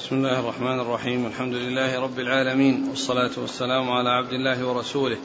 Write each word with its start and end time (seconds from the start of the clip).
بسم 0.00 0.16
الله 0.16 0.40
الرحمن 0.40 0.80
الرحيم. 0.80 1.26
الحمد 1.26 1.54
لله 1.54 2.00
رب 2.00 2.18
العالمين 2.18 2.86
والصلاة 2.88 3.30
والسلام 3.36 3.90
على 3.90 4.10
عبد 4.10 4.32
الله 4.32 4.66
ورسوله 4.66 5.16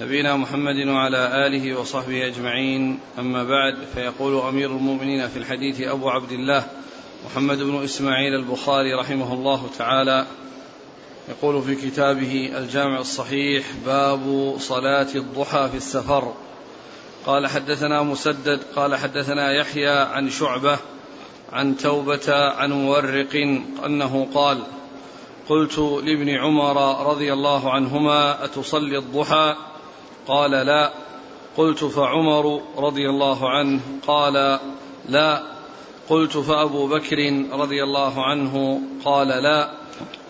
نبينا 0.00 0.36
محمد 0.36 0.86
وعلى 0.86 1.46
آله 1.46 1.80
وصحبه 1.80 2.26
أجمعين. 2.26 2.98
أما 3.18 3.44
بعد 3.44 3.74
فيقول 3.94 4.40
أمير 4.48 4.70
المؤمنين 4.70 5.28
في 5.28 5.36
الحديث 5.36 5.80
أبو 5.80 6.10
عبد 6.10 6.32
الله 6.32 6.66
محمد 7.26 7.58
بن 7.58 7.84
إسماعيل 7.84 8.34
البخاري 8.34 8.94
رحمه 8.94 9.34
الله 9.34 9.70
تعالى 9.78 10.26
يقول 11.28 11.62
في 11.62 11.74
كتابه 11.74 12.52
الجامع 12.58 12.98
الصحيح 13.00 13.66
باب 13.86 14.54
صلاة 14.58 15.08
الضحى 15.14 15.68
في 15.70 15.76
السفر. 15.76 16.34
قال 17.26 17.46
حدثنا 17.46 18.02
مسدد 18.02 18.60
قال 18.76 18.96
حدثنا 18.96 19.52
يحيى 19.52 19.98
عن 19.98 20.30
شعبة 20.30 20.78
عن 21.52 21.76
توبة 21.76 22.34
عن 22.34 22.72
مورق 22.72 23.34
أنه 23.86 24.28
قال 24.34 24.58
قلت 25.48 25.78
لابن 25.78 26.28
عمر 26.28 27.06
رضي 27.10 27.32
الله 27.32 27.72
عنهما 27.72 28.44
أتصلي 28.44 28.98
الضحى؟ 28.98 29.54
قال 30.26 30.50
لا. 30.50 30.92
قلت 31.56 31.84
فعمر 31.84 32.62
رضي 32.76 33.10
الله 33.10 33.50
عنه 33.50 33.80
قال 34.06 34.58
لا. 35.08 35.42
قلت 36.08 36.38
فأبو 36.38 36.86
بكر 36.86 37.44
رضي 37.52 37.82
الله 37.82 38.24
عنه 38.24 38.80
قال 39.04 39.28
لا. 39.28 39.70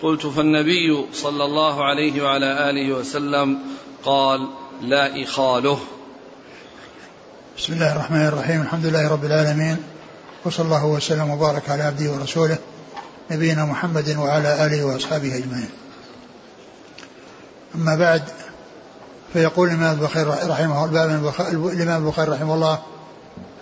قلت 0.01 0.27
فالنبي 0.27 1.05
صلى 1.13 1.45
الله 1.45 1.83
عليه 1.83 2.23
وعلى 2.23 2.69
آله 2.69 2.93
وسلم 2.93 3.59
قال 4.03 4.47
لا 4.81 5.23
إخاله. 5.23 5.79
بسم 7.57 7.73
الله 7.73 7.91
الرحمن 7.91 8.27
الرحيم. 8.27 8.61
الحمد 8.61 8.85
لله 8.85 9.11
رب 9.11 9.25
العالمين. 9.25 9.98
وصلى 10.45 10.65
الله 10.65 10.85
وسلم 10.85 11.29
وبارك 11.29 11.69
على 11.69 11.83
عبده 11.83 12.11
ورسوله 12.11 12.57
نبينا 13.31 13.65
محمد 13.65 14.17
وعلى 14.17 14.65
آله 14.65 14.83
وأصحابه 14.85 15.35
أجمعين. 15.35 15.69
أما 17.75 17.95
بعد 17.95 18.23
فيقول 19.33 19.67
الإمام 19.69 19.95
البخاري 19.99 20.29
رحمه 20.29 20.85
الله 20.85 21.05
الإمام 21.51 22.05
البخاري 22.05 22.31
رحمه 22.31 22.53
الله 22.53 22.79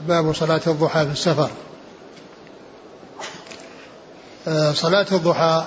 باب 0.08 0.34
صلاة 0.34 0.62
الضحى 0.68 1.06
في 1.06 1.12
السفر. 1.12 1.50
آه، 4.48 4.72
صلاة 4.72 5.08
الضحى 5.12 5.66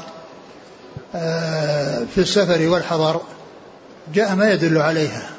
آه، 1.15 2.05
في 2.15 2.19
السفر 2.19 2.69
والحضر 2.69 3.21
جاء 4.15 4.35
ما 4.35 4.53
يدل 4.53 4.79
عليها 4.79 5.31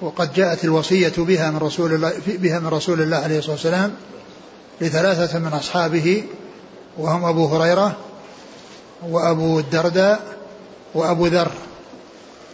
وقد 0.00 0.32
جاءت 0.32 0.64
الوصية 0.64 1.12
بها 1.18 1.50
من 1.50 1.58
رسول 1.58 1.94
الله 1.94 2.12
بها 2.26 2.58
من 2.58 2.66
رسول 2.66 3.02
الله 3.02 3.16
عليه 3.16 3.38
الصلاة 3.38 3.52
والسلام 3.52 3.94
لثلاثة 4.80 5.38
من 5.38 5.52
أصحابه 5.52 6.24
وهم 6.98 7.24
أبو 7.24 7.46
هريرة 7.46 7.96
وأبو 9.08 9.58
الدرداء 9.58 10.20
وأبو 10.94 11.26
ذر. 11.26 11.50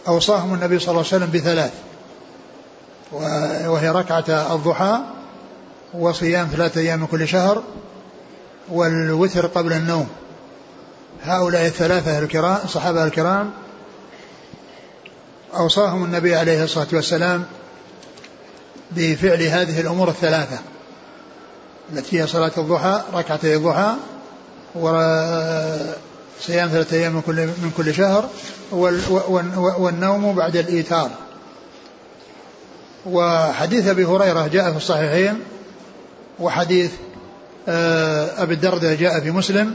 أوصاهم 0.07 0.53
النبي 0.53 0.79
صلى 0.79 0.89
الله 0.89 1.05
عليه 1.11 1.25
وسلم 1.25 1.31
بثلاث. 1.31 1.71
وهي 3.67 3.89
ركعة 3.89 4.55
الضحى 4.55 4.99
وصيام 5.93 6.47
ثلاثة 6.47 6.81
أيام 6.81 6.99
من 6.99 7.07
كل 7.07 7.27
شهر 7.27 7.63
والوتر 8.69 9.47
قبل 9.47 9.73
النوم. 9.73 10.07
هؤلاء 11.23 11.65
الثلاثة 11.65 12.19
الكرام 12.19 12.57
الصحابة 12.63 13.03
الكرام 13.03 13.51
أوصاهم 15.55 16.03
النبي 16.03 16.35
عليه 16.35 16.63
الصلاة 16.63 16.87
والسلام 16.93 17.45
بفعل 18.91 19.41
هذه 19.41 19.81
الأمور 19.81 20.09
الثلاثة. 20.09 20.59
التي 21.93 22.21
هي 22.21 22.27
صلاة 22.27 22.51
الضحى 22.57 23.01
ركعتي 23.13 23.55
الضحى 23.55 23.93
وصيام 24.75 26.69
ثلاثة 26.69 26.97
أيام 26.97 27.13
من 27.13 27.21
كل 27.21 27.35
من 27.35 27.71
كل 27.77 27.93
شهر 27.93 28.29
والنوم 29.79 30.35
بعد 30.35 30.55
الإيتار 30.55 31.09
وحديث 33.05 33.87
أبي 33.87 34.05
هريرة 34.05 34.47
جاء 34.47 34.71
في 34.71 34.77
الصحيحين 34.77 35.39
وحديث 36.39 36.91
آه، 37.67 38.43
أبي 38.43 38.53
الدرداء 38.53 38.95
جاء 38.95 39.19
في 39.19 39.31
مسلم 39.31 39.73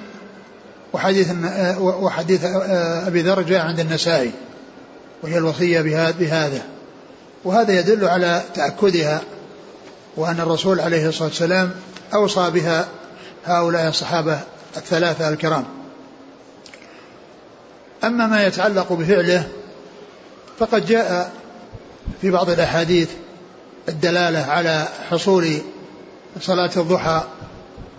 وحديث 0.92 1.30
آه، 1.44 1.80
وحديث 1.80 2.44
آه، 2.44 3.06
أبي 3.06 3.22
ذر 3.22 3.42
جاء 3.42 3.66
عند 3.66 3.80
النسائي 3.80 4.30
وهي 5.22 5.38
الوصية 5.38 5.80
بهذا. 6.10 6.62
وهذا 7.44 7.78
يدل 7.78 8.04
على 8.04 8.42
تأكدها 8.54 9.20
وأن 10.16 10.40
الرسول 10.40 10.80
عليه 10.80 11.08
الصلاة 11.08 11.28
والسلام 11.28 11.70
أوصى 12.14 12.50
بها 12.50 12.88
هؤلاء 13.44 13.88
الصحابة 13.88 14.40
الثلاثة 14.76 15.28
الكرام. 15.28 15.64
أما 18.04 18.26
ما 18.26 18.46
يتعلق 18.46 18.92
بفعله 18.92 19.48
فقد 20.58 20.86
جاء 20.86 21.32
في 22.20 22.30
بعض 22.30 22.50
الأحاديث 22.50 23.08
الدلالة 23.88 24.38
على 24.38 24.88
حصول 25.10 25.58
صلاة 26.40 26.70
الضحى 26.76 27.22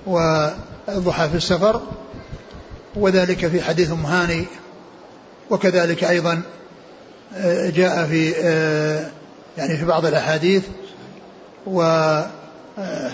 والضحى 0.06 1.30
في 1.30 1.36
السفر 1.36 1.82
وذلك 2.96 3.48
في 3.48 3.62
حديث 3.62 3.92
مهاني 3.92 4.46
وكذلك 5.50 6.04
أيضا 6.04 6.42
آه، 7.36 7.70
جاء 7.70 8.06
في 8.06 8.34
آه، 8.38 9.10
يعني 9.58 9.78
في 9.78 9.86
بعض 9.86 10.06
الأحاديث 10.06 10.64
و 11.66 11.82
آه، 12.80 13.12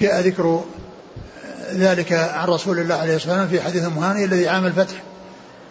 جاء 0.00 0.20
ذكر 0.20 0.64
ذلك 1.72 2.12
عن 2.12 2.48
رسول 2.48 2.78
الله 2.78 2.94
عليه 2.94 3.16
الصلاة 3.16 3.40
والسلام 3.40 3.48
في 3.48 3.60
حديث 3.60 3.84
مهاني 3.84 4.24
الذي 4.24 4.48
عام 4.48 4.66
الفتح 4.66 5.02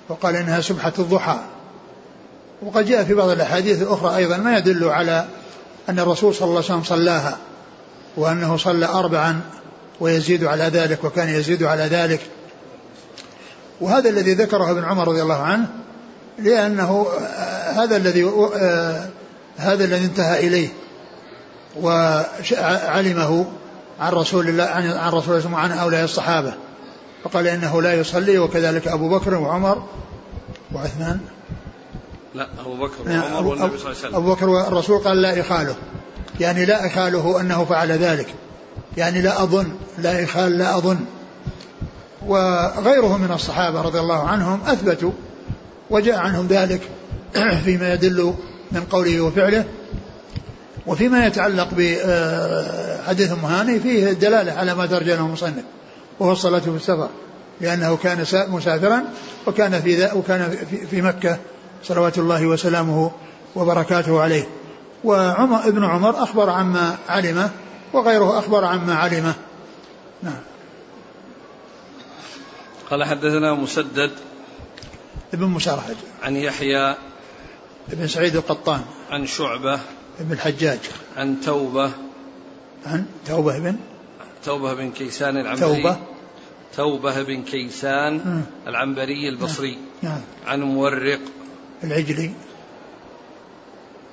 وقال 0.10 0.36
إنها 0.36 0.62
سبحة 0.62 0.94
الضحى. 1.00 1.40
وقد 2.62 2.86
جاء 2.86 3.04
في 3.04 3.14
بعض 3.14 3.30
الأحاديث 3.30 3.82
الأخرى 3.82 4.16
أيضا 4.16 4.38
ما 4.38 4.58
يدل 4.58 4.84
على 4.84 5.26
أن 5.90 6.00
الرسول 6.00 6.36
صلى 6.36 6.46
الله 6.46 6.56
عليه 6.56 6.66
وسلم 6.66 6.84
صلاها 6.84 7.38
وأنه 8.18 8.58
صلى 8.58 8.86
أربعا 8.86 9.42
ويزيد 10.00 10.44
على 10.44 10.64
ذلك 10.64 11.04
وكان 11.04 11.30
يزيد 11.30 11.64
على 11.64 11.84
ذلك. 11.84 12.22
وهذا 13.82 14.10
الذي 14.10 14.34
ذكره 14.34 14.72
ابن 14.72 14.84
عمر 14.84 15.08
رضي 15.08 15.22
الله 15.22 15.42
عنه 15.42 15.68
لأنه 16.40 17.08
هذا 17.76 17.98
الذي 17.98 18.24
هذا 19.58 19.84
الذي 19.84 20.06
انتهى 20.06 20.48
إليه 20.48 20.70
وعلمه 21.82 23.46
عن 24.00 24.12
رسول 24.14 24.50
الله 24.50 24.64
عن 24.64 24.92
عن 24.92 25.12
رسول 25.12 25.38
الله 25.38 25.54
وعن 25.54 25.72
هؤلاء 25.72 26.04
الصحابة. 26.04 26.54
فقال 27.24 27.48
إنه 27.48 27.82
لا 27.82 27.94
يصلي 27.94 28.40
وكذلك 28.40 28.88
أبو 28.88 29.10
بكر 29.10 29.34
وعمر 29.34 29.84
وعثمان. 30.74 31.20
لا 32.36 32.48
أبو 32.60 32.76
بكر 32.76 33.10
وعمر 33.10 33.48
والنبي 33.48 33.78
صلى 33.78 33.92
الله 33.92 33.98
عليه 33.98 34.00
وسلم. 34.00 34.16
أبو 34.16 34.34
بكر 34.34 34.50
والرسول 34.50 35.00
قال 35.00 35.22
لا 35.22 35.40
إخاله. 35.40 35.76
يعني 36.40 36.66
لا 36.66 36.88
إخاله 36.88 37.42
أنه 37.42 37.66
فعل 37.66 37.92
ذلك. 37.92 38.28
يعني 38.98 39.22
لا 39.22 39.44
أظن 39.44 39.72
لا 39.98 40.24
إخال 40.24 40.58
لا 40.58 40.78
أظن. 40.78 41.00
وغيرهم 42.28 43.22
من 43.22 43.32
الصحابة 43.32 43.82
رضي 43.82 44.00
الله 44.00 44.28
عنهم 44.28 44.62
أثبتوا 44.68 45.12
وجاء 45.90 46.18
عنهم 46.18 46.48
ذلك 46.48 46.82
فيما 47.66 47.94
يدل 47.94 48.34
من 48.72 48.82
قوله 48.82 49.22
وفعله. 49.22 49.66
وفيما 50.88 51.26
يتعلق 51.26 51.68
بحديث 51.72 53.32
مهاني 53.32 53.80
فيه 53.80 54.12
دلالة 54.12 54.52
على 54.52 54.76
ما 54.76 54.86
ترجمه 54.86 55.26
المصنف 55.26 55.64
وهو 56.20 56.32
الصلاة 56.32 56.60
في 56.60 56.70
السفر 56.70 57.10
لأنه 57.62 57.98
كان 57.98 58.26
مسافرا 58.34 59.04
وكان 59.48 59.82
في 59.82 60.10
وكان 60.14 60.58
في 60.90 61.02
مكة 61.02 61.38
صلوات 61.84 62.18
الله 62.18 62.48
وسلامه 62.48 63.12
وبركاته 63.56 64.22
عليه. 64.22 64.48
وعمر 65.04 65.68
ابن 65.68 65.84
عمر 65.84 66.24
أخبر 66.24 66.50
عما 66.50 66.98
علمه 67.10 67.50
وغيره 67.94 68.40
أخبر 68.40 68.66
عما 68.66 68.96
علمه. 68.96 69.34
نعم. 70.24 70.40
قال 72.90 73.04
حدثنا 73.04 73.54
مسدد 73.54 74.12
ابن 75.34 75.46
مسرهد 75.46 75.98
عن 76.24 76.36
يحيى 76.36 76.96
ابن 77.92 78.08
سعيد 78.08 78.36
القطان. 78.36 78.82
عن 79.12 79.26
شعبة 79.26 79.80
ابن 80.20 80.32
الحجاج 80.32 80.80
عن 81.18 81.42
توبة. 81.42 81.92
عن 82.86 83.06
توبة 83.26 83.60
بن 83.60 83.78
توبة 84.44 84.74
بن 84.74 84.92
كيسان 84.92 85.38
العنبري. 85.38 85.76
توبة. 85.76 85.98
توبة 86.76 87.22
بن 87.24 87.44
كيسان 87.44 88.44
العنبري 88.68 89.30
البصري. 89.30 89.78
نعم 90.02 90.22
عن 90.46 90.62
مورق. 90.62 91.20
العجلي. 91.84 92.32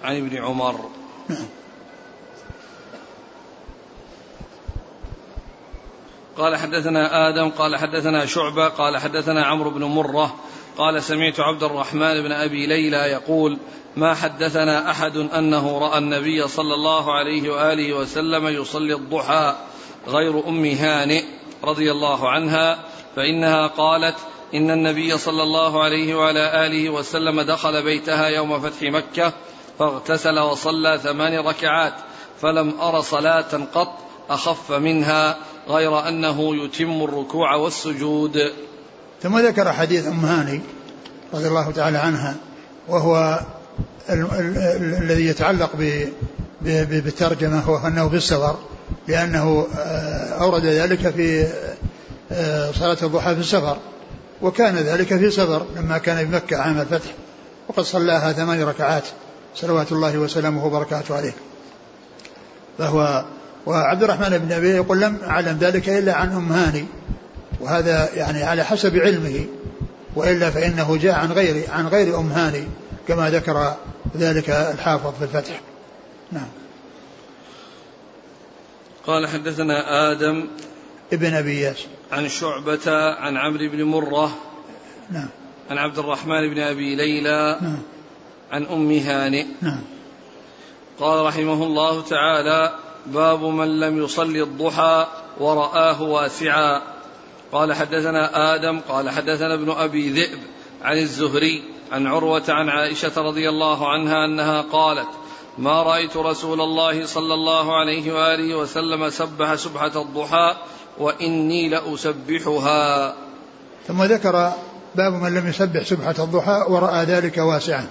عن 0.04 0.16
ابن 0.16 0.36
عمر. 0.36 0.90
نعم 1.28 1.46
قال 6.36 6.56
حدثنا 6.56 7.28
آدم 7.28 7.48
قال 7.50 7.76
حدثنا 7.76 8.26
شعبة 8.26 8.68
قال 8.68 8.98
حدثنا 8.98 9.46
عمرو 9.46 9.70
بن 9.70 9.84
مرة 9.84 10.36
قال 10.76 11.02
سمعت 11.02 11.40
عبد 11.40 11.62
الرحمن 11.62 12.22
بن 12.22 12.32
أبي 12.32 12.66
ليلى 12.66 12.96
يقول 12.96 13.58
ما 13.96 14.14
حدثنا 14.14 14.90
أحد 14.90 15.16
أنه 15.16 15.78
رأى 15.78 15.98
النبي 15.98 16.48
صلى 16.48 16.74
الله 16.74 17.14
عليه 17.14 17.50
وآله 17.50 17.92
وسلم 17.92 18.46
يصلي 18.46 18.94
الضحى 18.94 19.54
غير 20.08 20.48
أم 20.48 20.64
هانئ 20.64 21.24
رضي 21.64 21.92
الله 21.92 22.30
عنها 22.30 22.78
فإنها 23.16 23.66
قالت 23.66 24.14
إن 24.54 24.70
النبي 24.70 25.18
صلى 25.18 25.42
الله 25.42 25.84
عليه 25.84 26.14
وعلى 26.14 26.66
آله 26.66 26.90
وسلم 26.90 27.40
دخل 27.40 27.82
بيتها 27.82 28.26
يوم 28.26 28.60
فتح 28.60 28.82
مكة 28.82 29.32
فاغتسل 29.78 30.38
وصلى 30.38 31.00
ثمان 31.02 31.38
ركعات 31.46 31.94
فلم 32.42 32.80
أر 32.80 33.00
صلاة 33.00 33.66
قط 33.74 33.98
أخف 34.30 34.72
منها 34.72 35.36
غير 35.68 36.08
أنه 36.08 36.64
يتم 36.64 37.02
الركوع 37.02 37.54
والسجود. 37.54 38.52
ثم 39.22 39.38
ذكر 39.38 39.72
حديث 39.72 40.06
أم 40.06 40.24
هاني 40.24 40.60
رضي 41.34 41.48
الله 41.48 41.70
تعالى 41.70 41.98
عنها 41.98 42.36
وهو 42.88 43.40
الذي 44.10 45.26
يتعلق 45.26 45.70
بالترجمة 46.62 47.60
هو 47.60 47.86
أنه 47.86 48.08
في 48.08 48.16
السفر 48.16 48.56
لأنه 49.08 49.66
آه، 49.78 50.42
أورد 50.42 50.64
ذلك 50.64 51.10
في 51.10 51.46
آه، 52.32 52.70
صلاة 52.72 52.96
الضحى 53.02 53.34
في 53.34 53.40
السفر 53.40 53.76
وكان 54.42 54.76
ذلك 54.76 55.16
في 55.16 55.30
سفر 55.30 55.66
لما 55.76 55.98
كان 55.98 56.16
في 56.16 56.24
مكة 56.24 56.56
عام 56.56 56.80
الفتح 56.80 57.10
وقد 57.68 57.82
صلاها 57.82 58.32
ثمان 58.32 58.62
ركعات 58.62 59.04
صلوات 59.54 59.92
الله 59.92 60.18
وسلامه 60.18 60.66
وبركاته 60.66 61.16
عليه. 61.16 61.34
فهو 62.78 63.24
وعبد 63.66 64.02
الرحمن 64.02 64.38
بن 64.38 64.52
أبي 64.52 64.68
يقول 64.68 65.00
لم 65.00 65.18
أعلم 65.26 65.58
ذلك 65.60 65.88
إلا 65.88 66.14
عن 66.14 66.32
أم 66.32 66.52
هاني 66.52 66.84
وهذا 67.60 68.08
يعني 68.14 68.42
على 68.42 68.64
حسب 68.64 68.96
علمه 68.96 69.44
وإلا 70.16 70.50
فإنه 70.50 70.96
جاء 70.96 71.14
عن 71.14 71.32
غير 71.32 71.70
عن 71.70 71.86
غير 71.86 72.18
أم 72.18 72.32
هاني. 72.32 72.64
كما 73.08 73.30
ذكر 73.30 73.74
ذلك 74.16 74.50
الحافظ 74.50 75.14
في 75.18 75.24
الفتح. 75.24 75.60
نعم. 76.32 76.48
قال 79.06 79.28
حدثنا 79.28 80.10
آدم 80.12 80.48
ابن 81.12 81.34
أبي 81.34 81.60
ياس. 81.60 81.86
عن 82.12 82.28
شعبة 82.28 83.14
عن 83.14 83.36
عمرو 83.36 83.68
بن 83.72 83.82
مرة 83.82 84.36
نعم. 85.10 85.28
عن 85.70 85.78
عبد 85.78 85.98
الرحمن 85.98 86.54
بن 86.54 86.60
أبي 86.60 86.94
ليلى 86.94 87.58
نعم. 87.62 87.78
عن 88.52 88.66
أم 88.66 88.90
هانئ. 88.92 89.46
نعم. 89.62 89.82
قال 91.00 91.26
رحمه 91.26 91.64
الله 91.64 92.02
تعالى 92.02 92.74
باب 93.06 93.42
من 93.42 93.80
لم 93.80 94.04
يصلي 94.04 94.42
الضحى 94.42 95.06
ورآه 95.40 96.02
واسعا. 96.02 96.82
قال 97.52 97.74
حدثنا 97.74 98.54
آدم 98.54 98.80
قال 98.80 99.10
حدثنا 99.10 99.54
ابن 99.54 99.70
أبي 99.70 100.10
ذئب 100.10 100.38
عن 100.82 100.98
الزهري 100.98 101.75
عن 101.92 102.06
عروة 102.06 102.42
عن 102.48 102.68
عائشة 102.68 103.12
رضي 103.22 103.48
الله 103.48 103.92
عنها 103.92 104.24
أنها 104.24 104.62
قالت 104.62 105.08
ما 105.58 105.82
رأيت 105.82 106.16
رسول 106.16 106.60
الله 106.60 107.06
صلى 107.06 107.34
الله 107.34 107.80
عليه 107.80 108.12
وآله 108.12 108.54
وسلم 108.54 109.10
سبح 109.10 109.54
سبحة 109.54 110.02
الضحى 110.02 110.56
وإني 110.98 111.68
لأسبحها. 111.68 113.14
ثم 113.88 114.02
ذكر 114.02 114.52
باب 114.94 115.12
من 115.12 115.34
لم 115.34 115.48
يسبح 115.48 115.82
سبحة 115.82 116.14
الضحى 116.18 116.64
ورأى 116.68 117.04
ذلك 117.04 117.38
واسعا. 117.38 117.86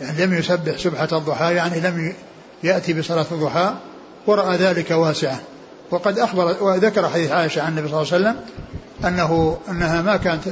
يعني 0.00 0.26
لم 0.26 0.34
يسبح 0.34 0.76
سبحة 0.76 1.08
الضحى 1.12 1.54
يعني 1.54 1.80
لم 1.80 2.14
يأتي 2.62 2.92
بصلاة 2.92 3.26
الضحى 3.30 3.74
ورأى 4.26 4.56
ذلك 4.56 4.90
واسعا. 4.90 5.38
وقد 5.90 6.18
أخبر 6.18 6.56
وذكر 6.60 7.08
حديث 7.08 7.30
عائشة 7.30 7.62
عن 7.62 7.68
النبي 7.68 7.88
صلى 7.88 8.02
الله 8.02 8.12
عليه 8.12 8.24
وسلم 8.24 8.40
أنه 9.04 9.58
أنها 9.68 10.02
ما 10.02 10.16
كانت 10.16 10.48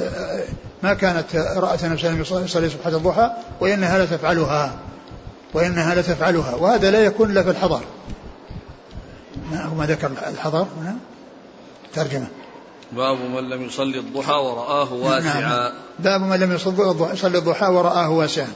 ما 0.82 0.94
كانت 0.94 1.36
رأت 1.36 1.84
نفسها 1.84 2.12
يصلي 2.12 2.70
سبحة 2.70 2.96
الضحى 2.96 3.30
وإنها 3.60 4.04
لتفعلها 4.04 4.72
وإنها 5.54 5.94
لتفعلها 5.94 6.54
وهذا 6.54 6.90
لا 6.90 7.04
يكون 7.04 7.30
إلا 7.30 7.42
في 7.42 7.50
الحضر. 7.50 7.80
ما 9.52 9.70
ما 9.78 9.86
ذكر 9.86 10.10
الحضر؟ 10.26 10.66
هنا 10.80 10.96
ترجمة. 11.94 12.26
باب 12.92 13.16
من 13.16 13.48
لم 13.50 13.62
يصلي 13.62 13.98
الضحى 13.98 14.32
ورآه 14.32 14.92
واسعا 14.92 15.40
نعم. 15.40 15.72
باب 15.98 16.20
من 16.20 16.40
لم 16.40 16.52
يصلي 17.12 17.38
الضحى 17.38 17.66
ورآه 17.66 18.10
واسعا. 18.10 18.48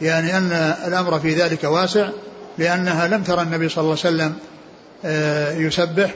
يعني 0.00 0.36
أن 0.38 0.52
الأمر 0.86 1.20
في 1.20 1.34
ذلك 1.34 1.64
واسع 1.64 2.08
لأنها 2.58 3.08
لم 3.08 3.22
ترى 3.22 3.42
النبي 3.42 3.68
صلى 3.68 3.82
الله 3.82 3.96
عليه 4.04 4.14
وسلم 4.16 4.34
آه، 5.04 5.52
يسبح 5.52 6.14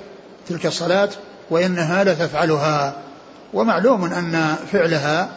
تلك 0.48 0.66
الصلاة 0.66 1.08
وإنها 1.50 2.04
لتفعلها 2.04 2.94
ومعلوم 3.52 4.04
أن 4.04 4.56
فعلها 4.72 5.30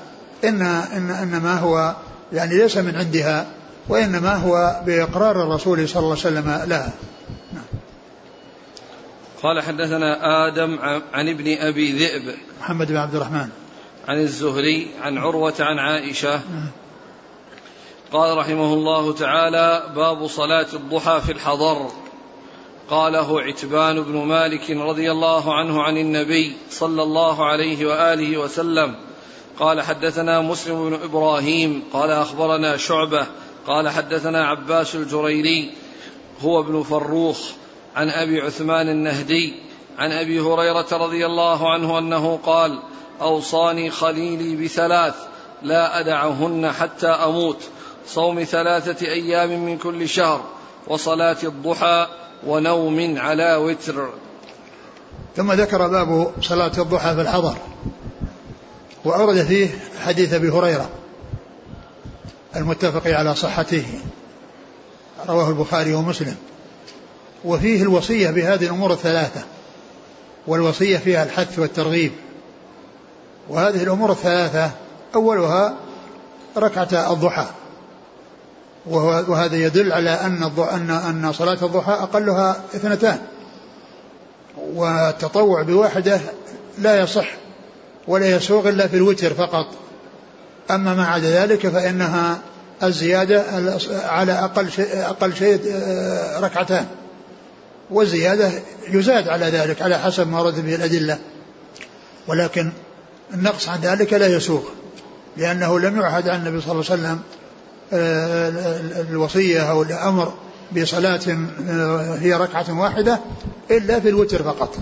إن, 0.43 0.61
إن, 0.61 1.11
إن 1.11 1.41
ما 1.41 1.59
هو 1.59 1.95
يعني 2.33 2.57
ليس 2.57 2.77
من 2.77 2.95
عندها 2.95 3.47
وإنما 3.89 4.35
هو 4.35 4.81
بإقرار 4.85 5.43
الرسول 5.43 5.89
صلى 5.89 5.99
الله 5.99 6.09
عليه 6.09 6.19
وسلم 6.19 6.69
لها 6.69 6.93
نعم. 7.53 7.63
قال 9.43 9.61
حدثنا 9.61 10.17
آدم 10.47 10.79
عن 11.13 11.29
ابن 11.29 11.57
أبي 11.57 11.91
ذئب 11.91 12.35
محمد 12.61 12.87
بن 12.87 12.97
عبد 12.97 13.15
الرحمن 13.15 13.49
عن 14.07 14.19
الزهري 14.19 14.91
عن 15.01 15.17
عروة 15.17 15.53
عن 15.59 15.79
عائشة 15.79 16.31
نعم. 16.31 16.69
قال 18.11 18.37
رحمه 18.37 18.73
الله 18.73 19.13
تعالى 19.13 19.83
باب 19.95 20.27
صلاة 20.27 20.67
الضحى 20.73 21.21
في 21.21 21.31
الحضر 21.31 21.91
قاله 22.89 23.41
عتبان 23.41 24.01
بن 24.01 24.17
مالك 24.17 24.71
رضي 24.71 25.11
الله 25.11 25.53
عنه 25.53 25.83
عن 25.83 25.97
النبي 25.97 26.55
صلى 26.69 27.03
الله 27.03 27.45
عليه 27.45 27.85
وآله 27.85 28.37
وسلم 28.37 28.95
قال 29.59 29.81
حدثنا 29.81 30.41
مسلم 30.41 30.89
بن 30.89 31.03
إبراهيم 31.03 31.83
قال 31.93 32.11
أخبرنا 32.11 32.77
شعبة 32.77 33.27
قال 33.67 33.89
حدثنا 33.89 34.47
عباس 34.47 34.95
الجريري 34.95 35.71
هو 36.41 36.59
ابن 36.59 36.83
فروخ 36.83 37.39
عن 37.95 38.09
أبي 38.09 38.41
عثمان 38.41 38.89
النهدي 38.89 39.53
عن 39.97 40.11
أبي 40.11 40.39
هريرة 40.39 40.87
رضي 40.91 41.25
الله 41.25 41.73
عنه 41.73 41.99
أنه 41.99 42.39
قال 42.45 42.79
أوصاني 43.21 43.89
خليلي 43.89 44.63
بثلاث 44.65 45.15
لا 45.61 45.99
أدعهن 45.99 46.71
حتى 46.71 47.07
أموت 47.07 47.57
صوم 48.07 48.43
ثلاثة 48.43 49.07
أيام 49.07 49.65
من 49.65 49.77
كل 49.77 50.09
شهر 50.09 50.43
وصلاة 50.87 51.37
الضحى 51.43 52.07
ونوم 52.47 53.17
على 53.17 53.55
وتر. 53.55 54.09
ثم 55.35 55.51
ذكر 55.51 55.87
باب 55.87 56.31
صلاة 56.41 56.71
الضحى 56.77 57.15
في 57.15 57.21
الحضر 57.21 57.55
وأورد 59.05 59.43
فيه 59.43 59.69
حديث 60.05 60.33
أبي 60.33 60.49
هريرة 60.49 60.89
المتفق 62.55 63.07
على 63.07 63.35
صحته 63.35 63.85
رواه 65.27 65.49
البخاري 65.49 65.93
ومسلم. 65.93 66.35
وفيه 67.45 67.81
الوصية 67.81 68.29
بهذه 68.29 68.63
الأمور 68.63 68.93
الثلاثة 68.93 69.41
والوصية 70.47 70.97
فيها 70.97 71.23
الحث 71.23 71.59
والترغيب. 71.59 72.11
وهذه 73.49 73.83
الأمور 73.83 74.11
الثلاثة 74.11 74.71
أولها 75.15 75.75
ركعة 76.57 77.13
الضحى. 77.13 77.45
وهذا 78.85 79.55
يدل 79.55 79.93
على 79.93 80.09
أن 80.09 80.43
أن 80.57 80.89
أن 80.89 81.33
صلاة 81.33 81.57
الضحى 81.65 81.91
أقلها 81.91 82.61
اثنتان. 82.75 83.19
والتطوع 84.57 85.61
بواحدة 85.61 86.21
لا 86.77 86.99
يصح 86.99 87.27
ولا 88.07 88.35
يسوغ 88.35 88.69
إلا 88.69 88.87
في 88.87 88.97
الوتر 88.97 89.33
فقط. 89.33 89.65
أما 90.71 90.93
ما 90.93 91.05
عدا 91.05 91.45
ذلك 91.45 91.67
فإنها 91.67 92.39
الزيادة 92.83 93.43
على 94.05 94.31
أقل 94.31 94.71
شيء 94.71 95.01
أقل 95.01 95.35
شيء 95.35 95.59
آه، 95.73 96.39
ركعتان. 96.39 96.85
والزيادة 97.91 98.51
يزاد 98.89 99.27
على 99.27 99.45
ذلك 99.45 99.81
على 99.81 99.97
حسب 99.97 100.27
ما 100.27 100.41
ورد 100.41 100.65
به 100.65 100.75
الأدلة. 100.75 101.17
ولكن 102.27 102.71
النقص 103.33 103.69
عن 103.69 103.79
ذلك 103.81 104.13
لا 104.13 104.27
يسوغ 104.27 104.61
لأنه 105.37 105.79
لم 105.79 106.01
يعهد 106.01 106.29
عن 106.29 106.39
النبي 106.39 106.61
صلى 106.61 106.71
الله 106.71 106.85
عليه 106.91 107.01
وسلم 107.01 107.21
الوصية 109.11 109.71
أو 109.71 109.81
الأمر 109.81 110.33
بصلاة 110.77 111.21
هي 112.19 112.33
ركعة 112.33 112.79
واحدة 112.79 113.19
إلا 113.71 113.99
في 113.99 114.09
الوتر 114.09 114.43
فقط. 114.43 114.75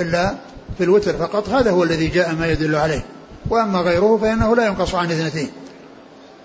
إلا 0.00 0.34
في 0.78 0.84
الوتر 0.84 1.12
فقط. 1.12 1.48
هذا 1.48 1.70
هو 1.70 1.82
الذي 1.82 2.06
جاء 2.06 2.34
ما 2.34 2.46
يدل 2.46 2.76
عليه. 2.76 3.04
وأما 3.50 3.78
غيره 3.78 4.18
فإنه 4.22 4.56
لا 4.56 4.66
ينقص 4.66 4.94
عن 4.94 5.10
اثنتين. 5.10 5.50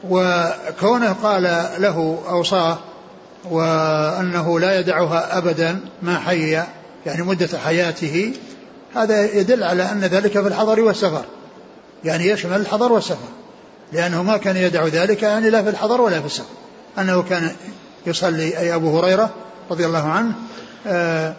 وكونه 0.09 1.15
قال 1.23 1.43
له 1.77 2.19
أوصاه 2.29 2.77
وأنه 3.51 4.59
لا 4.59 4.79
يدعها 4.79 5.37
أبدا 5.37 5.79
ما 6.01 6.19
حي 6.19 6.51
يعني 7.05 7.21
مدة 7.21 7.57
حياته 7.57 8.33
هذا 8.95 9.35
يدل 9.35 9.63
على 9.63 9.91
أن 9.91 9.99
ذلك 9.99 10.31
في 10.31 10.47
الحضر 10.47 10.79
والسفر. 10.79 11.25
يعني 12.03 12.27
يشمل 12.27 12.55
الحضر 12.55 12.91
والسفر. 12.91 13.27
لأنه 13.93 14.23
ما 14.23 14.37
كان 14.37 14.57
يدع 14.57 14.87
ذلك 14.87 15.23
يعني 15.23 15.49
لا 15.49 15.63
في 15.63 15.69
الحضر 15.69 16.01
ولا 16.01 16.19
في 16.19 16.25
السفر. 16.25 16.45
أنه 16.99 17.21
كان 17.21 17.51
يصلي 18.05 18.57
أي 18.57 18.75
أبو 18.75 18.99
هريرة 18.99 19.29
رضي 19.71 19.85
الله 19.85 20.07
عنه 20.09 20.33
آه 20.87 21.33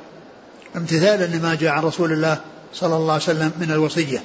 امتثالا 0.76 1.24
لما 1.36 1.54
جاء 1.54 1.70
عن 1.70 1.82
رسول 1.82 2.12
الله 2.12 2.38
صلى 2.74 2.96
الله 2.96 3.12
عليه 3.12 3.22
وسلم 3.22 3.52
من 3.60 3.72
الوصية. 3.72 4.22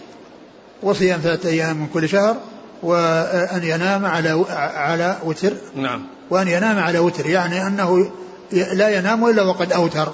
وصيام 0.83 1.19
ثلاثة 1.19 1.49
أيام 1.49 1.77
من 1.77 1.87
كل 1.87 2.09
شهر 2.09 2.37
وأن 2.83 3.63
ينام 3.63 4.05
على 4.05 4.45
على 4.75 5.17
وتر. 5.23 5.53
نعم. 5.75 6.01
وأن 6.29 6.47
ينام 6.47 6.79
على 6.79 6.99
وتر 6.99 7.25
يعني 7.25 7.67
أنه 7.67 8.11
لا 8.51 8.89
ينام 8.89 9.25
إلا 9.25 9.41
وقد 9.41 9.73
أوتر. 9.73 10.13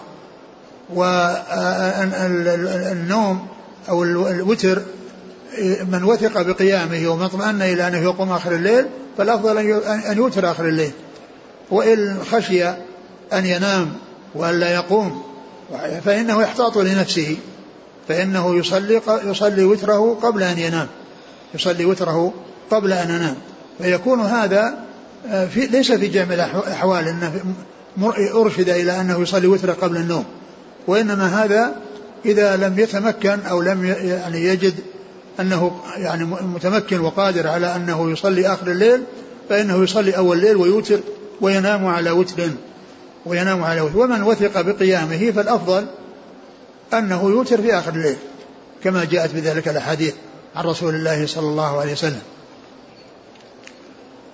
والنوم 2.48 3.48
أو 3.90 4.04
الوتر 4.04 4.82
من 5.92 6.04
وثق 6.04 6.42
بقيامه 6.42 7.08
ومن 7.08 7.24
اطمأن 7.24 7.62
إلى 7.62 7.88
أنه 7.88 7.98
يقوم 7.98 8.32
آخر 8.32 8.52
الليل 8.52 8.86
فالأفضل 9.18 9.58
أن 9.88 10.18
يوتر 10.18 10.52
آخر 10.52 10.68
الليل. 10.68 10.92
وإن 11.72 12.20
خشي 12.32 12.68
أن 13.34 13.46
ينام 13.46 13.94
وأن 14.36 14.60
لا 14.60 14.74
يقوم 14.74 15.24
فإنه 16.06 16.42
يحتاط 16.42 16.78
لنفسه. 16.78 17.38
فإنه 18.08 18.56
يصلي 18.56 19.02
يصلي 19.24 19.64
وتره 19.64 20.18
قبل 20.22 20.44
أن 20.44 20.58
ينام. 20.58 20.88
يصلي 21.56 21.86
وتره 21.86 22.34
قبل 22.72 22.94
أن 22.94 23.10
ينام. 23.10 23.36
فيكون 23.82 24.22
هذا 24.22 24.78
آه، 25.28 25.46
في 25.46 25.66
ليس 25.66 25.92
في 25.92 26.08
جميع 26.08 26.34
الأحوال 26.34 27.08
أنه 27.08 27.34
أرشد 28.34 28.70
إلى 28.70 29.02
أنه 29.02 29.22
يصلي 29.22 29.48
وتره 29.48 29.74
قبل 29.74 29.98
النوم. 29.98 30.26
وإنما 30.88 31.44
هذا 31.44 31.76
إذا 32.26 32.56
لم 32.56 32.80
يتمكن 32.80 33.40
أو 33.40 33.62
لم 33.62 33.86
يعني 33.86 34.46
يجد 34.46 34.74
أنه 35.40 35.82
يعني 35.98 36.26
متمكن 36.26 37.00
وقادر 37.00 37.48
على 37.48 37.76
أنه 37.76 38.12
يصلي 38.12 38.48
آخر 38.54 38.68
الليل 38.68 39.04
فإنه 39.50 39.84
يصلي 39.84 40.18
أول 40.18 40.38
الليل 40.38 40.56
ويوتر 40.56 41.00
وينام 41.42 41.86
على 41.86 42.12
وتر 42.12 42.50
وينام 43.26 43.64
على 43.64 43.82
وتر. 43.82 43.98
ومن 43.98 44.24
وثق 44.24 44.62
بقيامه 44.62 45.32
فالأفضل 45.32 45.86
أنه 46.94 47.30
يوتر 47.30 47.62
في 47.62 47.80
آخر 47.80 47.94
الليل 47.94 48.18
كما 48.84 49.06
جاءت 49.06 49.36
بذلك 49.36 49.68
الأحاديث 49.68 50.14
عن 50.56 50.64
رسول 50.64 50.96
الله 50.96 51.28
صلى 51.28 51.48
الله 51.48 51.80
عليه 51.80 51.92
وسلم. 51.92 52.22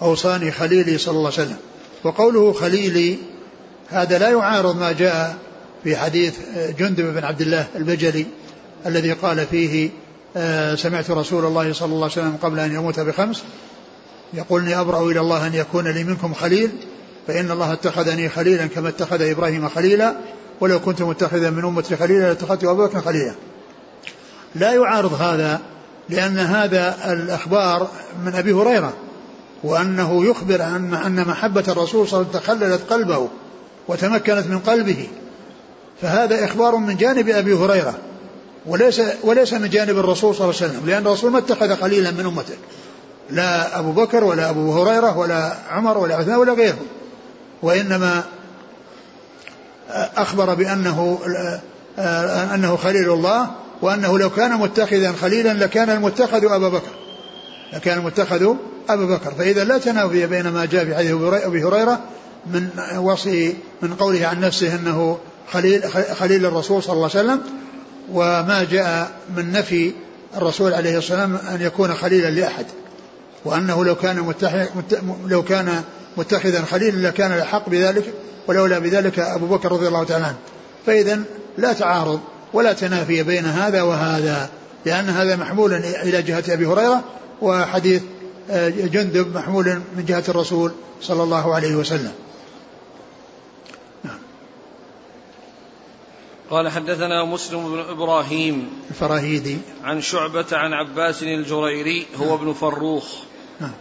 أوصاني 0.02 0.52
خليلي 0.52 0.98
صلى 0.98 1.18
الله 1.18 1.32
عليه 1.32 1.44
وسلم. 1.44 1.58
وقوله 2.04 2.54
خليلي 2.54 3.18
هذا 3.90 4.20
لا 4.20 4.30
يعارض 4.30 4.80
ما 4.80 4.92
جاء 4.92 5.38
في 5.84 5.96
حديث 5.96 6.34
جندب 6.80 7.14
بن 7.14 7.24
عبد 7.24 7.42
الله 7.42 7.68
البجلي 7.76 8.26
الذي 8.86 9.12
قال 9.12 9.48
فيه 9.48 9.90
سمعت 10.76 11.12
رسول 11.12 11.46
الله 11.46 11.74
صلى 11.74 11.86
الله 11.86 12.04
عليه 12.04 12.12
وسلم 12.12 12.38
قبل 12.42 12.60
أن 12.60 12.74
يموت 12.74 13.00
بخمس 13.00 13.44
يقول 14.34 14.62
إني 14.62 14.80
أبرأ 14.80 15.12
إلى 15.12 15.20
الله 15.20 15.48
أن 15.48 15.54
يكون 15.54 15.88
لي 15.88 16.04
منكم 16.04 16.34
خليل 16.34 16.72
فإن 17.28 17.52
الله 17.52 17.74
اتخذني 17.74 18.30
خليلا 18.30 18.68
كما 18.68 18.90
اتخذ 18.90 19.22
إبراهيم 19.22 19.70
خليلا 19.70 20.16
ولو 20.62 20.80
كنت 20.80 21.02
متخذا 21.02 21.50
من 21.50 21.66
أمتي 21.66 21.96
خليلا 21.96 22.28
لاتخذت 22.28 22.64
أبا 22.64 22.86
بكر 22.86 23.02
خليلا. 23.02 23.36
لا 24.56 24.72
يعارض 24.74 25.22
هذا 25.22 25.60
لأن 26.10 26.40
هذا 26.40 27.12
الأخبار 27.12 27.88
من 28.26 28.36
أبي 28.36 28.54
هريرة 28.54 28.94
وأنه 29.64 30.26
يخبر 30.26 30.64
أن 30.64 30.94
أن 30.94 31.28
محبة 31.28 31.64
الرسول 31.68 32.08
صلى 32.08 32.22
الله 32.22 32.30
عليه 32.30 32.40
وسلم 32.40 32.42
تخللت 32.42 32.92
قلبه 32.94 33.28
وتمكنت 33.88 34.48
من 34.48 34.60
قلبه. 34.60 35.08
فهذا 36.02 36.46
إخبار 36.46 36.76
من 36.76 36.98
جانب 36.98 37.30
أبي 37.30 37.54
هريرة. 37.54 37.98
وليس 38.66 39.02
وليس 39.24 39.54
من 39.54 39.70
جانب 39.70 39.98
الرسول 39.98 40.36
صلى 40.36 40.50
الله 40.50 40.62
عليه 40.62 40.72
وسلم 40.72 40.90
لأن 40.90 41.08
الرسول 41.08 41.32
ما 41.32 41.38
اتخذ 41.38 41.76
خليلا 41.76 42.12
من 42.12 42.26
أمته. 42.26 42.56
لا 43.30 43.80
أبو 43.80 43.92
بكر 43.92 44.24
ولا 44.24 44.50
أبو 44.50 44.84
هريرة 44.84 45.18
ولا 45.18 45.54
عمر 45.72 45.98
ولا 45.98 46.16
عثمان 46.16 46.36
ولا 46.36 46.54
غيره 46.54 46.78
وإنما 47.62 48.24
أخبر 50.18 50.54
بأنه 50.54 51.20
أنه 52.54 52.76
خليل 52.76 53.14
الله 53.14 53.48
وأنه 53.82 54.20
لو 54.20 54.30
كان 54.30 54.58
متخذا 54.58 55.14
خليلا 55.22 55.54
لكان 55.54 55.90
المتخذ 55.90 56.46
أبا 56.46 56.70
بكر. 56.70 56.92
لكان 57.74 57.98
المتخذ 57.98 58.56
أبا 58.90 59.06
بكر. 59.06 59.32
فإذا 59.32 59.64
لا 59.64 59.78
تنافي 59.78 60.26
بين 60.26 60.48
ما 60.48 60.66
جاء 60.66 60.86
في 60.86 60.96
حديث 60.96 61.12
أبي 61.22 61.64
هريرة 61.64 62.00
من 62.46 62.70
وصي 62.98 63.56
من 63.82 63.94
قوله 63.94 64.28
عن 64.28 64.40
نفسه 64.40 64.76
أنه 64.76 65.18
خليل, 65.52 65.84
خليل 66.20 66.46
الرسول 66.46 66.84
صلى 66.84 66.94
الله 66.94 67.10
عليه 67.16 67.24
وسلم 67.24 67.42
وما 68.12 68.68
جاء 68.72 69.12
من 69.38 69.52
نفي 69.52 69.92
الرسول 70.38 70.74
عليه 70.74 70.98
الصلاة 70.98 71.22
والسلام 71.22 71.56
أن 71.56 71.62
يكون 71.62 71.94
خليلا 71.94 72.30
لأحد 72.30 72.66
وأنه 73.46 73.86
لو 73.86 73.96
كان 73.96 74.34
لو 75.26 75.44
كان 75.44 75.84
متخذا 76.18 76.62
خليلا 76.62 77.08
لكان 77.08 77.32
الحق 77.32 77.70
بذلك 77.70 78.14
ولولا 78.48 78.80
بذلك 78.80 79.20
أبو 79.20 79.46
بكر 79.46 79.72
رضي 79.72 79.88
الله 79.88 80.04
تعالى 80.04 80.26
عنه. 80.26 80.38
فإذا 80.86 81.20
لا 81.58 81.74
تعارض 81.74 82.20
ولا 82.54 82.74
تنافي 82.74 83.24
بين 83.24 83.46
هذا 83.46 83.82
وهذا 83.82 84.50
لأن 84.86 85.10
هذا 85.10 85.36
محمول 85.36 85.74
إلى 85.74 86.22
جهة 86.22 86.44
أبي 86.50 86.66
هريرة 86.66 87.04
وحديث 87.42 88.02
آه، 88.52 88.70
جندب 88.70 89.36
محمول 89.36 89.66
من 89.98 90.06
جهة 90.06 90.24
الرسول 90.30 90.72
صلى 91.02 91.24
الله 91.24 91.56
عليه 91.56 91.76
وسلم. 91.76 92.12
قال 96.50 96.70
حدثنا 96.70 97.24
مسلم 97.24 97.72
بن 97.72 97.80
إبراهيم 97.90 98.70
الفراهيدي 98.90 99.58
عن 99.84 100.02
شعبة 100.02 100.46
عن 100.52 100.74
عباس 100.74 101.24
الجريري 101.24 102.06
هو 102.18 102.26
نعم. 102.26 102.34
ابن 102.34 102.54
فروخ 102.54 103.14
نعم. 103.60 103.72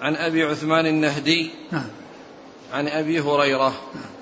عن 0.00 0.16
أبي 0.16 0.44
عثمان 0.44 0.86
النهدي 0.86 1.50
نعم. 1.72 1.88
عن 2.72 2.88
أبي 2.88 3.20
هريرة 3.20 3.72
نعم. 3.94 4.18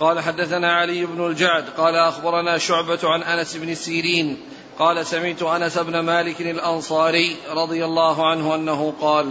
قال 0.00 0.20
حدثنا 0.20 0.72
علي 0.72 1.06
بن 1.06 1.26
الجعد 1.26 1.64
قال 1.76 1.94
أخبرنا 1.94 2.58
شعبة 2.58 2.98
عن 3.04 3.22
أنس 3.22 3.56
بن 3.56 3.74
سيرين 3.74 4.40
قال 4.78 5.06
سمعت 5.06 5.42
أنس 5.42 5.78
بن 5.78 6.00
مالك 6.00 6.40
الأنصاري 6.40 7.36
رضي 7.50 7.84
الله 7.84 8.30
عنه 8.30 8.54
أنه 8.54 8.94
قال 9.00 9.30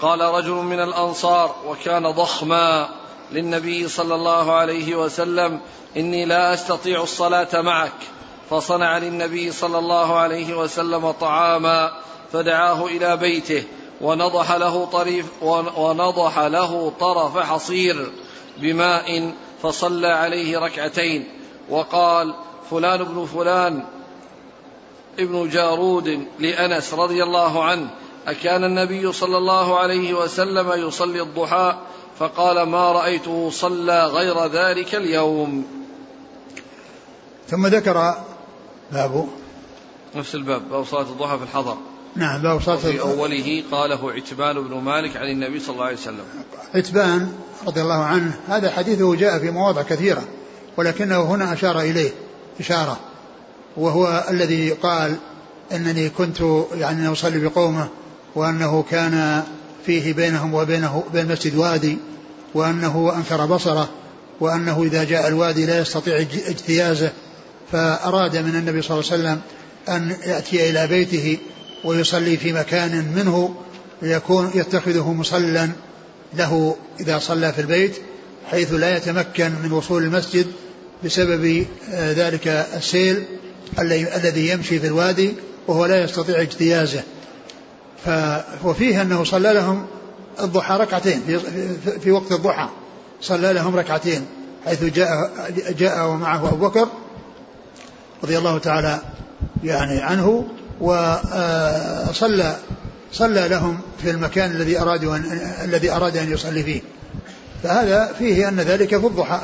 قال 0.00 0.20
رجل 0.20 0.52
من 0.52 0.80
الأنصار 0.80 1.54
وكان 1.66 2.10
ضخما 2.10 2.88
للنبي 3.32 3.88
صلى 3.88 4.14
الله 4.14 4.52
عليه 4.52 4.94
وسلم 4.94 5.60
إني 5.96 6.24
لا 6.24 6.54
أستطيع 6.54 7.02
الصلاة 7.02 7.60
معك. 7.60 7.92
فصنع 8.50 8.98
للنبي 8.98 9.52
صلى 9.52 9.78
الله 9.78 10.18
عليه 10.18 10.54
وسلم 10.54 11.10
طعاما 11.10 11.92
فدعاه 12.32 12.86
إلى 12.86 13.16
بيته 13.16 13.64
ونضح 14.00 14.52
له 14.52 14.84
طريف 14.84 15.26
ونضح 15.76 16.38
له 16.38 16.92
طرف 17.00 17.38
حصير 17.38 18.12
بماء 18.58 19.32
فصلى 19.62 20.08
عليه 20.08 20.58
ركعتين. 20.58 21.28
وقال 21.68 22.34
فلان 22.70 23.04
بن 23.04 23.26
فلان 23.26 23.84
ابن 25.18 25.48
جارود 25.48 26.26
لأنس 26.38 26.94
رضي 26.94 27.22
الله 27.22 27.64
عنه 27.64 27.90
أكان 28.26 28.64
النبي 28.64 29.12
صلى 29.12 29.38
الله 29.38 29.78
عليه 29.78 30.14
وسلم 30.14 30.88
يصلي 30.88 31.22
الضحى 31.22 31.76
فقال 32.20 32.62
ما 32.62 32.92
رأيته 32.92 33.50
صلى 33.50 34.06
غير 34.06 34.46
ذلك 34.46 34.94
اليوم. 34.94 35.64
ثم 37.48 37.66
ذكر 37.66 38.14
باب. 38.92 39.28
نفس 40.16 40.34
الباب 40.34 40.68
باب 40.70 40.84
صلاة 40.84 41.02
الضحى 41.02 41.38
في 41.38 41.44
الحضر. 41.44 41.76
نعم 42.16 42.42
باب 42.42 42.60
صلاة 42.60 42.76
في 42.76 43.00
أوله 43.00 43.62
قاله 43.72 44.12
عتبان 44.12 44.68
بن 44.68 44.74
مالك 44.74 45.16
عن 45.16 45.28
النبي 45.28 45.60
صلى 45.60 45.74
الله 45.74 45.84
عليه 45.84 45.96
وسلم. 45.96 46.24
عتبان 46.74 47.32
رضي 47.66 47.80
الله 47.80 48.04
عنه 48.04 48.40
هذا 48.48 48.70
حديثه 48.70 49.14
جاء 49.14 49.38
في 49.38 49.50
مواضع 49.50 49.82
كثيرة 49.82 50.22
ولكنه 50.76 51.22
هنا 51.22 51.52
أشار 51.52 51.80
إليه 51.80 52.10
إشارة. 52.60 52.96
وهو 53.76 54.24
الذي 54.30 54.70
قال 54.70 55.16
إنني 55.72 56.08
كنت 56.08 56.40
يعني 56.74 57.12
أصلي 57.12 57.48
بقومه 57.48 57.88
وأنه 58.34 58.84
كان 58.90 59.44
فيه 59.86 60.12
بينهم 60.12 60.54
وبينه 60.54 61.04
بين 61.12 61.22
المسجد 61.22 61.56
وادي 61.56 61.98
وأنه 62.54 63.12
انكر 63.16 63.46
بصره 63.46 63.88
وأنه 64.40 64.82
إذا 64.82 65.04
جاء 65.04 65.28
الوادي 65.28 65.66
لا 65.66 65.80
يستطيع 65.80 66.16
اجتيازه 66.46 67.12
فأراد 67.72 68.36
من 68.36 68.56
النبي 68.56 68.82
صلى 68.82 68.98
الله 69.00 69.12
عليه 69.12 69.22
وسلم 69.22 69.40
أن 69.88 70.16
يأتي 70.26 70.70
إلى 70.70 70.86
بيته 70.86 71.38
ويصلي 71.84 72.36
في 72.36 72.52
مكان 72.52 73.12
منه 73.16 73.54
ليكون 74.02 74.50
يتخذه 74.54 75.12
مصلا 75.12 75.70
له 76.34 76.76
إذا 77.00 77.18
صلى 77.18 77.52
في 77.52 77.60
البيت 77.60 77.96
حيث 78.50 78.72
لا 78.72 78.96
يتمكن 78.96 79.52
من 79.62 79.72
وصول 79.72 80.02
المسجد 80.02 80.46
بسبب 81.04 81.66
آه، 81.92 82.12
ذلك 82.12 82.48
السيل 82.76 83.24
الذي 83.78 84.48
يمشي 84.48 84.78
في 84.80 84.86
الوادي 84.86 85.32
وهو 85.68 85.86
لا 85.86 86.04
يستطيع 86.04 86.40
اجتيازه. 86.40 87.02
وفيه 88.64 89.02
أنه 89.02 89.24
صلى 89.24 89.52
لهم 89.52 89.86
الضحى 90.40 90.76
ركعتين 90.76 91.22
في, 91.26 91.38
في 92.00 92.10
وقت 92.10 92.32
الضحى 92.32 92.68
صلى 93.20 93.52
لهم 93.52 93.76
ركعتين 93.76 94.26
حيث 94.64 94.84
جاء 94.84 95.30
جاء 95.78 96.08
ومعه 96.08 96.48
أبو 96.48 96.68
بكر 96.68 96.88
رضي 98.22 98.38
الله 98.38 98.58
تعالى 98.58 99.00
يعني 99.64 100.00
عنه 100.00 100.44
وصلى 100.80 102.44
آه، 102.44 102.56
صلى 103.12 103.48
لهم 103.48 103.80
في 104.02 104.10
المكان 104.10 104.50
الذي 104.50 104.80
أرادوا 104.80 105.16
أن 105.16 105.54
الذي 105.64 105.90
أراد 105.90 106.16
أن 106.16 106.32
يصلي 106.32 106.62
فيه. 106.62 106.80
فهذا 107.62 108.12
فيه 108.18 108.48
أن 108.48 108.60
ذلك 108.60 108.88
في 108.88 109.06
الضحى 109.06 109.40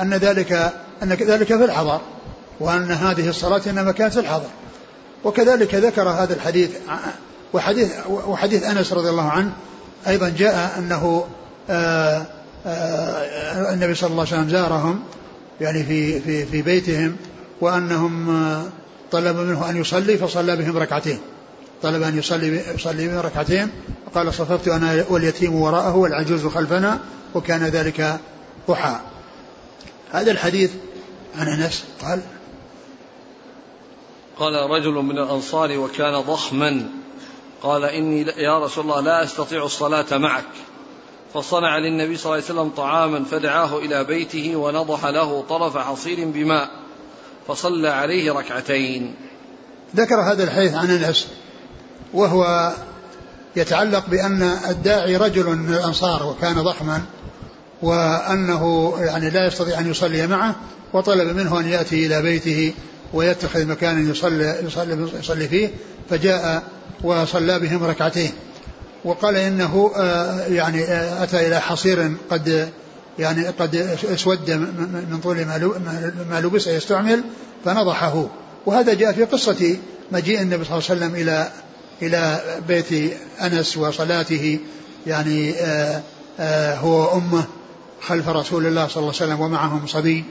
أن 0.00 0.14
ذلك 0.14 0.52
أن 1.02 1.08
ذلك 1.08 1.46
في 1.46 1.64
الحضر 1.64 2.00
وأن 2.60 2.90
هذه 2.90 3.28
الصلاة 3.28 3.60
إنما 3.66 3.92
كانت 3.92 4.12
في 4.12 4.20
الحضر. 4.20 4.48
وكذلك 5.24 5.74
ذكر 5.74 6.08
هذا 6.08 6.34
الحديث 6.34 6.70
وحديث 7.52 7.92
وحديث 8.08 8.64
أنس 8.64 8.92
رضي 8.92 9.10
الله 9.10 9.28
عنه 9.28 9.52
أيضا 10.06 10.28
جاء 10.28 10.78
أنه 10.78 11.26
آآ 11.70 12.16
آه، 12.16 12.26
آآ 12.66 13.70
آه، 13.70 13.74
النبي 13.74 13.94
صلى 13.94 14.10
الله 14.10 14.26
عليه 14.26 14.32
وسلم 14.32 14.48
زارهم 14.48 15.02
يعني 15.60 15.84
في 15.84 16.20
في 16.20 16.46
في 16.46 16.62
بيتهم 16.62 17.16
وأنهم 17.60 18.28
طلبوا 19.10 19.44
منه 19.44 19.70
أن 19.70 19.76
يصلي 19.76 20.16
فصلى 20.16 20.56
بهم 20.56 20.76
ركعتين. 20.76 21.18
طلب 21.82 22.02
أن 22.02 22.18
يصلي 22.18 22.62
يصلي 22.74 23.08
بهم 23.08 23.18
ركعتين. 23.18 23.68
قال 24.14 24.34
صففت 24.34 24.68
أنا 24.68 25.04
واليتيم 25.08 25.54
وراءه 25.54 25.96
والعجوز 25.96 26.46
خلفنا 26.46 26.98
وكان 27.34 27.62
ذلك 27.62 28.20
ضحى. 28.68 28.96
هذا 30.12 30.30
الحديث 30.30 30.70
عن 31.38 31.48
أنس 31.48 31.84
قال 32.02 32.20
قال 34.38 34.70
رجل 34.70 34.92
من 34.92 35.18
الأنصار 35.18 35.78
وكان 35.78 36.20
ضخما. 36.20 37.01
قال 37.62 37.84
إني 37.84 38.26
يا 38.36 38.58
رسول 38.58 38.84
الله 38.84 39.00
لا 39.00 39.24
أستطيع 39.24 39.64
الصلاة 39.64 40.18
معك. 40.18 40.44
فصنع 41.34 41.78
للنبي 41.78 42.16
صلى 42.16 42.24
الله 42.24 42.44
عليه 42.44 42.60
وسلم 42.60 42.68
طعاما 42.68 43.24
فدعاه 43.24 43.78
إلى 43.78 44.04
بيته 44.04 44.56
ونضح 44.56 45.06
له 45.06 45.44
طرف 45.48 45.78
حصير 45.78 46.28
بماء 46.28 46.70
فصلى 47.48 47.88
عليه 47.88 48.32
ركعتين. 48.32 49.14
ذكر 49.96 50.20
هذا 50.20 50.44
الحديث 50.44 50.74
عن 50.74 50.90
أنس 50.90 51.28
وهو 52.14 52.72
يتعلق 53.56 54.06
بأن 54.06 54.42
الداعي 54.42 55.16
رجل 55.16 55.46
من 55.46 55.74
الأنصار 55.74 56.26
وكان 56.26 56.62
ضخما 56.62 57.02
وأنه 57.82 58.94
يعني 58.98 59.30
لا 59.30 59.46
يستطيع 59.46 59.78
أن 59.78 59.90
يصلي 59.90 60.26
معه 60.26 60.54
وطلب 60.92 61.36
منه 61.36 61.60
أن 61.60 61.68
يأتي 61.68 62.06
إلى 62.06 62.22
بيته 62.22 62.74
ويتخذ 63.12 63.66
مكانا 63.66 64.10
يصلي 64.10 64.60
يصلي, 64.64 65.08
يصلي 65.18 65.48
فيه 65.48 65.70
فجاء 66.10 66.62
وصلى 67.02 67.58
بهم 67.58 67.84
ركعتين. 67.84 68.32
وقال 69.04 69.36
إنه 69.36 69.90
آه، 69.96 70.46
يعني 70.46 70.84
آه، 70.84 71.24
أتى 71.24 71.46
إلى 71.46 71.60
حصير 71.60 72.12
قد 72.30 72.68
يعني 73.18 73.46
قد 73.46 73.76
اسود 74.04 74.50
من 75.10 75.20
طول 75.22 75.44
ما 76.30 76.40
لبس 76.40 76.66
يستعمل 76.66 77.24
فنضحه. 77.64 78.26
وهذا 78.66 78.94
جاء 78.94 79.12
في 79.12 79.24
قصة 79.24 79.76
مجيء 80.12 80.40
النبي 80.40 80.64
صلى 80.64 80.78
الله 80.78 80.90
عليه 80.90 81.00
وسلم 81.00 81.14
إلى 81.14 81.52
إلى 82.02 82.40
بيت 82.68 83.16
أنس 83.42 83.76
وصلاته. 83.76 84.58
يعني 85.06 85.54
آآ 86.40 86.76
هو 86.76 87.14
وأمه 87.14 87.44
خلف 88.00 88.28
رسول 88.28 88.66
الله 88.66 88.88
صلى 88.88 88.96
الله 88.96 89.14
عليه 89.20 89.32
وسلم 89.32 89.40
ومعهم 89.40 89.86
صبي 89.86 90.24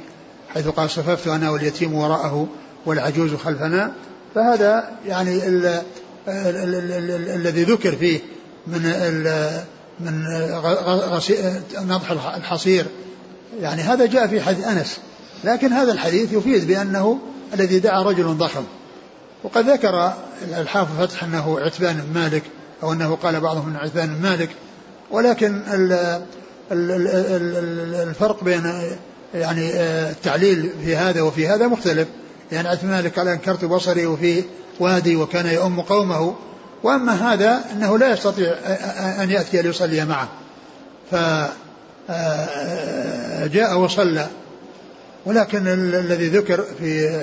حيث 0.54 0.68
قال 0.68 0.90
صففت 0.90 1.28
أنا 1.28 1.50
واليتيم 1.50 1.94
وراءه 1.94 2.48
والعجوز 2.86 3.34
خلفنا. 3.36 3.92
فهذا 4.36 4.92
يعني 5.08 5.42
الذي 6.28 7.63
ذكر 7.63 7.96
فيه 7.96 8.20
من 8.68 8.82
من 10.00 10.24
نضح 11.82 12.12
الحصير. 12.12 12.86
يعني 13.62 13.82
هذا 13.82 14.06
جاء 14.06 14.28
في 14.28 14.42
حديث 14.42 14.66
أنس. 14.68 14.98
لكن 15.44 15.74
هذا 15.74 15.92
الحديث 15.92 16.34
يفيد 16.34 16.68
بأنه 16.68 17.20
الذي 17.54 17.80
دعا 17.80 18.04
رجل 18.04 18.38
ضخم. 18.38 18.63
وقد 19.44 19.70
ذكر 19.70 20.13
الحافظ 20.58 21.01
فتح 21.01 21.24
أنه 21.24 21.60
عتبان 21.60 21.98
بن 21.98 22.20
مالك 22.20 22.44
أو 22.84 22.94
أنه 22.94 23.16
قال 23.16 23.40
بعضهم 23.40 23.70
من 23.70 23.75
عتبان 23.75 24.16
بن 24.16 24.22
مالك. 24.22 24.50
ولكن 25.12 25.62
الفرق 28.10 28.44
بين 28.44 28.74
يعني 29.34 29.72
التعليل 30.10 30.70
في 30.86 30.96
هذا 30.96 31.22
وفي 31.22 31.48
هذا 31.48 31.68
مختلف. 31.68 32.08
يعني 32.51 32.78
مالك 32.84 33.20
قال 33.20 33.28
أنكرت 33.28 33.66
بصري 33.66 34.06
وفي 34.06 34.44
وادي 34.80 35.16
وكان 35.16 35.46
يؤم 35.46 35.82
قومه 35.82 36.36
وأما 36.84 37.34
هذا 37.34 37.63
أنه 37.74 37.98
لا 37.98 38.13
يستطيع 38.13 38.54
ان 39.24 39.32
يأتي 39.32 39.62
ليصلي 39.62 40.06
معه. 40.06 40.28
فجاء 42.08 43.78
وصلى. 43.78 44.28
ولكن 45.25 45.68
الذي 45.68 46.28
ذكر 46.28 46.66
في 46.80 47.22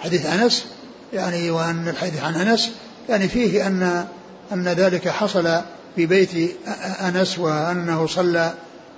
حديث 0.00 0.26
أنس 0.26 0.66
يعني 1.12 1.50
وأن 1.50 1.88
الحديث 1.88 2.22
عن 2.22 2.34
أنس 2.34 2.70
يعني 3.08 3.28
فيه 3.28 3.66
ان 3.66 4.04
أن 4.52 4.68
ذلك 4.68 5.08
حصل 5.08 5.60
في 5.96 6.06
بيت 6.06 6.56
أنس 7.00 7.38
وأنه 7.38 8.06
صلى 8.06 8.52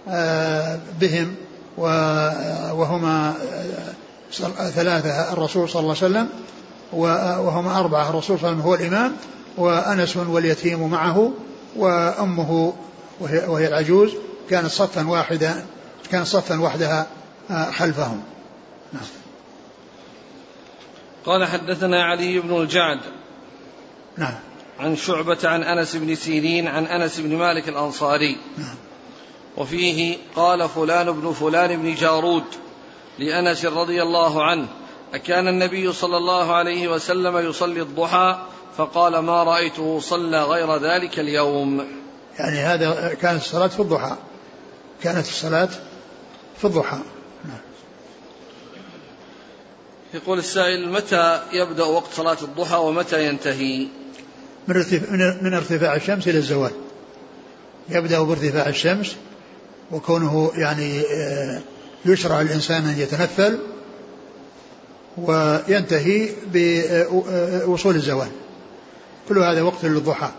آه، 0.08 0.78
بهم 1.00 1.34
وهما 2.72 3.34
ثلاثة 4.74 5.32
الرسول 5.32 5.68
صلى 5.68 5.80
الله 5.80 5.96
عليه 6.02 6.06
وسلم. 6.06 6.28
وهما 6.92 7.78
أربعة 7.78 8.10
الرسول 8.10 8.38
صلى 8.38 8.48
الله 8.48 8.48
عليه 8.48 8.56
وسلم 8.58 8.68
هو 8.68 8.74
الإمام 8.74 9.16
وأنس 9.58 10.16
واليتيم 10.16 10.90
معه 10.90 11.32
وأمه 11.76 12.72
وهي, 13.20 13.46
وهي 13.48 13.68
العجوز. 13.68 14.12
كانت 14.50 14.66
صفا 14.66 15.08
واحدا 15.08 15.64
كانت 16.10 16.26
صفا 16.26 16.60
وحدها 16.60 17.06
آه، 17.50 17.70
خلفهم. 17.70 18.22
نعم. 18.92 19.02
قال 21.26 21.44
حدثنا 21.44 22.04
علي 22.04 22.38
بن 22.38 22.56
الجعد. 22.56 23.00
نعم. 24.18 24.34
عن 24.80 24.96
شعبة 24.96 25.38
عن 25.44 25.62
أنس 25.62 25.96
بن 25.96 26.14
سيرين 26.14 26.68
عن 26.68 26.84
أنس 26.84 27.20
بن 27.20 27.36
مالك 27.36 27.68
الأنصاري. 27.68 28.36
نعم. 28.58 28.74
وفيه 29.56 30.16
قال 30.36 30.68
فلان 30.68 31.12
بن 31.12 31.32
فلان 31.32 31.82
بن 31.82 31.94
جارود 31.94 32.44
لأنس 33.18 33.64
رضي 33.64 34.02
الله 34.02 34.44
عنه 34.44 34.68
أكان 35.14 35.48
النبي 35.48 35.92
صلى 35.92 36.16
الله 36.16 36.54
عليه 36.54 36.88
وسلم 36.88 37.38
يصلي 37.38 37.82
الضحى 37.82 38.38
فقال 38.76 39.18
ما 39.18 39.42
رأيته 39.42 40.00
صلى 40.00 40.42
غير 40.42 40.76
ذلك 40.76 41.18
اليوم. 41.18 41.86
يعني 42.38 42.58
هذا 42.58 43.14
كانت 43.20 43.42
الصلاة 43.42 43.66
في 43.66 43.80
الضحى. 43.80 44.16
كانت 45.02 45.26
الصلاة 45.26 45.68
في 46.58 46.64
الضحى. 46.64 46.98
يقول 50.14 50.38
السائل 50.38 50.92
متى 50.92 51.40
يبدأ 51.52 51.84
وقت 51.84 52.12
صلاة 52.12 52.36
الضحى 52.42 52.76
ومتى 52.76 53.26
ينتهي؟ 53.26 53.86
من 54.68 55.38
من 55.42 55.54
ارتفاع 55.54 55.94
الشمس 55.94 56.28
إلى 56.28 56.38
الزوال. 56.38 56.72
يبدأ 57.88 58.22
بارتفاع 58.22 58.68
الشمس 58.68 59.16
وكونه 59.90 60.52
يعني 60.54 61.00
آه، 61.00 61.60
يشرع 62.04 62.40
الإنسان 62.40 62.84
أن 62.84 62.98
يتنفل 62.98 63.58
وينتهي 65.16 66.28
بوصول 66.52 67.94
الزوال. 67.94 68.28
كل 69.28 69.38
هذا 69.38 69.62
وقت 69.62 69.84
للضحى. 69.84 70.30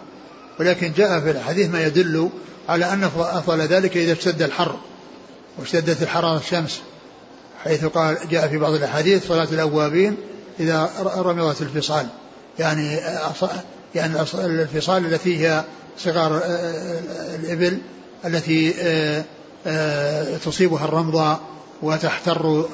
ولكن 0.60 0.92
جاء 0.98 1.20
في 1.20 1.32
الحديث 1.32 1.70
ما 1.70 1.86
يدل 1.86 2.30
على 2.70 2.94
أن 2.94 3.04
أفضل 3.04 3.62
ذلك 3.62 3.98
إذا 3.98 4.14
اشتد 4.14 4.42
الحر 4.42 4.76
واشتدت 5.60 6.02
الحرارة 6.02 6.38
الشمس 6.38 6.82
حيث 7.64 7.86
قال 7.86 8.18
جاء 8.32 8.48
في 8.48 8.58
بعض 8.58 8.74
الأحاديث 8.74 9.28
صلاة 9.28 9.48
الأوابين 9.52 10.18
إذا 10.60 10.90
رمضت 11.16 11.62
الفصال. 11.62 12.08
يعني 12.60 13.00
يعني 13.96 14.22
الفصال 14.34 15.06
التي 15.06 15.48
هي 15.48 15.64
صغار 15.98 16.42
الإبل 17.40 17.78
التي 18.26 18.74
تصيبها 20.46 20.86
الرمضة 20.86 21.38
وتحتر 21.82 22.66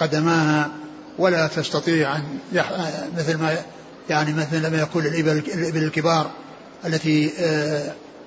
قدماها 0.00 0.70
ولا 1.18 1.46
تستطيع 1.46 2.16
أن 2.16 2.38
مثل 3.16 3.36
ما 3.36 3.56
يعني 4.10 4.32
مثل 4.32 4.66
ما 4.66 4.78
يقول 4.78 5.06
الإبل 5.06 5.38
الإبل 5.38 5.82
الكبار 5.82 6.30
التي 6.86 7.26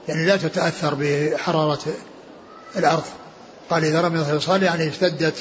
يعني 0.08 0.26
لا 0.26 0.38
تتأثر 0.38 0.96
بحرارة 1.00 1.80
الأرض. 2.76 3.04
قال 3.70 3.86
إذا 3.86 4.02
رمضت 4.02 4.30
الفصال 4.30 4.64
يعني 4.64 4.88
اشتدت 4.88 5.36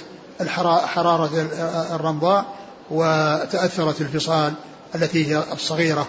حرارة 0.86 1.48
الرمضاء 1.94 2.54
وتأثرت 2.90 4.00
الفصال 4.00 4.52
التي 4.94 5.26
هي 5.26 5.44
الصغيرة 5.52 6.08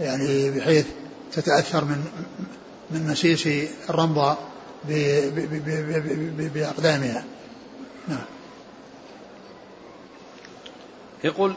يعني 0.00 0.50
بحيث 0.50 0.86
تتأثر 1.32 1.84
من 1.84 2.04
من 2.90 3.06
مسيس 3.06 3.48
الرمضاء 3.90 4.38
بأقدامها. 6.54 7.24
نعم. 8.08 8.24
يقول 11.24 11.54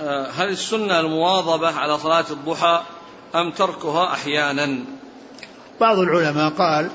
آه، 0.00 0.30
هل 0.30 0.48
السنة 0.48 1.00
المواظبة 1.00 1.78
على 1.78 1.98
صلاة 1.98 2.24
الضحى 2.30 2.82
أم 3.34 3.52
تركها 3.52 4.12
أحيانا؟ 4.12 4.84
بعض 5.80 5.98
العلماء 5.98 6.50
قال 6.50 6.90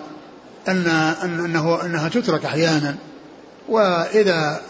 أن 0.67 0.87
أنه 1.23 1.85
أنها 1.85 2.09
تترك 2.09 2.45
أحيانا 2.45 2.95
وإذا 3.69 4.61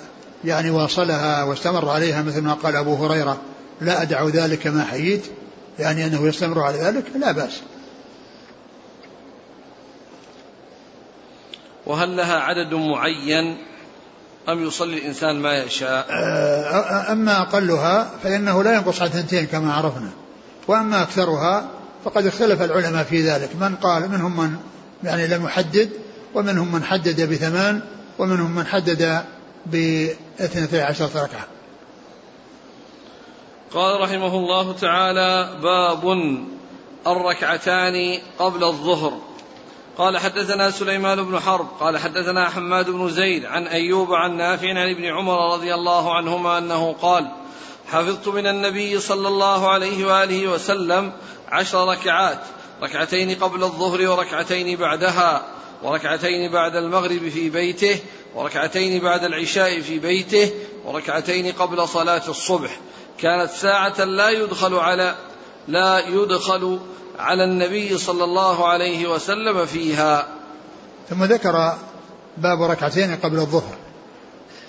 يعني 0.46 0.70
واصلها 0.70 1.44
واستمر 1.44 1.90
عليها 1.90 2.22
مثل 2.22 2.42
ما 2.42 2.54
قال 2.54 2.76
أبو 2.76 2.96
هريرة 2.96 3.42
لا 3.82 4.02
أدع 4.02 4.28
ذلك 4.28 4.68
ما 4.68 4.84
حييت 4.84 5.26
يعني 5.80 6.06
أنه 6.06 6.28
يستمر 6.28 6.60
على 6.60 6.78
ذلك 6.78 7.06
لا 7.16 7.32
بأس. 7.32 7.62
وهل 11.86 12.18
لها 12.18 12.40
عدد 12.40 12.74
معين 12.74 13.58
أم 14.50 14.68
يصلي 14.68 14.98
الإنسان 14.98 15.40
ما 15.40 15.58
يشاء؟ 15.58 16.08
آه، 16.10 17.12
أما 17.12 17.42
أقلها 17.42 18.12
فإنه 18.24 18.64
لا 18.64 18.76
ينقص 18.76 19.02
عن 19.02 19.08
ثنتين 19.08 19.46
كما 19.46 19.74
عرفنا. 19.74 20.10
وأما 20.68 21.02
أكثرها 21.02 21.70
فقد 22.06 22.26
اختلف 22.26 22.62
العلماء 22.62 23.04
في 23.04 23.22
ذلك. 23.22 23.50
من 23.56 23.76
قال 23.76 24.10
منهم 24.12 24.38
من 24.38 24.56
يعني 25.04 25.28
لم 25.28 25.46
يحدد 25.46 25.90
ومنهم 26.34 26.72
من 26.72 26.84
حدد 26.84 27.34
بثمان 27.34 27.82
ومنهم 28.20 28.56
من 28.56 28.66
حدد 28.66 29.24
باثنتي 29.66 30.82
عشرة 30.82 31.24
ركعة. 31.24 31.48
قال 33.74 34.02
رحمه 34.02 34.36
الله 34.36 34.74
تعالى 34.74 35.60
باب 35.64 36.18
الركعتان 37.08 38.20
قبل 38.40 38.64
الظهر. 38.64 39.33
قال 39.98 40.18
حدثنا 40.18 40.72
سليمان 40.72 41.24
بن 41.24 41.40
حرب 41.40 41.68
قال 41.80 41.98
حدثنا 41.98 42.50
حماد 42.50 42.90
بن 42.90 43.10
زيد 43.10 43.46
عن 43.46 43.68
أيوب 43.68 44.14
عن 44.14 44.38
نافع 44.38 44.70
عن 44.70 44.90
ابن 44.90 45.06
عمر 45.06 45.54
رضي 45.54 45.74
الله 45.74 46.16
عنهما 46.16 46.58
أنه 46.58 46.96
قال 47.02 47.32
حفظت 47.92 48.28
من 48.28 48.48
النبي 48.48 49.00
صلى 49.00 49.28
الله 49.28 49.70
عليه 49.70 50.06
وآله 50.06 50.48
وسلم 50.48 51.12
عشر 51.50 51.88
ركعات 51.88 52.40
ركعتين 52.84 53.36
قبل 53.36 53.64
الظهر 53.64 54.10
وركعتين 54.10 54.78
بعدها 54.78 55.46
وركعتين 55.84 56.52
بعد 56.52 56.76
المغرب 56.76 57.30
في 57.30 57.50
بيته 57.50 58.00
وركعتين 58.36 59.02
بعد 59.02 59.24
العشاء 59.24 59.80
في 59.80 60.00
بيته 60.00 60.52
وركعتين 60.86 61.52
قبل 61.52 61.88
صلاة 61.88 62.22
الصبح. 62.28 62.80
كانت 63.18 63.52
ساعة 63.52 64.04
لا 64.04 64.30
يدخل 64.30 64.76
على 64.76 65.16
لا 65.68 66.08
يدخل 66.08 66.80
على 67.20 67.44
النبي 67.44 67.98
صلى 67.98 68.24
الله 68.24 68.68
عليه 68.68 69.08
وسلم 69.08 69.66
فيها. 69.66 70.28
ثم 71.10 71.24
ذكر 71.24 71.74
باب 72.38 72.62
ركعتين 72.62 73.16
قبل 73.16 73.40
الظهر. 73.40 73.76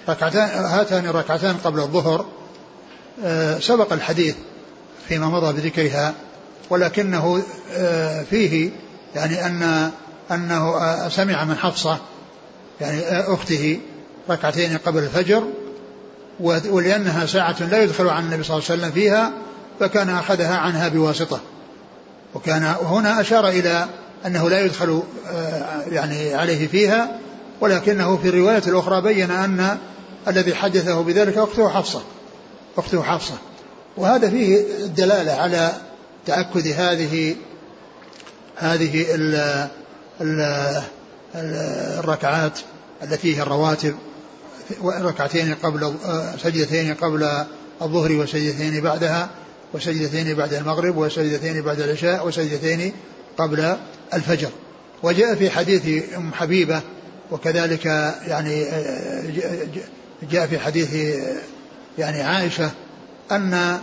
ركعتان 0.09 0.49
هاتان 0.49 1.07
الركعتان 1.07 1.57
قبل 1.65 1.81
الظهر. 1.81 2.27
آه، 3.25 3.59
سبق 3.59 3.93
الحديث 3.93 4.35
فيما 5.09 5.27
مضى 5.27 5.61
بذكرها 5.61 6.15
ولكنه 6.71 7.43
آه، 7.75 8.23
فيه 8.23 8.71
يعني 9.15 9.47
أن 9.47 9.91
أنه 10.31 10.77
آه، 10.77 11.09
سمع 11.09 11.45
من 11.45 11.57
حفصة 11.57 11.99
يعني 12.81 13.01
أخته 13.09 13.81
ركعتين 14.31 14.79
قبل 14.79 15.03
الفجر 15.03 15.45
ولأنها 16.41 17.27
ساعة 17.27 17.63
لا 17.63 17.83
يدخل 17.83 18.09
عن 18.09 18.25
النبي 18.25 18.43
صلى 18.43 18.57
الله 18.57 18.71
عليه 18.71 18.81
وسلم 18.81 18.93
فيها 18.93 19.33
فكان 19.81 20.11
أخذها 20.11 20.57
عنها 20.57 20.89
بواسطة. 20.89 21.41
وكان 22.35 22.65
هنا 22.65 23.21
أشار 23.21 23.49
إلى 23.49 23.87
أنه 24.27 24.51
لا 24.51 24.61
يدخل 24.61 25.03
يعني 25.91 26.35
عليه 26.35 26.69
فيها 26.69 27.19
ولكنه 27.61 28.17
في 28.17 28.29
الرواية 28.29 28.63
الأخرى 28.67 29.01
بين 29.01 29.31
أن 29.31 29.79
الذي 30.29 30.55
حدثه 30.55 31.03
بذلك 31.03 31.39
أخته 31.39 31.69
حفصة 31.69 32.03
أخته 32.79 33.03
حفصة. 33.03 33.35
وهذا 33.97 34.31
فيه 34.31 34.61
الدلالة 34.85 35.33
على 35.33 35.73
تأكد 36.27 36.67
هذه 36.67 37.37
هذه 38.57 39.15
ال 39.15 39.35
ال 40.21 40.83
الركعات 41.35 42.59
التي 43.03 43.37
هي 43.37 43.43
الرواتب 43.43 43.95
ركعتين 44.85 45.55
قبل 45.55 45.95
سجدتين 46.43 46.95
قبل 46.95 47.45
الظهر 47.83 48.13
وسجدتين 48.13 48.81
بعدها. 48.81 49.29
وسجدتين 49.75 50.35
بعد 50.35 50.55
المغرب 50.55 50.97
وسجدتين 50.97 51.63
بعد 51.63 51.81
العشاء 51.81 52.27
وسجدتين 52.27 52.93
قبل 53.39 53.77
الفجر. 54.15 54.49
وجاء 55.03 55.35
في 55.35 55.51
حديث 55.51 56.15
أم 56.17 56.33
حبيبة 56.33 56.83
وكذلك 57.31 57.87
يعني 58.27 58.67
جاء 60.31 60.47
في 60.47 60.59
حديث 60.59 60.95
يعني 61.99 62.23
عائشة 62.23 62.71
أن 63.33 63.79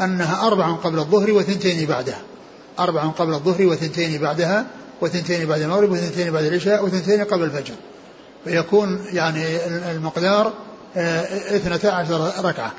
أنها 0.00 0.46
أربع 0.46 0.72
قبل 0.72 0.98
الظهر 0.98 1.32
وثنتين 1.32 1.86
بعدها. 1.86 2.20
أربع 2.78 3.02
قبل 3.02 3.34
الظهر 3.34 3.66
وثنتين 3.66 4.20
بعدها 4.20 4.66
وثنتين 5.00 5.46
بعد 5.46 5.60
المغرب 5.60 5.90
وثنتين 5.90 6.32
بعد 6.32 6.44
العشاء 6.44 6.84
وثنتين 6.84 7.24
قبل 7.24 7.42
الفجر. 7.42 7.74
فيكون 8.44 9.04
يعني 9.12 9.66
المقدار 9.90 10.52
آه، 10.96 11.56
اثنتا 11.56 11.86
عشر 11.86 12.32
ركعة. 12.44 12.72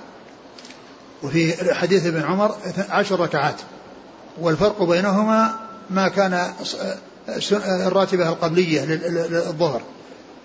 وفي 1.24 1.74
حديث 1.74 2.06
ابن 2.06 2.24
عمر 2.24 2.56
عشر 2.90 3.20
ركعات. 3.20 3.56
والفرق 4.42 4.84
بينهما 4.84 5.56
ما 5.90 6.08
كان 6.08 6.54
الراتبة 7.66 8.30
القبلية 8.30 8.86
للظهر 8.86 9.82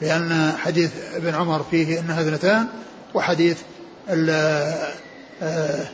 لأن 0.01 0.53
حديث 0.59 0.91
ابن 1.15 1.35
عمر 1.35 1.65
فيه 1.71 2.01
أنها 2.01 2.21
اثنتان 2.21 2.67
وحديث 3.15 3.59
آه، 4.09 4.89
آه، 5.43 5.87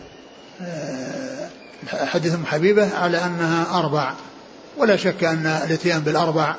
حديث 1.88 2.34
أم 2.34 2.46
حبيبة 2.46 2.96
على 2.96 3.24
أنها 3.24 3.78
أربع. 3.78 4.12
ولا 4.76 4.96
شك 4.96 5.24
أن 5.24 5.46
الإتيان 5.46 6.00
بالأربع 6.00 6.54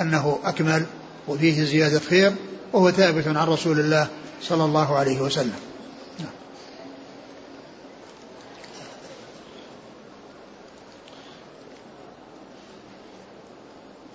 أنه 0.00 0.38
أكمل 0.44 0.86
وفيه 1.28 1.64
زيادة 1.64 2.00
خير 2.00 2.32
وهو 2.72 2.90
ثابت 2.90 3.26
عن 3.26 3.36
رسول 3.36 3.80
الله 3.80 4.06
صلى 4.42 4.64
الله 4.64 4.96
عليه 4.96 5.20
وسلم. 5.20 5.54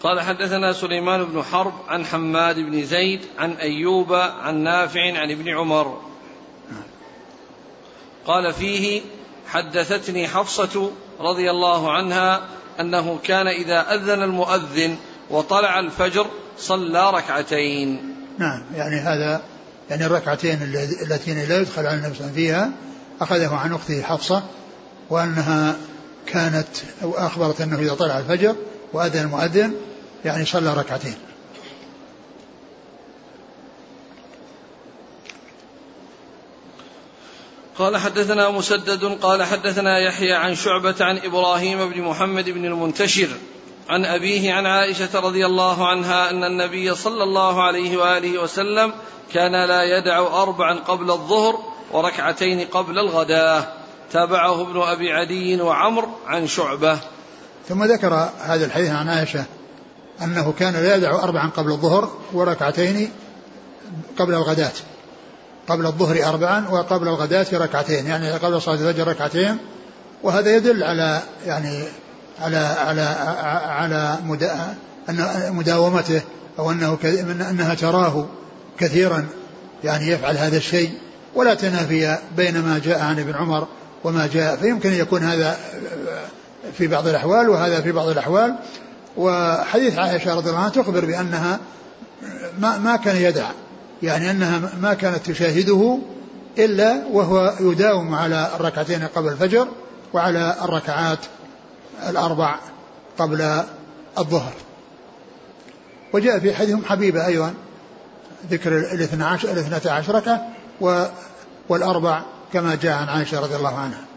قال 0.04 0.22
حدثنا 0.22 0.74
سليمان 0.74 1.26
بن 1.26 1.44
حرب 1.44 1.74
عن 1.88 2.06
حماد 2.06 2.56
بن 2.56 2.86
زيد 2.86 3.22
عن 3.38 3.52
أيوب 3.52 4.14
عن 4.14 4.56
نافع 4.56 5.20
عن 5.20 5.32
ابن 5.32 5.50
عمر. 5.50 6.02
قال 8.26 8.54
فيه 8.54 9.02
حدثتني 9.48 10.28
حفصة 10.28 10.92
رضي 11.20 11.52
الله 11.52 11.92
عنها 11.92 12.42
أنه 12.80 13.20
كان 13.24 13.48
إذا 13.48 13.94
أذن 13.94 14.24
المؤذن 14.24 14.98
وطلع 15.30 15.80
الفجر 15.80 16.28
صلى 16.58 17.12
ركعتين. 17.12 18.16
نعم 18.38 18.64
يعني 18.76 18.96
هذا 18.96 19.42
يعني 19.90 20.06
الركعتين 20.06 20.62
اللتين 21.02 21.50
لا 21.50 21.62
يدخل 21.62 21.86
على 21.86 21.98
النبي 21.98 22.34
فيها 22.36 22.72
أخذه 23.22 23.56
عن 23.56 23.74
أخته 23.74 24.02
حفصة 24.02 24.44
وأنها 25.10 25.76
كانت 26.26 26.68
أخبرت 27.04 27.62
أنه 27.62 27.80
إذا 27.80 27.94
طلع 27.94 28.20
الفجر 28.20 28.56
وأذن 28.94 29.22
المؤذن 29.22 29.74
يعني 30.26 30.46
صلى 30.46 30.74
ركعتين. 30.74 31.16
قال 37.80 37.98
حدثنا 37.98 38.50
مسدد 38.50 39.06
قال 39.22 39.44
حدثنا 39.44 40.00
يحيى 40.00 40.34
عن 40.34 40.56
شعبة 40.56 40.96
عن 41.02 41.18
إبراهيم 41.18 41.90
بن 41.90 42.02
محمد 42.02 42.50
بن 42.50 42.66
المنتشر 42.66 43.28
عن 43.90 44.06
أبيه 44.06 44.54
عن 44.54 44.66
عائشة 44.66 45.20
رضي 45.20 45.46
الله 45.46 45.88
عنها 45.88 46.30
أن 46.30 46.44
النبي 46.44 46.96
صلى 46.96 47.24
الله 47.24 47.64
عليه 47.64 47.98
وآله 47.98 48.42
وسلم 48.42 48.94
كان 49.34 49.68
لا 49.68 49.84
يدع 49.84 50.18
أربعا 50.44 50.80
قبل 50.80 51.12
الظهر 51.12 51.60
وركعتين 51.92 52.68
قبل 52.68 53.00
الغداة. 53.00 53.68
تابعه 54.12 54.62
ابن 54.62 54.82
أبي 54.82 55.12
عدي 55.12 55.62
وعمر 55.62 56.10
عن 56.28 56.48
شعبة. 56.48 57.00
ثم 57.70 57.84
ذكر 57.84 58.30
هذا 58.40 58.66
الحديث 58.66 58.90
عن 58.90 59.10
عائشة 59.10 59.46
أنه 60.24 60.54
كان 60.60 60.74
لا 60.74 60.96
يدع 60.96 61.24
أربعا 61.24 61.50
قبل 61.50 61.72
الظهر 61.72 62.12
وركعتين 62.34 63.10
قبل 64.18 64.34
الغداة. 64.34 64.72
قبل 65.68 65.86
الظهر 65.86 66.24
أربعا 66.24 66.68
وقبل 66.70 67.08
الغداة 67.08 67.48
ركعتين 67.54 68.08
يعني 68.08 68.32
قبل 68.32 68.62
صلاة 68.62 68.76
الفجر 68.76 69.08
ركعتين. 69.08 69.58
وهذا 70.24 70.56
يدل 70.56 70.84
على 70.84 71.22
يعني 71.46 71.84
على 72.42 72.58
على 72.58 73.02
على 73.68 74.18
مدا 74.26 74.76
مداومته 75.50 76.22
أو 76.60 76.72
أنه 76.72 76.98
أنها 77.50 77.74
تراه 77.74 78.26
كثيرا 78.80 79.28
يعني 79.84 80.08
يفعل 80.08 80.38
هذا 80.38 80.58
الشيء. 80.58 80.92
ولا 81.36 81.54
تنافي 81.54 82.18
بين 82.38 82.62
ما 82.62 82.82
جاء 82.84 83.02
عن 83.02 83.20
ابن 83.20 83.36
عمر 83.36 83.68
وما 84.04 84.30
جاء. 84.34 84.56
فيمكن 84.56 84.90
أن 84.90 85.00
يكون 85.00 85.24
هذا 85.24 85.58
في 86.78 86.88
بعض 86.88 87.08
الأحوال 87.08 87.50
وهذا 87.50 87.82
في 87.82 87.92
بعض 87.92 88.08
الأحوال. 88.08 88.56
وحديث 89.18 89.98
عائشة 89.98 90.36
رضي 90.36 90.50
الله 90.50 90.60
عنها 90.60 90.70
تخبر 90.70 91.06
بأنها 91.06 91.60
ما, 92.60 92.78
ما 92.78 92.96
كان 92.96 93.16
يدع 93.16 93.50
يعني 94.04 94.32
أنها 94.32 94.62
ما 94.82 94.94
كانت 94.94 95.26
تشاهده 95.26 96.00
إلا 96.58 97.02
وهو 97.12 97.54
يداوم 97.60 98.16
على 98.16 98.52
الركعتين 98.56 99.04
قبل 99.04 99.28
الفجر 99.28 99.68
وعلى 100.14 100.56
الركعات 100.62 101.20
الأربع 102.10 102.56
قبل 103.18 103.64
الظهر. 104.18 104.54
وجاء 106.14 106.40
في 106.40 106.56
حديث 106.56 106.86
حبيبة 106.86 107.26
أيضا 107.26 107.54
ذكر 108.52 108.78
الاثنى 108.78 109.24
عشر 109.24 109.52
الاثنى 109.52 109.92
عشر 109.92 110.16
ركعة 110.16 110.48
والأربع 111.70 112.22
كما 112.54 112.76
جاء 112.76 112.94
عن 112.94 113.10
عائشة 113.10 113.40
رضي 113.40 113.56
الله 113.56 113.78
عنها. 113.78 114.09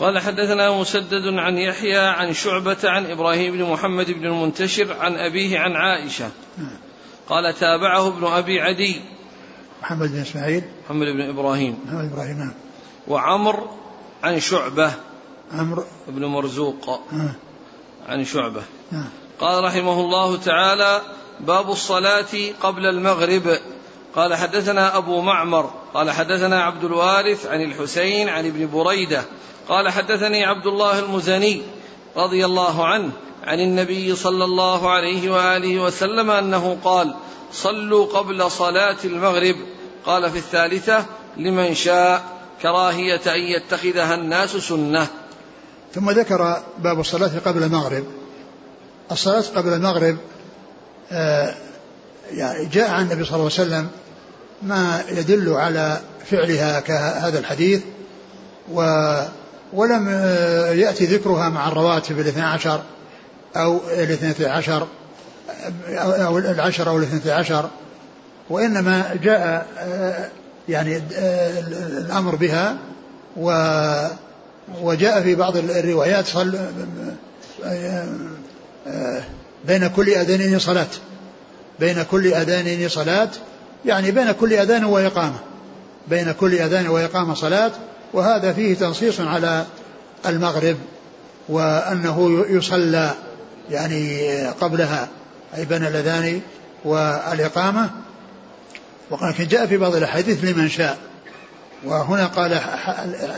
قال 0.00 0.18
حدثنا 0.18 0.70
مسدد 0.80 1.26
عن 1.26 1.58
يحيى 1.58 1.98
عن 1.98 2.32
شعبة 2.32 2.76
عن 2.84 3.06
إبراهيم 3.06 3.52
بن 3.52 3.64
محمد 3.64 4.10
بن 4.10 4.26
المنتشر 4.26 4.96
عن 5.00 5.14
أبيه 5.14 5.58
عن 5.58 5.72
عائشة. 5.72 6.30
قال 7.28 7.54
تابعه 7.54 8.08
ابن 8.08 8.26
أبي 8.26 8.60
عدي. 8.60 9.00
محمد 9.82 10.12
بن 10.12 10.20
إسماعيل. 10.20 10.64
محمد 10.84 11.06
بن 11.06 11.20
إبراهيم. 11.20 11.78
محمد 11.86 12.00
بن 12.00 12.12
إبراهيم 12.12 12.38
نعم. 12.38 12.52
وعمر 13.08 13.68
عن 14.22 14.40
شعبة. 14.40 14.92
عمرو 15.52 15.84
بن 16.08 16.24
مرزوق. 16.24 17.00
عن 18.08 18.24
شعبة. 18.24 18.62
قال 19.40 19.64
رحمه 19.64 20.00
الله 20.00 20.36
تعالى 20.36 21.00
باب 21.40 21.70
الصلاة 21.70 22.52
قبل 22.60 22.86
المغرب. 22.86 23.58
قال 24.14 24.34
حدثنا 24.34 24.96
أبو 24.96 25.20
معمر. 25.20 25.70
قال 25.94 26.10
حدثنا 26.10 26.62
عبد 26.62 26.84
الوارث 26.84 27.46
عن 27.46 27.62
الحسين 27.62 28.28
عن 28.28 28.46
ابن 28.46 28.70
بريدة. 28.70 29.24
قال 29.68 29.88
حدثني 29.88 30.44
عبد 30.44 30.66
الله 30.66 30.98
المزني 30.98 31.62
رضي 32.16 32.44
الله 32.44 32.86
عنه 32.86 33.10
عن 33.44 33.60
النبي 33.60 34.16
صلى 34.16 34.44
الله 34.44 34.90
عليه 34.90 35.30
وآله 35.30 35.78
وسلم 35.78 36.30
أنه 36.30 36.76
قال 36.84 37.14
صلوا 37.52 38.06
قبل 38.06 38.50
صلاة 38.50 38.96
المغرب 39.04 39.56
قال 40.06 40.30
في 40.30 40.38
الثالثة 40.38 41.06
لمن 41.36 41.74
شاء 41.74 42.24
كراهية 42.62 43.20
أن 43.26 43.40
يتخذها 43.40 44.14
الناس 44.14 44.50
سنة 44.50 45.06
ثم 45.94 46.10
ذكر 46.10 46.62
باب 46.78 47.00
الصلاة 47.00 47.30
قبل 47.44 47.62
المغرب. 47.62 48.04
الصلاة 49.12 49.44
قبل 49.56 49.68
المغرب 49.68 50.16
يعني 52.30 52.66
جاء 52.72 52.90
عن 52.90 53.02
النبي 53.02 53.24
صلى 53.24 53.36
الله 53.36 53.50
عليه 53.58 53.62
وسلم 53.68 53.88
ما 54.62 55.04
يدل 55.08 55.48
على 55.48 56.00
فعلها 56.30 56.80
كهذا 56.80 57.38
الحديث 57.38 57.82
و 58.72 58.82
ولم 59.72 60.08
آه، 60.08 60.72
يأتي 60.72 61.04
ذكرها 61.04 61.48
مع 61.48 61.68
الرواتب 61.68 62.18
الاثنى 62.18 62.42
عشر 62.42 62.80
أو 63.56 63.80
الاثنى 63.98 64.46
عشر 64.46 64.86
أو 65.98 66.38
العشر 66.38 66.88
أو 66.88 66.98
الاثنى 66.98 67.32
عشر. 67.32 67.68
وإنما 68.50 69.18
جاء 69.22 69.66
آه، 69.78 70.28
يعني 70.68 70.96
آه، 70.96 71.60
الأمر 71.98 72.34
بها 72.34 72.76
و 73.36 73.52
وجاء 74.82 75.22
في 75.22 75.34
بعض 75.34 75.56
الروايات 75.56 76.26
صل 76.26 76.58
بين 79.64 79.86
كل 79.86 80.08
أذانين 80.08 80.58
صلاة 80.58 80.86
بين 81.80 82.02
كل 82.02 82.34
أذانين 82.34 82.88
صلاة 82.88 83.28
يعني 83.84 84.10
بين 84.10 84.32
كل 84.32 84.52
أذان 84.52 84.84
وإقامة 84.84 85.38
بين 86.08 86.32
كل 86.32 86.54
أذان 86.54 86.88
وإقامة 86.88 87.34
صلاة 87.34 87.70
وهذا 88.12 88.52
فيه 88.52 88.74
تنصيص 88.74 89.20
على 89.20 89.66
المغرب 90.26 90.76
وأنه 91.48 92.44
يصلى 92.48 93.10
يعني 93.70 94.46
قبلها 94.46 95.08
أي 95.56 95.64
بين 95.64 95.86
الأذان 95.86 96.40
والإقامة. 96.84 97.90
ولكن 99.10 99.46
جاء 99.46 99.66
في 99.66 99.76
بعض 99.76 99.94
الأحاديث 99.94 100.44
لمن 100.44 100.68
شاء. 100.68 100.98
وهنا 101.84 102.26
قال 102.26 102.60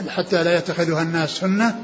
حتى 0.08 0.44
لا 0.44 0.56
يتخذها 0.56 1.02
الناس 1.02 1.30
سنة 1.30 1.74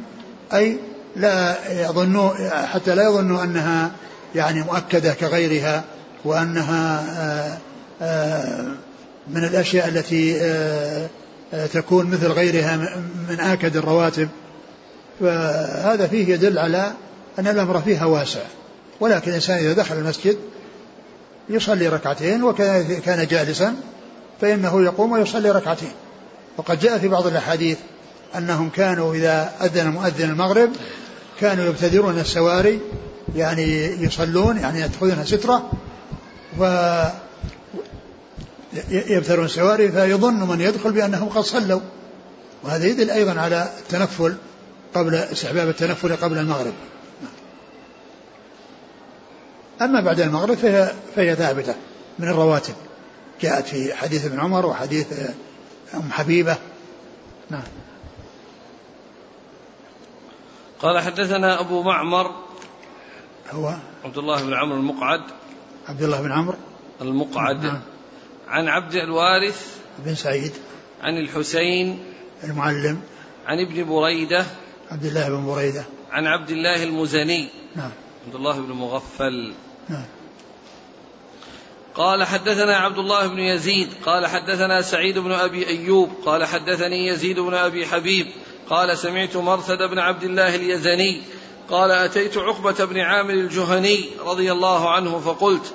أي 0.54 0.78
لا 1.16 1.56
يظنوا 1.70 2.30
حتى 2.66 2.94
لا 2.94 3.04
يظنوا 3.04 3.44
أنها 3.44 3.90
يعني 4.34 4.62
مؤكدة 4.62 5.14
كغيرها 5.14 5.84
وأنها 6.24 7.04
آه، 7.18 7.58
آه، 8.02 8.66
من 9.28 9.44
الأشياء 9.44 9.88
التي 9.88 10.40
آه، 10.40 11.08
تكون 11.72 12.06
مثل 12.06 12.26
غيرها 12.26 12.76
من 13.28 13.40
آكد 13.40 13.76
الرواتب. 13.76 14.28
فهذا 15.20 16.06
فيه 16.06 16.34
يدل 16.34 16.58
على 16.58 16.92
أن 17.38 17.46
الأمر 17.46 17.80
فيها 17.80 18.04
واسع. 18.04 18.40
ولكن 19.00 19.30
الإنسان 19.30 19.58
إذا 19.58 19.72
دخل 19.72 19.96
المسجد 19.96 20.36
يصلي 21.48 21.88
ركعتين 21.88 22.42
وكان 22.42 23.00
كان 23.00 23.26
جالسا 23.26 23.74
فإنه 24.40 24.82
يقوم 24.82 25.12
ويصلي 25.12 25.50
ركعتين. 25.50 25.92
وقد 26.56 26.80
جاء 26.80 26.98
في 26.98 27.08
بعض 27.08 27.26
الأحاديث 27.26 27.78
أنهم 28.36 28.70
كانوا 28.70 29.14
إذا 29.14 29.52
أذن 29.60 29.88
مؤذن 29.88 30.30
المغرب 30.30 30.70
كانوا 31.40 31.64
يبتدرون 31.64 32.18
السواري 32.18 32.80
يعني 33.36 33.84
يصلون 34.02 34.56
يعني 34.56 34.80
يدخلون 34.80 35.24
سترة. 35.24 35.70
و 36.58 36.64
يبترون 38.90 39.44
السواري 39.44 39.92
فيظن 39.92 40.48
من 40.48 40.60
يدخل 40.60 40.92
بأنهم 40.92 41.28
قد 41.28 41.42
صلوا. 41.42 41.80
وهذا 42.62 42.86
يدل 42.86 43.10
أيضا 43.10 43.40
على 43.40 43.68
التنفل 43.78 44.36
قبل 44.94 45.14
استحباب 45.14 45.68
التنفل 45.68 46.16
قبل 46.16 46.38
المغرب. 46.38 46.72
أما 49.82 50.00
بعد 50.00 50.20
المغرب 50.20 50.56
فهي, 50.56 50.92
فهي 51.16 51.34
ثابتة 51.34 51.74
من 52.18 52.28
الرواتب. 52.28 52.74
جاءت 53.40 53.66
في 53.66 53.94
حديث 53.94 54.26
ابن 54.26 54.40
عمر 54.40 54.66
وحديث 54.66 55.06
أم 55.94 56.12
حبيبة. 56.12 56.56
نعم. 57.50 57.62
قال 60.80 61.00
حدثنا 61.00 61.60
أبو 61.60 61.82
معمر 61.82 62.30
هو؟ 63.50 63.74
عبد 64.04 64.18
الله 64.18 64.42
بن 64.42 64.54
عمرو 64.54 64.76
المقعد. 64.76 65.20
عبد 65.88 66.02
الله 66.02 66.22
بن 66.22 66.32
عمرو. 66.32 66.56
المقعد. 67.00 67.64
نعم. 67.64 67.80
عن 68.48 68.68
عبد 68.68 68.94
الوارث 68.94 69.76
بن 69.98 70.14
سعيد 70.14 70.52
عن 71.02 71.18
الحسين 71.18 72.04
المعلم 72.44 73.00
عن 73.46 73.60
ابن 73.60 73.84
بريدة 73.84 74.46
عبد 74.90 75.04
الله 75.04 75.28
بن 75.28 75.46
بريدة. 75.46 75.84
عن 76.10 76.26
عبد 76.26 76.50
الله 76.50 76.82
المزني. 76.82 77.48
نعم. 77.76 77.90
عبد 78.26 78.34
الله 78.34 78.60
بن 78.60 78.72
مغفل. 78.72 79.52
نعم. 79.88 80.04
قال 81.94 82.24
حدثنا 82.24 82.76
عبد 82.76 82.98
الله 82.98 83.26
بن 83.26 83.38
يزيد. 83.38 83.88
قال 84.06 84.26
حدثنا 84.26 84.82
سعيد 84.82 85.18
بن 85.18 85.32
أبي 85.32 85.66
أيوب. 85.66 86.10
قال 86.24 86.44
حدثني 86.44 87.06
يزيد 87.06 87.40
بن 87.40 87.54
أبي 87.54 87.86
حبيب. 87.86 88.26
قال 88.70 88.98
سمعت 88.98 89.36
مرثد 89.36 89.82
بن 89.82 89.98
عبد 89.98 90.22
الله 90.22 90.54
اليزني. 90.54 91.22
قال 91.70 91.90
أتيت 91.90 92.36
عقبة 92.36 92.84
بن 92.84 92.98
عامر 92.98 93.30
الجهني 93.30 94.04
رضي 94.26 94.52
الله 94.52 94.90
عنه 94.90 95.18
فقلت 95.18 95.74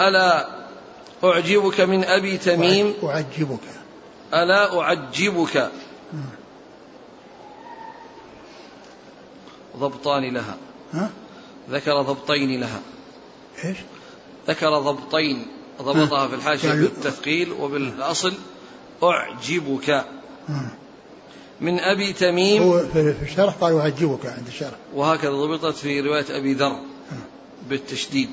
ألا 0.00 0.63
أعجبك 1.24 1.80
من 1.80 2.04
أبي 2.04 2.38
تميم؟ 2.38 2.94
أعجبك. 3.04 3.60
ألا 4.34 4.80
أعجبك. 4.80 5.70
ضبطان 9.76 10.34
لها. 10.34 10.56
ها؟ 10.92 11.10
ذكر 11.70 12.02
ضبطين 12.02 12.60
لها. 12.60 12.80
إيش؟ 13.64 13.76
ذكر 14.48 14.78
ضبطين. 14.78 15.46
ضبطها 15.82 16.28
في 16.28 16.34
الحاشية 16.34 16.72
بالتثقيل 16.72 17.52
وبالأصل 17.52 18.32
أعجبك. 19.02 20.04
من 21.60 21.80
أبي 21.80 22.12
تميم؟ 22.12 22.62
هو 22.62 22.78
في 22.78 23.14
الشرح 23.22 23.54
قال 23.54 23.78
أعجبك 23.78 24.26
عند 24.26 24.46
الشرح. 24.46 24.74
وهكذا 24.94 25.30
ضبطت 25.30 25.76
في 25.76 26.00
رواية 26.00 26.38
أبي 26.38 26.54
ذر 26.54 26.76
بالتشديد. 27.68 28.30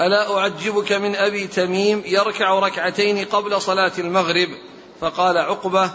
ألا 0.00 0.38
أعجبك 0.38 0.92
من 0.92 1.16
أبي 1.16 1.46
تميم 1.46 2.02
يركع 2.06 2.58
ركعتين 2.58 3.24
قبل 3.24 3.62
صلاة 3.62 3.92
المغرب؟ 3.98 4.48
فقال 5.00 5.38
عقبة 5.38 5.90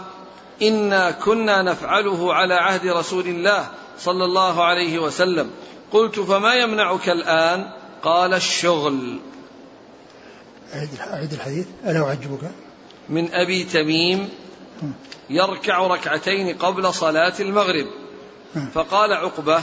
إنا 0.62 1.10
كنا 1.10 1.62
نفعله 1.62 2.34
على 2.34 2.54
عهد 2.54 2.86
رسول 2.86 3.26
الله 3.26 3.68
صلى 3.98 4.24
الله 4.24 4.64
عليه 4.64 4.98
وسلم. 4.98 5.50
قلت 5.92 6.20
فما 6.20 6.54
يمنعك 6.54 7.08
الآن؟ 7.08 7.70
قال 8.02 8.34
الشغل. 8.34 9.20
أعد 11.00 11.32
الحديث. 11.32 11.66
ألا 11.86 12.02
أعجبك؟ 12.04 12.50
من 13.08 13.34
أبي 13.34 13.64
تميم 13.64 14.28
يركع 15.30 15.86
ركعتين 15.86 16.56
قبل 16.56 16.94
صلاة 16.94 17.34
المغرب. 17.40 17.86
فقال 18.74 19.12
عقبة 19.12 19.62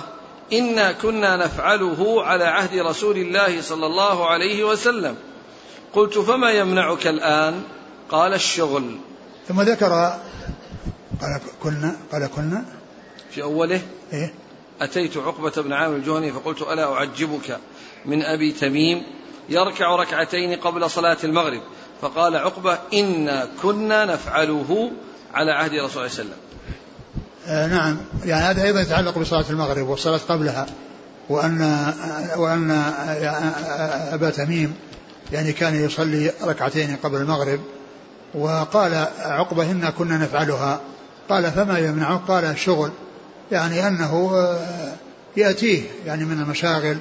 إنا 0.54 0.92
كنا 0.92 1.36
نفعله 1.36 2.24
على 2.24 2.44
عهد 2.44 2.80
رسول 2.80 3.18
الله 3.18 3.62
صلى 3.62 3.86
الله 3.86 4.30
عليه 4.30 4.64
وسلم. 4.64 5.16
قلت 5.94 6.18
فما 6.18 6.52
يمنعك 6.52 7.08
الآن؟ 7.08 7.64
قال 8.10 8.34
الشغل. 8.34 8.98
ثم 9.48 9.62
ذكر 9.62 9.90
قال 11.22 11.42
كنا 11.64 11.96
قال 12.12 12.30
كنا. 12.36 12.66
في 13.32 13.42
أوله 13.44 13.82
إيه؟ 14.14 14.34
أتيت 14.82 15.18
عقبة 15.18 15.52
بن 15.58 15.74
عامر 15.74 15.96
الجهني 15.96 16.32
فقلت 16.32 16.62
ألا 16.62 16.94
أعجبك 16.94 17.60
من 18.06 18.24
أبي 18.24 18.52
تميم 18.52 19.04
يركع 19.50 19.96
ركعتين 19.96 20.56
قبل 20.56 20.90
صلاة 20.90 21.18
المغرب؟ 21.24 21.62
فقال 22.02 22.36
عقبة 22.36 22.78
إنا 22.94 23.48
كنا 23.62 24.06
نفعله 24.06 24.92
على 25.34 25.52
عهد 25.52 25.74
رسول 25.74 25.82
الله 25.82 25.90
صلى 25.90 25.98
الله 25.98 26.20
عليه 26.20 26.30
وسلم. 26.30 26.49
آه 27.48 27.68
نعم. 27.68 27.98
يعني 28.26 28.42
هذا 28.42 28.64
أيضا 28.64 28.82
يتعلق 28.82 29.18
بصلاة 29.18 29.46
المغرب 29.50 29.88
والصلاة 29.88 30.20
قبلها 30.30 30.66
وأن 31.30 31.94
وأن 32.38 32.72
أبا 34.14 34.30
تميم 34.30 34.74
يعني 35.34 35.54
كان 35.54 35.86
يصلي 35.86 36.32
ركعتين 36.44 36.96
قبل 37.04 37.18
المغرب 37.18 37.60
وقال 38.34 39.08
عقبة 39.20 39.72
إنا 39.72 39.90
كنا 39.90 40.18
نفعلها. 40.18 40.80
قال 41.30 41.52
فما 41.52 41.80
يمنعه؟ 41.80 42.18
قال 42.28 42.46
الشغل 42.46 42.92
يعني 43.52 43.88
أنه 43.88 44.32
آه، 44.34 44.94
يأتيه 45.38 45.82
يعني 46.06 46.26
من 46.26 46.42
المشاغل. 46.42 46.98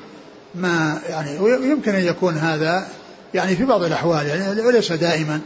ما 0.55 1.01
يعني 1.09 1.39
ويمكن 1.39 1.95
أن 1.95 2.05
يكون 2.05 2.37
هذا 2.37 2.89
يعني 3.35 3.57
في 3.57 3.65
بعض 3.65 3.83
الأحوال 3.83 4.27
يعني 4.27 4.61
وليس 4.61 4.93
دائما 4.93 5.41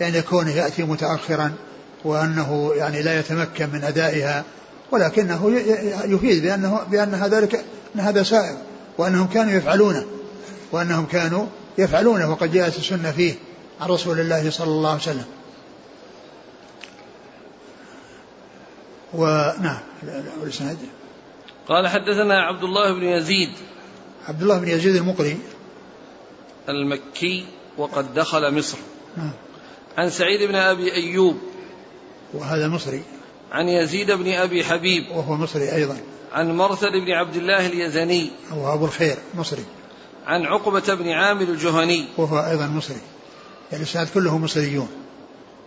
يعني 0.00 0.18
يكون 0.18 0.48
يأتي 0.48 0.82
متأخرا. 0.82 1.52
وأنه 2.04 2.72
يعني 2.74 3.02
لا 3.02 3.18
يتمكن 3.20 3.70
من 3.70 3.84
أدائها 3.84 4.44
ولكنه 4.90 5.60
يفيد 6.04 6.42
بأنه 6.42 6.80
بأن 6.90 7.14
ذلك 7.14 7.64
أن 7.94 8.00
هذا 8.00 8.22
سائغ 8.22 8.56
وأنهم 8.98 9.26
كانوا 9.26 9.52
يفعلونه 9.52 10.06
وأنهم 10.72 11.06
كانوا 11.06 11.46
يفعلونه 11.78 12.30
وقد 12.30 12.52
جاءت 12.52 12.76
السنة 12.76 13.10
فيه 13.10 13.34
عن 13.80 13.88
رسول 13.88 14.20
الله 14.20 14.50
صلى 14.50 14.70
الله 14.70 14.90
عليه 14.90 15.00
وسلم. 15.00 15.24
ونعم 19.14 19.80
الإسناد. 20.42 20.78
قال 21.68 21.88
حدثنا 21.88 22.42
عبد 22.42 22.64
الله 22.64 22.94
بن 22.94 23.02
يزيد. 23.02 23.50
عبد 24.28 24.42
الله 24.42 24.58
بن 24.58 24.68
يزيد 24.68 24.96
المقري. 24.96 25.38
المكي 26.68 27.46
وقد 27.78 28.14
دخل 28.14 28.54
مصر. 28.54 28.78
نعم. 29.16 29.30
عن 29.98 30.10
سعيد 30.10 30.48
بن 30.48 30.54
أبي 30.54 30.92
أيوب. 30.92 31.36
وهذا 32.34 32.68
مصري. 32.68 33.02
عن 33.52 33.68
يزيد 33.68 34.10
بن 34.10 34.32
أبي 34.32 34.64
حبيب. 34.64 35.04
وهو 35.10 35.36
مصري 35.36 35.74
أيضا. 35.74 35.96
عن 36.32 36.56
مرثد 36.56 36.92
بن 37.06 37.12
عبد 37.12 37.36
الله 37.36 37.66
اليزني. 37.66 38.30
وهو 38.50 38.74
أبو 38.74 38.84
الخير 38.84 39.16
مصري. 39.34 39.64
عن 40.26 40.42
عقبة 40.42 40.94
بن 40.94 41.08
عامر 41.08 41.42
الجهني. 41.42 42.04
وهو 42.16 42.38
أيضا 42.38 42.66
مصري. 42.66 43.00
الإسناد 43.72 44.08
كله 44.14 44.38
مصريون. 44.38 44.88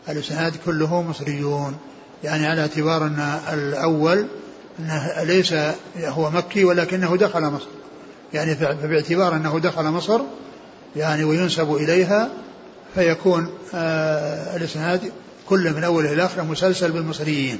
الإسناد 0.09 0.53
كله 0.65 1.01
مصريون. 1.01 1.77
يعني 2.23 2.47
على 2.47 2.61
اعتبار 2.61 3.03
أن 3.03 3.39
الأول 3.53 4.27
أنه 4.79 5.23
ليس 5.23 5.53
هو 5.97 6.29
مكي 6.29 6.65
ولكنه 6.65 7.17
دخل 7.17 7.41
مصر. 7.41 7.67
يعني 8.33 8.55
باعتبار 8.87 9.35
أنه 9.35 9.59
دخل 9.59 9.83
مصر 9.83 10.21
يعني 10.95 11.23
وينسب 11.23 11.75
إليها 11.75 12.29
فيكون 12.95 13.49
آه 13.73 14.55
الإسناد 14.57 15.11
كل 15.49 15.73
من 15.73 15.83
اوله 15.83 16.13
إلى 16.13 16.25
اخره 16.25 16.43
مسلسل 16.43 16.91
بالمصريين 16.91 17.59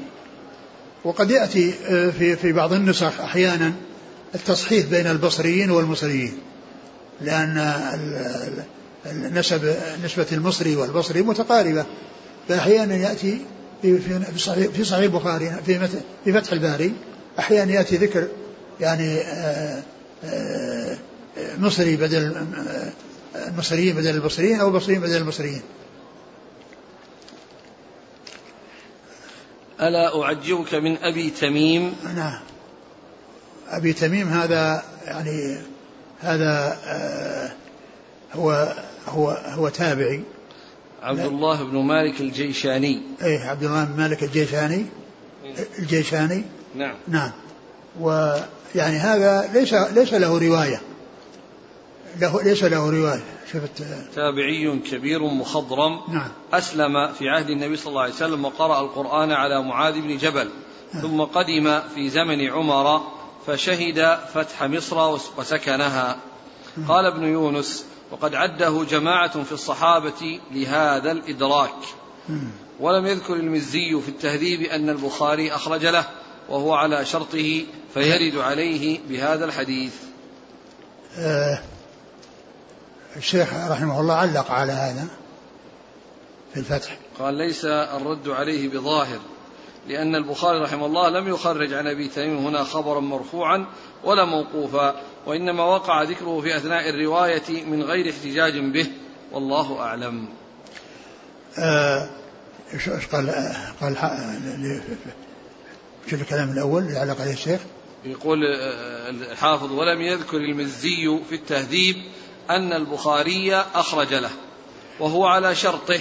وقد 1.04 1.32
يأتي 1.32 1.73
آه 1.88 2.10
في 2.10 2.36
في 2.36 2.52
بعض 2.54 2.73
النسخ 2.73 3.21
أحيانا 3.21 3.73
التصحيح 4.36 4.86
بين 4.86 5.08
البصريين 5.08 5.71
والمصريين 5.71 6.38
لأن 7.21 7.73
النسب 9.06 9.76
نسبة 10.04 10.26
المصري 10.32 10.76
والبصري 10.76 11.21
متقاربة 11.21 11.86
فأحيانا 12.50 12.95
يأتي 12.95 13.41
في 13.82 14.21
صحيح 14.38 14.67
في 14.67 14.84
صحيح 14.84 15.04
البخاري 15.04 15.52
في 15.65 15.88
في 16.26 16.34
فتح 16.34 16.52
الباري 16.52 16.93
أحيانا 17.39 17.71
يأتي 17.71 17.97
ذكر 17.97 18.28
يعني 18.80 19.21
آه، 19.21 19.84
آه، 20.23 20.97
مصري 21.60 21.95
بدل 21.95 22.36
المصريين 23.47 23.95
بدل 23.95 24.15
البصريين 24.15 24.60
أو 24.60 24.67
البصريين 24.67 25.02
بدل 25.02 25.17
المصريين. 25.17 25.62
ألا 29.81 30.23
أعجبك 30.23 30.75
من 30.75 30.97
أبي 30.97 31.29
تميم؟ 31.29 31.95
نعم. 32.15 32.39
أبي 33.69 33.93
تميم 33.93 34.27
هذا 34.27 34.83
يعني 35.05 35.57
هذا 36.19 36.77
هو 38.33 38.73
هو 39.07 39.29
هو 39.29 39.69
تابعي. 39.69 40.23
عبد 41.03 41.19
الله 41.19 41.63
بن 41.63 41.77
مالك 41.77 42.21
الجيشاني. 42.21 43.01
إيه 43.21 43.39
عبد 43.39 43.63
الله 43.63 43.83
بن 43.83 43.97
مالك 43.97 44.23
الجيشاني. 44.23 44.85
الجيشاني؟ 45.79 46.43
نعم. 46.75 46.95
نعم. 47.07 47.31
ويعني 47.99 48.97
هذا 48.97 49.49
ليس 49.53 49.73
ليس 49.73 50.13
له 50.13 50.39
رواية. 50.47 50.81
له 52.21 52.43
ليس 52.43 52.63
له 52.63 52.89
رواية. 52.89 53.23
شفت؟ 53.53 53.84
تابعي 54.15 54.80
كبير 54.91 55.23
مخضرم. 55.23 55.99
نعم. 56.10 56.32
أسلم 56.53 57.13
في 57.13 57.30
عهد 57.30 57.49
النبي 57.49 57.77
صلى 57.77 57.89
الله 57.89 58.01
عليه 58.01 58.13
وسلم 58.13 58.45
وقرأ 58.45 58.82
القرآن 58.82 59.32
على 59.32 59.63
معاذ 59.63 59.93
بن 59.93 60.17
جبل. 60.17 60.49
نعم. 60.93 61.01
ثم 61.01 61.21
قدم 61.21 61.80
في 61.95 62.10
زمن 62.10 62.47
عمر 62.49 63.01
فشهد 63.47 64.19
فتح 64.34 64.63
مصر 64.63 65.19
وسكنها. 65.38 66.17
نعم. 66.77 66.88
قال 66.88 67.06
ابن 67.06 67.23
يونس 67.23 67.86
وقد 68.12 68.36
عده 68.36 68.84
جماعة 68.89 69.43
في 69.43 69.51
الصحابة 69.51 70.39
لهذا 70.51 71.12
الإدراك. 71.12 71.80
ولم 72.80 73.06
يذكر 73.06 73.34
المزي 73.34 74.01
في 74.01 74.10
التهذيب 74.10 74.62
أن 74.62 74.89
البخاري 74.89 75.51
أخرج 75.51 75.86
له 75.86 76.06
وهو 76.49 76.73
على 76.73 77.06
شرطه 77.06 77.63
فيرد 77.93 78.38
عليه 78.38 78.99
بهذا 79.10 79.45
الحديث. 79.45 79.93
آه 81.17 81.62
الشيخ 83.15 83.54
رحمه 83.54 84.00
الله 84.00 84.13
علق 84.13 84.52
على 84.52 84.72
هذا 84.72 85.08
في 86.54 86.60
الفتح. 86.60 86.98
قال 87.20 87.34
ليس 87.34 87.65
الرد 87.65 88.30
عليه 88.30 88.70
بظاهر 88.70 89.20
لأن 89.88 90.15
البخاري 90.15 90.60
رحمه 90.60 90.86
الله 90.86 91.10
لم 91.10 91.28
يخرج 91.28 91.74
عن 91.74 91.88
أبي 91.88 92.08
تميم 92.08 92.38
هنا 92.38 92.63
خبرا 92.63 93.00
مرفوعا 93.00 93.65
ولا 94.04 94.26
موقوفا 94.26 95.02
وإنما 95.26 95.63
وقع 95.63 96.04
ذكره 96.04 96.41
في 96.41 96.58
أثناء 96.58 96.89
الرواية 96.89 97.63
من 97.65 97.84
غير 97.84 98.10
احتجاج 98.10 98.60
به 98.60 98.88
والله 99.32 99.80
أعلم. 99.80 100.28
آه، 101.60 102.10
إيش 102.74 102.89
قال 102.89 103.54
قال 103.82 103.98
شوف 106.08 106.22
الكلام 106.22 106.52
الأول 106.52 106.84
اللي 106.84 107.00
علق 107.00 107.22
عليه 107.22 107.34
الشيخ. 107.34 107.62
يقول 108.06 108.39
آه، 108.46 109.10
الحافظ 109.10 109.72
ولم 109.72 110.02
يذكر 110.02 110.38
المزي 110.38 111.20
في 111.30 111.36
التهذيب 111.36 111.96
أن 112.49 112.73
البخاري 112.73 113.55
أخرج 113.55 114.13
له 114.13 114.29
وهو 114.99 115.25
على 115.25 115.55
شرطه 115.55 115.99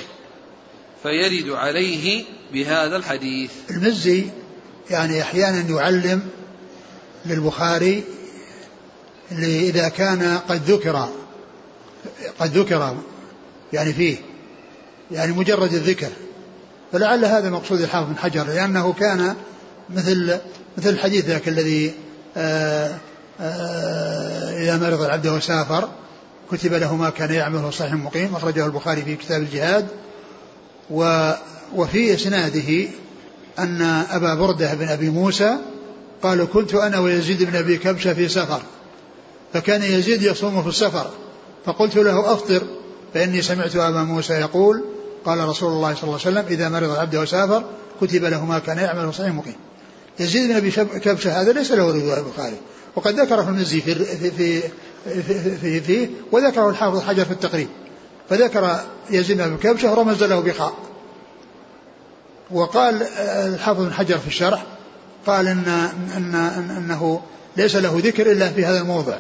فيرد 1.03 1.51
عليه 1.51 2.25
بهذا 2.53 2.97
الحديث. 2.97 3.51
المزي 3.71 4.27
يعني 4.91 5.23
أحيانا 5.23 5.71
يعلم 5.71 6.23
للبخاري 7.27 8.05
إذا 9.43 9.89
كان 9.89 10.39
قد 10.49 10.71
ذكر 10.71 11.09
قد 12.39 12.59
ذكر 12.59 12.97
يعني 13.73 13.93
فيه 13.93 14.17
يعني 15.11 15.33
مجرد 15.33 15.75
الذكر. 15.75 16.11
فلعل 16.93 17.25
هذا 17.25 17.51
مقصود 17.51 17.81
الحافظ 17.81 18.09
بن 18.09 18.19
حجر 18.19 18.45
لأنه 18.45 18.93
كان 18.93 19.37
مثل 19.91 20.39
مثل 20.79 20.89
الحديث 20.89 21.25
ذاك 21.25 21.49
الذي 21.49 21.95
آه، 22.37 22.95
آه، 23.41 24.63
إذا 24.63 24.77
مرض 24.77 25.03
العبد 25.03 25.27
وسافر 25.27 25.89
كتب 26.53 26.73
له 26.73 26.97
ما 26.97 27.11
كان 27.11 27.35
يعمله 27.35 27.71
صحيح 27.71 27.93
مقيم 27.93 28.37
أخرجه 28.37 28.67
البخاري 28.67 29.03
في 29.03 29.17
كتاب 29.17 29.43
الجهاد. 29.43 29.87
و 30.91 31.33
وفي 31.75 32.15
إسناده 32.15 32.89
أن 33.59 33.83
أبا 34.11 34.35
بردة 34.35 34.75
بن 34.75 34.89
أبي 34.89 35.11
موسى 35.11 35.57
قال 36.23 36.49
كنت 36.53 36.75
أنا 36.75 36.99
ويزيد 36.99 37.43
بن 37.43 37.57
أبي 37.57 37.77
كبشة 37.77 38.15
في 38.15 38.29
سفر. 38.29 38.63
فكان 39.53 39.83
يزيد 39.83 40.23
يصوم 40.23 40.63
في 40.63 40.69
السفر. 40.69 41.11
فقلت 41.67 41.97
له 41.97 42.33
أفطر. 42.33 42.63
فإني 43.15 43.43
سمعت 43.43 43.77
أبا 43.77 44.03
موسى 44.03 44.33
يقول 44.33 44.85
قال 45.25 45.49
رسول 45.49 45.73
الله 45.73 45.95
صلى 45.95 46.03
الله 46.05 46.21
عليه 46.27 46.39
وسلم 46.41 46.45
إذا 46.49 46.69
مرض 46.69 46.91
العبد 46.91 47.17
وسافر 47.17 47.65
كتب 48.01 48.25
له 48.25 48.45
ما 48.45 48.59
كان 48.59 48.79
يعمل 48.79 49.15
صحيح 49.15 49.35
مقيم. 49.35 49.57
يزيد 50.21 50.49
بن 50.49 50.57
أبي 50.57 50.71
كبشة 51.01 51.41
هذا 51.41 51.53
ليس 51.53 51.73
له 51.73 51.85
رواية 51.85 52.19
البخاري. 52.19 52.57
وقد 52.97 53.21
ذكره 53.21 53.49
المزي 53.49 53.81
في 53.81 53.95
في 53.95 54.31
في 54.31 54.63
في, 55.61 55.81
في, 55.81 56.09
وذكره 56.33 56.71
الحافظ 56.71 57.03
حجر 57.03 57.25
في 57.25 57.31
التقريب. 57.31 57.69
فذكر 58.31 58.81
يزيد 59.11 59.37
بن 59.37 59.57
كبشة 59.57 59.95
رمز 59.95 60.23
له 60.23 60.41
بخاء 60.41 60.75
وقال 62.51 63.03
الحافظ 63.29 63.81
بن 63.81 63.93
حجر 63.93 64.19
في 64.19 64.27
الشرح 64.27 64.63
قال 65.27 65.49
إن, 65.49 65.65
إن, 66.17 66.35
إن 66.35 66.71
أنه 66.71 67.21
ليس 67.57 67.77
له 67.77 68.01
ذكر 68.05 68.33
إلا 68.33 68.49
في 68.49 68.65
هذا 68.65 68.81
الموضع. 68.81 69.19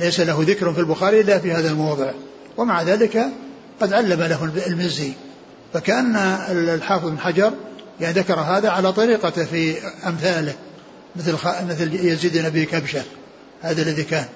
ليس 0.00 0.20
له 0.20 0.44
ذكر 0.46 0.72
في 0.72 0.80
البخاري 0.80 1.20
إلا 1.20 1.38
في 1.38 1.52
هذا 1.52 1.70
الموضع. 1.70 2.10
ومع 2.56 2.82
ذلك 2.82 3.28
قد 3.80 3.92
علم 3.92 4.22
له 4.22 4.52
المزي. 4.66 5.12
فكأن 5.74 6.16
الحافظ 6.50 7.08
بن 7.08 7.18
حجر 7.18 7.52
يعني 8.00 8.20
ذكر 8.20 8.40
هذا 8.40 8.70
على 8.70 8.92
طريقته 8.92 9.44
في 9.44 9.76
أمثاله. 10.06 10.54
مثل 11.18 11.32
مثل 11.68 12.06
يزيد 12.06 12.36
بن 12.36 12.44
أبي 12.44 12.64
كبشة 12.64 13.02
هذا 13.62 13.82
الذي 13.82 14.02
كان. 14.02 14.26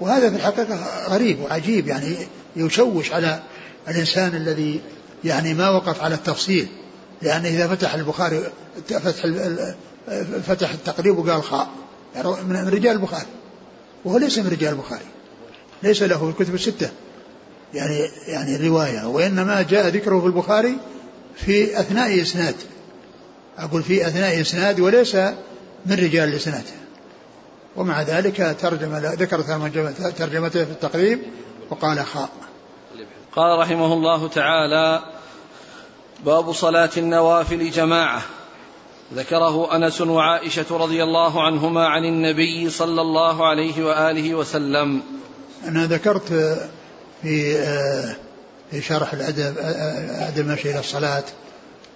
وهذا 0.00 0.30
في 0.30 0.36
الحقيقة 0.36 0.78
غريب 1.08 1.40
وعجيب 1.40 1.88
يعني 1.88 2.16
يشوش 2.56 3.12
على 3.12 3.42
الإنسان 3.88 4.34
الذي 4.34 4.80
يعني 5.24 5.54
ما 5.54 5.70
وقف 5.70 6.02
على 6.02 6.14
التفصيل. 6.14 6.68
لأن 7.22 7.46
إذا 7.46 7.68
فتح 7.68 7.94
البخاري 7.94 8.40
فتح 8.88 9.26
فتح 10.46 10.70
التقريب 10.70 11.18
وقال 11.18 11.42
خاء 11.42 11.68
يعني 12.14 12.28
من 12.28 12.68
رجال 12.68 12.92
البخاري. 12.92 13.26
وهو 14.04 14.18
ليس 14.18 14.38
من 14.38 14.48
رجال 14.48 14.72
البخاري. 14.72 15.06
ليس 15.82 16.02
له 16.02 16.28
الكتب 16.28 16.54
الستة. 16.54 16.90
يعني 17.74 18.10
يعني 18.26 18.68
رواية. 18.68 19.06
وإنما 19.06 19.62
جاء 19.62 19.88
ذكره 19.88 20.20
في 20.20 20.26
البخاري 20.26 20.76
في 21.36 21.80
أثناء 21.80 22.22
إسناد. 22.22 22.54
أقول 23.58 23.82
في 23.82 24.06
أثناء 24.06 24.40
إسناد 24.40 24.80
وليس 24.80 25.16
من 25.86 25.96
رجال 25.96 26.28
الإسناد 26.28 26.64
ومع 27.76 28.02
ذلك 28.02 28.56
ترجم 28.60 28.96
ذكر 28.96 29.40
ترجمته 30.10 30.64
في 30.64 30.70
التقريب 30.70 31.22
وقال 31.70 32.06
خاء. 32.06 32.30
قال 33.32 33.58
رحمه 33.58 33.92
الله 33.92 34.28
تعالى 34.28 35.02
باب 36.24 36.52
صلاة 36.52 36.90
النوافل 36.96 37.70
جماعة. 37.70 38.22
ذكره 39.14 39.76
أنس 39.76 40.00
وعائشة 40.00 40.66
رضي 40.70 41.02
الله 41.02 41.42
عنهما 41.42 41.86
عن 41.86 42.04
النبي 42.04 42.70
صلى 42.70 43.00
الله 43.00 43.48
عليه 43.48 43.84
وآله 43.84 44.34
وسلم. 44.34 45.02
أنا 45.68 45.86
ذكرت 45.86 46.58
في 47.22 47.58
آه، 47.58 48.16
في 48.70 48.82
شرح 48.82 49.12
الادب 49.12 49.54
أدب 50.28 50.38
المشي 50.38 50.70
إلى 50.70 50.80
الصلاة 50.80 51.24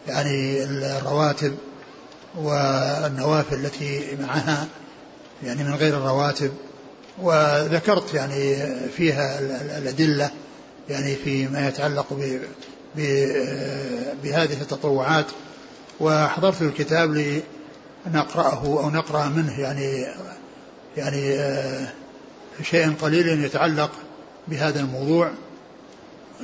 يعني 0.06 0.64
الرواتب 0.64 1.54
والنوافل 2.36 3.54
التي 3.56 4.16
معها 4.20 4.66
يعني 5.42 5.64
من 5.64 5.74
غير 5.74 5.96
الرواتب. 5.96 6.52
وذكرت 7.22 8.14
يعني 8.14 8.56
فيها 8.96 9.38
الأدلة 9.78 10.30
يعني 10.88 11.14
فيما 11.16 11.68
يتعلق 11.68 12.06
بهذه 14.22 14.60
التطوعات. 14.60 15.26
وحضرت 16.00 16.62
الكتاب 16.62 17.42
لنقرأه 18.06 18.64
أو 18.64 18.90
نقرأ 18.90 19.26
منه 19.26 19.60
يعني 19.60 20.06
يعني 20.96 21.34
آه، 21.34 21.92
شيء 22.62 22.94
قليل 22.94 23.44
يتعلق 23.44 23.90
بهذا 24.48 24.80
الموضوع. 24.80 25.30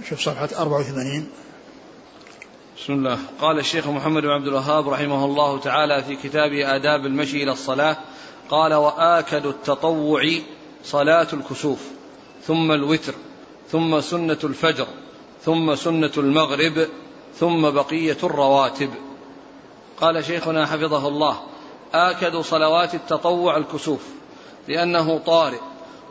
شوف 0.09 0.21
صفحة 0.21 0.49
84 0.59 1.27
بسم 2.79 2.93
الله. 2.93 3.19
قال 3.41 3.59
الشيخ 3.59 3.87
محمد 3.87 4.23
بن 4.23 4.31
عبد 4.31 4.47
الوهاب 4.47 4.89
رحمه 4.89 5.25
الله 5.25 5.59
تعالى 5.59 6.03
في 6.03 6.17
كتاب 6.17 6.53
آداب 6.53 7.07
المشي 7.07 7.43
إلى 7.43 7.53
الصلاة 7.53 7.97
قال 8.51 8.75
وآكد 8.75 9.47
التطوع 9.47 10.23
صلاة 10.85 11.27
الكسوف 11.33 11.89
ثم 12.47 12.73
الوتر 12.73 13.15
ثم 13.71 14.01
سنة 14.01 14.39
الفجر 14.45 14.87
ثم 15.45 15.75
سنة 15.75 16.11
المغرب 16.17 16.89
ثم 17.39 17.71
بقية 17.71 18.19
الرواتب. 18.23 18.91
قال 20.01 20.25
شيخنا 20.25 20.67
حفظه 20.67 21.09
الله 21.09 21.41
آكد 21.95 22.37
صلوات 22.37 22.95
التطوع 22.95 23.57
الكسوف 23.57 24.03
لأنه 24.69 25.19
طارئ 25.19 25.61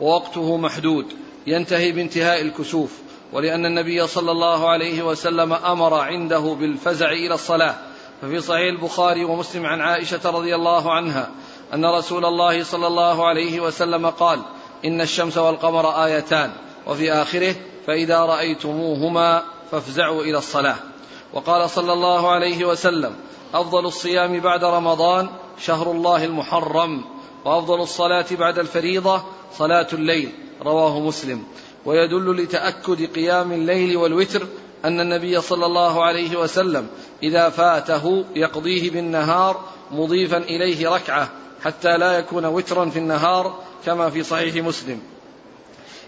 ووقته 0.00 0.56
محدود 0.56 1.06
ينتهي 1.46 1.92
بانتهاء 1.92 2.42
الكسوف 2.42 3.03
ولأن 3.34 3.66
النبي 3.66 4.06
صلى 4.06 4.30
الله 4.32 4.68
عليه 4.68 5.02
وسلم 5.02 5.52
أمر 5.52 5.94
عنده 5.94 6.56
بالفزع 6.60 7.12
إلى 7.12 7.34
الصلاة. 7.34 7.74
ففي 8.22 8.40
صحيح 8.40 8.68
البخاري 8.68 9.24
ومسلم 9.24 9.66
عن 9.66 9.80
عائشة 9.80 10.30
رضي 10.30 10.54
الله 10.54 10.92
عنها 10.92 11.30
أن 11.74 11.84
رسول 11.84 12.24
الله 12.24 12.64
صلى 12.64 12.86
الله 12.86 13.26
عليه 13.26 13.60
وسلم 13.60 14.06
قال 14.06 14.40
إن 14.84 15.00
الشمس 15.00 15.38
والقمر 15.38 16.04
آيتان 16.04 16.52
وفي 16.86 17.12
آخره 17.12 17.54
فإذا 17.86 18.18
رأيتموهما 18.18 19.42
فافزعوا 19.70 20.22
إلى 20.22 20.38
الصلاة. 20.38 20.76
وقال 21.32 21.70
صلى 21.70 21.92
الله 21.92 22.30
عليه 22.30 22.64
وسلم 22.64 23.16
أفضل 23.54 23.86
الصيام 23.86 24.40
بعد 24.40 24.64
رمضان 24.64 25.28
شهر 25.58 25.90
الله 25.90 26.24
المحرم 26.24 27.04
وأفضل 27.44 27.80
الصلاة 27.80 28.26
بعد 28.30 28.58
الفريضة 28.58 29.22
صلاة 29.52 29.88
الليل 29.92 30.32
رواه 30.62 31.00
مسلم. 31.00 31.44
ويدل 31.86 32.42
لتأكد 32.42 33.14
قيام 33.14 33.52
الليل 33.52 33.96
والوتر 33.96 34.46
أن 34.84 35.00
النبي 35.00 35.40
صلى 35.40 35.66
الله 35.66 36.04
عليه 36.04 36.36
وسلم 36.36 36.86
إذا 37.22 37.48
فاته 37.48 38.24
يقضيه 38.36 38.90
بالنهار 38.90 39.64
مضيفا 39.90 40.36
إليه 40.36 40.88
ركعة 40.88 41.30
حتى 41.64 41.96
لا 41.96 42.18
يكون 42.18 42.44
وترا 42.44 42.90
في 42.90 42.98
النهار 42.98 43.58
كما 43.86 44.10
في 44.10 44.22
صحيح 44.22 44.64
مسلم. 44.64 45.00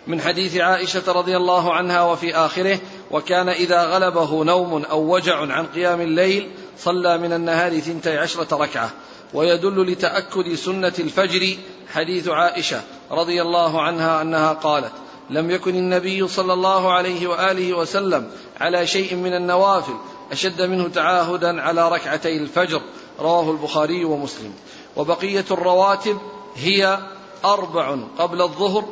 من 0.06 0.20
حديث 0.20 0.56
عائشة 0.56 1.12
رضي 1.12 1.36
الله 1.36 1.74
عنها 1.74 2.02
وفي 2.02 2.34
آخره 2.34 2.78
وكان 3.10 3.48
إذا 3.48 3.84
غلبه 3.84 4.44
نوم 4.44 4.84
أو 4.84 5.14
وجع 5.14 5.38
عن 5.38 5.66
قيام 5.66 6.00
الليل 6.00 6.50
صلى 6.78 7.18
من 7.18 7.32
النهار 7.32 7.80
ثنتي 7.80 8.18
عشرة 8.18 8.56
ركعة. 8.56 8.90
ويدل 9.34 9.92
لتأكد 9.92 10.54
سنة 10.54 10.92
الفجر 10.98 11.56
حديث 11.92 12.28
عائشة 12.28 12.80
رضي 13.10 13.42
الله 13.42 13.82
عنها 13.82 14.22
أنها 14.22 14.52
قالت 14.52 14.92
لم 15.30 15.50
يكن 15.50 15.74
النبي 15.74 16.28
صلى 16.28 16.52
الله 16.52 16.92
عليه 16.92 17.26
وآله 17.26 17.74
وسلم 17.74 18.30
على 18.60 18.86
شيء 18.86 19.14
من 19.14 19.34
النوافل 19.34 19.94
أشد 20.32 20.62
منه 20.62 20.88
تعاهدا 20.88 21.62
على 21.62 21.88
ركعتي 21.88 22.36
الفجر 22.36 22.80
رواه 23.20 23.50
البخاري 23.50 24.04
ومسلم. 24.04 24.52
وبقية 24.96 25.44
الرواتب 25.50 26.18
هي 26.56 26.98
أربع 27.44 27.96
قبل 28.18 28.42
الظهر 28.42 28.84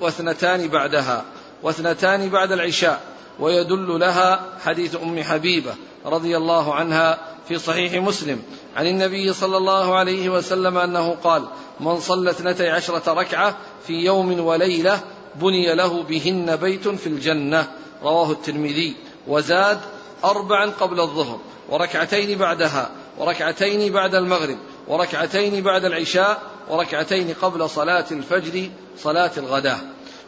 واثنتان 0.00 0.68
بعدها 0.68 1.24
واثنتان 1.62 2.28
بعد 2.28 2.52
العشاء 2.52 3.00
ويدل 3.40 4.00
لها 4.00 4.40
حديث 4.64 4.96
أم 5.02 5.22
حبيبة 5.22 5.74
رضي 6.06 6.36
الله 6.36 6.74
عنها 6.74 7.18
في 7.48 7.58
صحيح 7.58 8.02
مسلم. 8.02 8.42
عن 8.76 8.86
النبي 8.86 9.32
صلى 9.32 9.56
الله 9.56 9.94
عليه 9.94 10.28
وسلم 10.28 10.78
أنه 10.78 11.16
قال 11.24 11.44
من 11.80 12.00
صلى 12.00 12.30
اثنتي 12.30 12.68
عشرة 12.70 13.12
ركعة 13.12 13.56
في 13.86 13.92
يوم 13.92 14.40
وليلة 14.40 15.00
بني 15.34 15.74
له 15.74 16.02
بهن 16.02 16.56
بيت 16.56 16.88
في 16.88 17.06
الجنة. 17.06 17.68
رواه 18.02 18.32
الترمذي. 18.32 18.94
وزاد 19.28 19.80
أربعا 20.24 20.70
قبل 20.80 21.00
الظهر. 21.00 21.38
وركعتين 21.68 22.38
بعدها. 22.38 22.90
وركعتين 23.18 23.92
بعد 23.92 24.14
المغرب. 24.14 24.58
وركعتين 24.88 25.62
بعد 25.62 25.84
العشاء. 25.84 26.42
وركعتين 26.70 27.34
قبل 27.42 27.70
صلاة 27.70 28.06
الفجر 28.10 28.70
صلاة 28.98 29.30
الغداة 29.36 29.78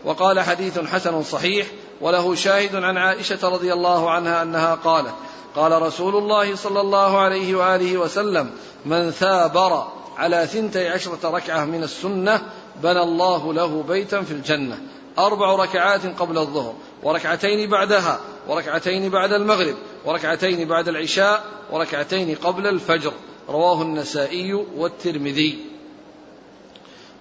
وقال 0.04 0.40
حديث 0.40 0.78
حسن 0.78 1.22
صحيح. 1.22 1.66
وله 2.00 2.34
شاهد 2.34 2.74
عن 2.74 2.96
عائشة 2.96 3.48
رضي 3.48 3.72
الله 3.72 4.10
عنها 4.10 4.42
أنها 4.42 4.74
قالت 4.74 5.14
قال 5.56 5.82
رسول 5.82 6.16
الله 6.16 6.56
صلى 6.56 6.80
الله 6.80 7.18
عليه 7.18 7.54
وآله 7.54 7.98
وسلم 7.98 8.50
من 8.86 9.10
ثابر 9.10 9.86
على 10.16 10.46
ثنتي 10.46 10.88
عشرة 10.88 11.30
ركعة 11.30 11.64
من 11.64 11.82
السنة 11.82 12.42
بنى 12.82 13.02
الله 13.02 13.52
له 13.52 13.82
بيتا 13.88 14.22
في 14.22 14.30
الجنة. 14.30 14.78
أربع 15.18 15.54
ركعات 15.54 16.06
قبل 16.20 16.38
الظهر. 16.38 16.74
وركعتين 17.02 17.70
بعدها. 17.70 18.20
وركعتين 18.48 19.08
بعد 19.08 19.32
المغرب. 19.32 19.74
وركعتين 20.04 20.68
بعد 20.68 20.88
العشاء. 20.88 21.44
وركعتين 21.70 22.34
قبل 22.34 22.66
الفجر. 22.66 23.12
رواه 23.48 23.82
النسائي 23.82 24.52
والترمذي. 24.52 25.58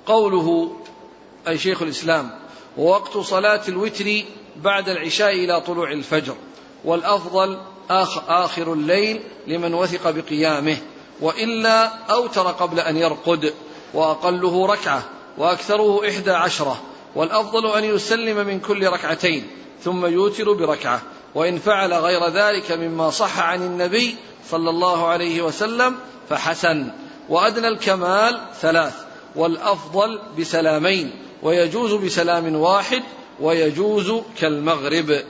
قوله 0.05 0.71
أي 1.47 1.57
شيخ 1.57 1.81
الإسلام 1.81 2.31
ووقت 2.77 3.17
صلاة 3.17 3.61
الوتر 3.67 4.23
بعد 4.55 4.89
العشاء 4.89 5.31
إلى 5.31 5.61
طلوع 5.61 5.91
الفجر. 5.91 6.35
والأفضل 6.85 7.57
آخر 8.27 8.73
الليل 8.73 9.23
لمن 9.47 9.73
وثق 9.73 10.09
بقيامه. 10.09 10.77
وإلا 11.21 11.85
أوتر 11.87 12.47
قبل 12.47 12.79
أن 12.79 12.97
يرقد. 12.97 13.53
وأقله 13.93 14.65
ركعة. 14.65 15.03
وأكثره 15.37 16.09
إحدى 16.09 16.31
عشرة 16.31 16.81
والأفضل 17.15 17.77
أن 17.77 17.83
يسلم 17.83 18.47
من 18.47 18.59
كل 18.59 18.87
ركعتين 18.87 19.47
ثم 19.83 20.05
يوتر 20.05 20.53
بركعة 20.53 21.01
وإن 21.35 21.59
فعل 21.59 21.93
غير 21.93 22.27
ذلك 22.27 22.71
مما 22.71 23.09
صح 23.09 23.39
عن 23.39 23.61
النبي 23.61 24.15
صلى 24.49 24.69
الله 24.69 25.07
عليه 25.07 25.41
وسلم 25.41 25.95
فحسن. 26.29 26.91
وأدنى 27.29 27.67
الكمال 27.67 28.41
ثلاث 28.61 28.93
والأفضل 29.35 30.19
بسلامين 30.39 31.11
ويجوز 31.43 31.93
بسلام 31.93 32.55
واحد 32.55 33.03
ويجوز 33.39 34.13
كالمغرب. 34.39 35.23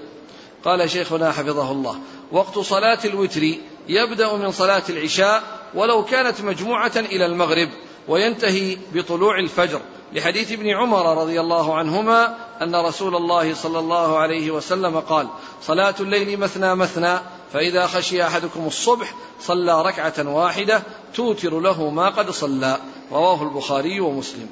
قال 0.65 0.89
شيخنا 0.89 1.31
حفظه 1.31 1.71
الله 1.71 1.99
وقت 2.31 2.59
صلاة 2.59 2.99
الوتر 3.05 3.43
يبدأ 3.87 4.33
من 4.33 4.51
صلاة 4.51 4.83
العشاء 4.89 5.43
ولو 5.73 6.05
كانت 6.05 6.41
مجموعة 6.41 6.91
إلى 6.95 7.25
المغرب 7.25 7.69
وينتهي 8.07 8.77
بطلوع 8.93 9.39
الفجر. 9.39 9.81
لحديث 10.13 10.51
ابن 10.51 10.69
عمر 10.69 11.21
رضي 11.21 11.41
الله 11.41 11.75
عنهما 11.75 12.37
أن 12.61 12.75
رسول 12.75 13.15
الله 13.15 13.53
صلى 13.53 13.79
الله 13.79 14.17
عليه 14.17 14.51
وسلم 14.51 14.99
قال 14.99 15.27
صلاة 15.61 15.95
الليل 15.99 16.39
مثنى 16.39 16.75
مثنى 16.75 17.19
فإذا 17.53 17.87
خشي 17.87 18.23
أحدكم 18.23 18.67
الصبح 18.67 19.15
صلى 19.41 19.81
ركعة 19.81 20.27
واحدة 20.27 20.83
توتر 21.15 21.59
له 21.59 21.89
ما 21.89 22.09
قد 22.09 22.31
صلى. 22.31 22.77
رواه 23.11 23.43
البخاري 23.43 23.99
ومسلم. 23.99 24.49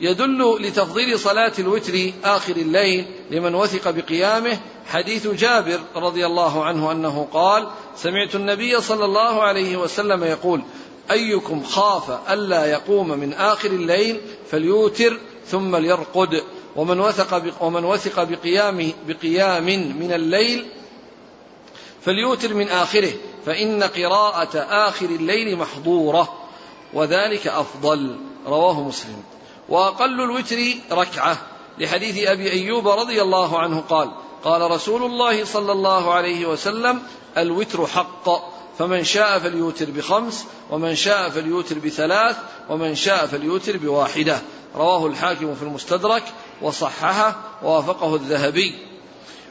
يدل 0.00 0.56
لتفضيل 0.60 1.18
صلاة 1.18 1.52
الوتر 1.58 2.12
آخر 2.24 2.56
الليل 2.56 3.06
لمن 3.30 3.54
وثق 3.54 3.90
بقيامه 3.90 4.58
حديث 4.86 5.26
جابر 5.26 5.80
رضي 5.96 6.26
الله 6.26 6.64
عنه 6.64 6.92
أنه 6.92 7.28
قال 7.32 7.66
سمعت 7.96 8.34
النبي 8.34 8.80
صلى 8.80 9.04
الله 9.04 9.42
عليه 9.42 9.76
وسلم 9.76 10.24
يقول 10.24 10.62
أيكم 11.10 11.62
خاف 11.62 12.30
ألا 12.30 12.66
يقوم 12.66 13.08
من 13.08 13.32
آخر 13.32 13.70
الليل 13.70 14.20
فليوتر 14.54 15.20
ثم 15.46 15.76
ليرقد. 15.76 16.42
ومن 16.76 17.00
وثق 17.00 17.62
ومن 17.62 17.84
وثق 17.84 18.22
بقيام 18.22 18.92
بقيام 19.08 19.64
من 20.00 20.12
الليل 20.12 20.66
فليوتر 22.00 22.54
من 22.54 22.68
آخره. 22.68 23.12
فإن 23.46 23.82
قراءة 23.82 24.58
آخر 24.58 25.06
الليل 25.06 25.56
محضورة 25.56 26.38
وذلك 26.92 27.46
أفضل. 27.46 28.16
رواه 28.46 28.82
مسلم. 28.82 29.22
وأقل 29.68 30.20
الوتر 30.20 30.56
ركعة. 30.92 31.38
لحديث 31.78 32.26
أبي 32.26 32.52
أيوب 32.52 32.88
رضي 32.88 33.22
الله 33.22 33.58
عنه 33.58 33.80
قال 33.80 34.10
قال 34.44 34.70
رسول 34.70 35.02
الله 35.02 35.44
صلى 35.44 35.72
الله 35.72 36.14
عليه 36.14 36.46
وسلم 36.46 37.02
الوتر 37.38 37.86
حق. 37.86 38.53
فمن 38.78 39.04
شاء 39.04 39.38
فليوتر 39.38 39.90
بخمس 39.90 40.44
ومن 40.70 40.94
شاء 40.94 41.30
فليوتر 41.30 41.78
بثلاث 41.78 42.36
ومن 42.68 42.94
شاء 42.94 43.26
فليوتر 43.26 43.76
بواحدة. 43.76 44.38
رواه 44.76 45.06
الحاكم 45.06 45.54
في 45.54 45.62
المستدرك 45.62 46.22
وصححه 46.62 47.36
ووافقه 47.62 48.14
الذهبي. 48.14 48.74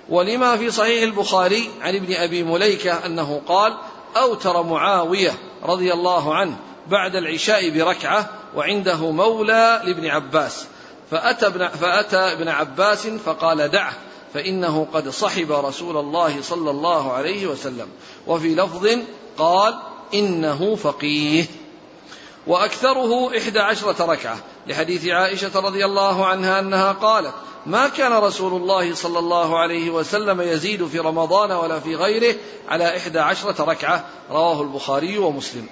ولما 0.09 0.57
في 0.57 0.71
صحيح 0.71 1.03
البخاري 1.03 1.69
عن 1.81 1.95
ابن 1.95 2.13
أبي 2.13 2.43
مليكة 2.43 3.05
أنه 3.05 3.41
قال 3.47 3.77
أوتر 4.17 4.63
معاوية 4.63 5.31
رضي 5.63 5.93
الله 5.93 6.35
عنه 6.35 6.55
بعد 6.87 7.15
العشاء 7.15 7.69
بركعة 7.69 8.29
وعنده 8.55 9.11
مولى 9.11 9.81
لابن 9.85 10.07
عباس. 10.07 10.65
فأتى 11.11 11.47
ابن, 11.47 11.67
فأتى 11.67 12.17
ابن 12.17 12.47
عباس 12.47 13.07
فقال 13.07 13.71
دعه. 13.71 13.93
فإنه 14.33 14.87
قد 14.93 15.09
صحب 15.09 15.51
رسول 15.51 15.97
الله 15.97 16.41
صلى 16.41 16.71
الله 16.71 17.11
عليه 17.11 17.47
وسلم. 17.47 17.87
وفي 18.27 18.55
لفظ 18.55 18.87
قال 19.37 19.79
إنه 20.13 20.75
فقيه. 20.75 21.45
وأكثره 22.47 23.37
إحدى 23.37 23.59
عشرة 23.59 24.05
ركعة. 24.05 24.37
لحديث 24.67 25.07
عائشة 25.07 25.59
رضي 25.59 25.85
الله 25.85 26.25
عنها 26.25 26.59
أنها 26.59 26.91
قالت 26.91 27.33
ما 27.65 27.87
كان 27.87 28.13
رسول 28.13 28.61
الله 28.61 28.95
صلى 28.95 29.19
الله 29.19 29.59
عليه 29.59 29.89
وسلم 29.89 30.41
يزيد 30.41 30.87
في 30.87 30.99
رمضان 30.99 31.51
ولا 31.51 31.79
في 31.79 31.95
غيره 31.95 32.35
على 32.69 32.97
إحدى 32.97 33.19
عشرة 33.19 33.63
ركعة. 33.63 34.05
رواه 34.31 34.61
البخاري 34.61 35.17
ومسلم. 35.17 35.67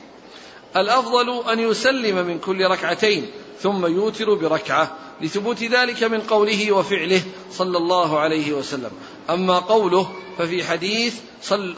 الأفضل 0.75 1.51
أن 1.51 1.59
يسلم 1.59 2.15
من 2.27 2.39
كل 2.39 2.65
ركعتين 2.65 3.31
ثم 3.61 3.85
يوتر 3.85 4.33
بركعة. 4.33 4.91
لثبوت 5.21 5.63
ذلك 5.63 6.03
من 6.03 6.21
قوله 6.21 6.71
وفعله 6.71 7.21
صلى 7.51 7.77
الله 7.77 8.19
عليه 8.19 8.53
وسلم. 8.53 8.91
أما 9.29 9.59
قوله 9.59 10.11
ففي 10.37 10.63
حديث 10.63 11.15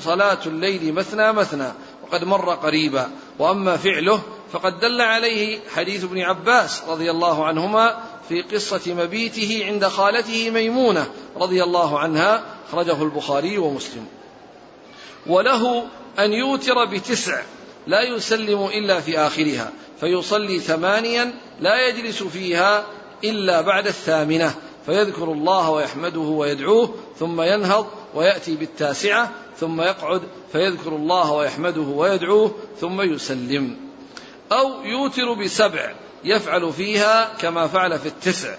صلاة 0.03 0.39
الليل 0.45 0.93
مثنى 0.93 1.33
مثنى 1.33 1.71
وقد 2.03 2.23
مر 2.23 2.53
قريبا. 2.53 3.09
وأما 3.39 3.77
فعله 3.77 4.21
فقد 4.51 4.79
دل 4.79 5.01
عليه 5.01 5.59
حديث 5.75 6.03
ابن 6.03 6.19
عباس 6.19 6.83
رضي 6.87 7.11
الله 7.11 7.45
عنهما 7.45 7.97
في 8.29 8.41
قصة 8.41 8.93
مبيته 8.93 9.65
عند 9.65 9.87
خالته 9.87 10.49
ميمونة 10.49 11.09
رضي 11.37 11.63
الله 11.63 11.99
عنها 11.99 12.43
أخرجه 12.69 13.03
البخاري 13.03 13.57
ومسلم. 13.57 14.05
وله 15.27 15.85
أن 16.19 16.33
يوتر 16.33 16.85
بتسع 16.85 17.41
لا 17.87 18.01
يسلم 18.01 18.65
إلا 18.65 18.99
في 18.99 19.19
آخرها 19.19 19.71
فيصلي 19.99 20.59
ثمانيا 20.59 21.33
لا 21.61 21.87
يجلس 21.87 22.23
فيها 22.23 22.85
إلا 23.23 23.61
بعد 23.61 23.87
الثامنة 23.87 24.55
فيذكر 24.85 25.23
الله 25.23 25.69
ويحمده 25.69 26.19
ويدعوه 26.19 26.95
ثم 27.19 27.41
ينهض 27.41 27.87
ويأتي 28.13 28.55
بالتاسعة 28.55 29.31
ثم 29.59 29.81
يقعد 29.81 30.21
فيذكر 30.51 30.95
الله 30.95 31.31
ويحمده 31.31 31.81
ويدعوه 31.81 32.55
ثم 32.81 33.01
يسلم. 33.01 33.77
أو 34.51 34.83
يوتر 34.83 35.33
بسبع 35.33 35.93
يفعل 36.23 36.73
فيها 36.73 37.33
كما 37.41 37.67
فعل 37.67 37.99
في 37.99 38.05
التسع. 38.05 38.55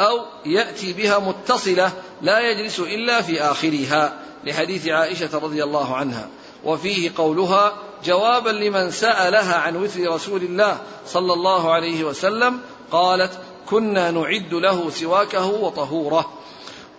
أو 0.00 0.24
يأتي 0.46 0.92
بها 0.92 1.18
متصلة 1.18 1.92
لا 2.22 2.40
يجلس 2.40 2.80
إلا 2.80 3.22
في 3.22 3.42
آخرها 3.42 4.18
لحديث 4.44 4.88
عائشة 4.88 5.38
رضي 5.38 5.64
الله 5.64 5.96
عنها. 5.96 6.28
وفيه 6.64 7.10
قولها 7.16 7.76
جوابا 8.04 8.50
لمن 8.50 8.90
سألها 8.90 9.54
عن 9.54 9.76
وتر 9.76 10.14
رسول 10.14 10.42
الله 10.42 10.78
صلى 11.06 11.32
الله 11.32 11.72
عليه 11.72 12.04
وسلم 12.04 12.60
قالت 12.90 13.38
كنا 13.66 14.10
نعد 14.10 14.54
له 14.54 14.90
سواكه 14.90 15.46
وطهوره. 15.46 16.32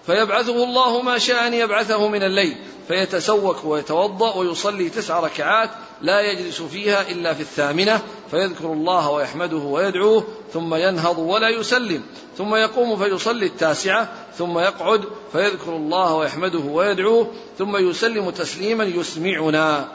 فيبعثه 0.08 0.64
الله 0.64 1.02
ما 1.02 1.18
شاء 1.18 1.48
أن 1.48 1.54
يبعثه 1.54 2.08
من 2.08 2.24
الليل 2.24 2.58
فيتسوك 2.88 3.66
ويتوضأ 3.66 4.36
ويصلي 4.36 4.90
تسع 4.90 5.20
ركعات 5.20 5.70
لا 6.02 6.22
يجلس 6.22 6.62
فيها 6.62 7.12
إلا 7.12 7.34
في 7.34 7.42
الثامنة 7.42 8.02
فيذكر 8.32 8.66
الله 8.74 9.10
ويحمده 9.10 9.58
ويدعوه 9.58 10.24
ثم 10.54 10.76
ينهض 10.76 11.18
ولا 11.20 11.50
يسلم 11.50 12.04
ثم 12.38 12.56
يقوم 12.56 12.98
فيصلي 12.98 13.46
التاسعة 13.46 14.10
ثم 14.38 14.60
يقعد 14.60 15.04
فيذكر 15.32 15.76
الله 15.76 16.16
ويحمده 16.16 16.60
ويدعوه 16.60 17.32
ثم 17.58 17.90
يسلم 17.90 18.30
تسليما 18.30 18.84
يسمعنا 18.84 19.88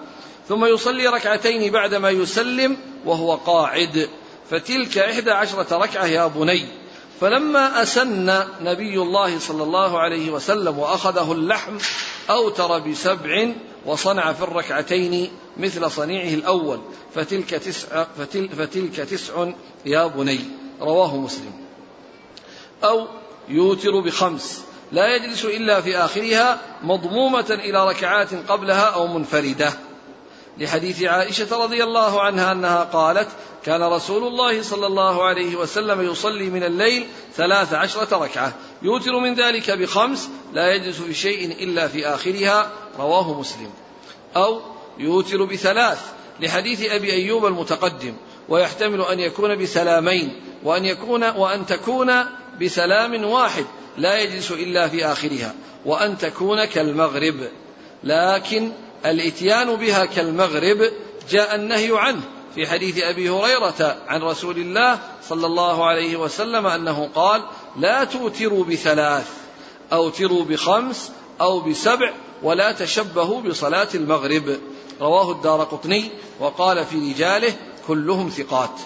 ثم 0.49 0.65
يصلي 0.65 1.07
ركعتين 1.07 1.73
بعدما 1.73 2.11
يسلم 2.11 2.77
وهو 3.07 3.35
قاعد. 3.35 4.09
فتلك 4.53 4.99
إحدى 4.99 5.31
عشرة 5.31 5.77
ركعة 5.77 6.07
يا 6.07 6.27
بني. 6.27 6.67
فلما 7.21 7.83
أسن 7.83 8.45
نبي 8.61 8.97
الله 9.03 9.39
صلى 9.39 9.63
الله 9.63 10.01
عليه 10.01 10.31
وسلم 10.31 10.79
وأخذه 10.79 11.33
اللحم 11.33 11.79
أوتر 12.31 12.79
بسبع 12.79 13.49
وصنع 13.87 14.33
في 14.33 14.43
الركعتين 14.43 15.31
مثل 15.57 15.91
صنيعه 15.91 16.35
الأول. 16.35 16.81
فتلك 17.15 17.51
تسع, 17.51 18.05
فتل 18.19 18.49
فتلك 18.49 18.97
تسع 18.97 19.51
يا 19.87 20.07
بني. 20.07 20.41
رواه 20.81 21.17
مسلم. 21.17 21.53
أو 22.85 23.07
يوتر 23.49 24.01
بخمس. 24.01 24.63
لا 24.93 25.17
يجلس 25.17 25.45
إلا 25.45 25.81
في 25.81 25.97
آخرها 25.97 26.59
مضمومة 26.83 27.47
إلى 27.51 27.89
ركعات 27.89 28.35
قبلها 28.49 28.85
أو 28.85 29.07
منفردة. 29.07 29.73
لحديث 30.59 31.03
عائشة 31.03 31.65
رضي 31.65 31.85
الله 31.85 32.21
عنها 32.21 32.53
أنها 32.53 32.85
قالت 32.85 33.29
كان 33.65 33.83
رسول 33.83 34.27
الله 34.27 34.63
صلى 34.63 34.87
الله 34.87 35.25
عليه 35.25 35.57
وسلم 35.57 36.11
يصلي 36.11 36.51
من 36.51 36.63
الليل 36.63 37.07
ثلاث 37.37 37.75
عشرة 37.75 38.17
ركعة. 38.19 38.53
يوتر 38.83 39.19
من 39.19 39.35
ذلك 39.35 39.71
بخمس 39.71 40.29
لا 40.53 40.75
يجلس 40.75 41.01
في 41.01 41.15
شيء 41.15 41.65
إلا 41.65 41.89
في 41.89 42.07
آخرها 42.07 42.71
رواه 42.99 43.41
مسلم. 43.41 43.71
أو 44.37 44.61
يوتر 44.99 45.45
بثلاث 45.45 46.01
لحديث 46.41 46.91
أبي 46.91 47.13
أيوب 47.13 47.47
المتقدم 47.47 48.15
ويحتمل 48.49 49.01
أن 49.01 49.21
يكون 49.21 49.63
بسلامين 49.63 50.41
وأن 50.65 50.85
يكون 50.85 51.25
وأن 51.25 51.67
تكون 51.67 52.13
بسلام 52.61 53.25
واحد 53.25 53.65
لا 53.99 54.19
يجلس 54.19 54.51
إلا 54.51 54.89
في 54.89 55.07
آخرها 55.07 55.55
وأن 55.85 56.19
تكون 56.19 56.65
كالمغرب. 56.65 57.49
لكن 58.05 58.73
الاتيان 59.07 59.77
بها 59.77 60.05
كالمغرب 60.05 60.91
جاء 61.31 61.55
النهي 61.55 61.91
عنه 61.93 62.21
في 62.55 62.67
حديث 62.67 62.99
أبي 63.03 63.31
هريرة 63.31 63.97
عن 64.07 64.23
رسول 64.23 64.57
الله 64.57 64.99
صلى 65.29 65.47
الله 65.47 65.87
عليه 65.87 66.17
وسلم 66.17 66.67
أنه 66.67 67.09
قال 67.15 67.43
لا 67.77 68.05
توتروا 68.05 68.65
بثلاث 68.65 69.27
اوتروا 69.93 70.45
بخمس 70.45 71.13
أو 71.41 71.61
بسبع 71.61 72.13
ولا 72.43 72.73
تشبهوا 72.73 73.41
بصلاة 73.41 73.89
المغرب. 73.95 74.59
رواه 75.01 75.33
الدار 75.33 75.65
قطني 75.65 76.11
وقال 76.41 76.87
في 76.87 76.97
رجاله 76.97 77.55
كلهم 77.87 78.29
ثقات. 78.29 78.81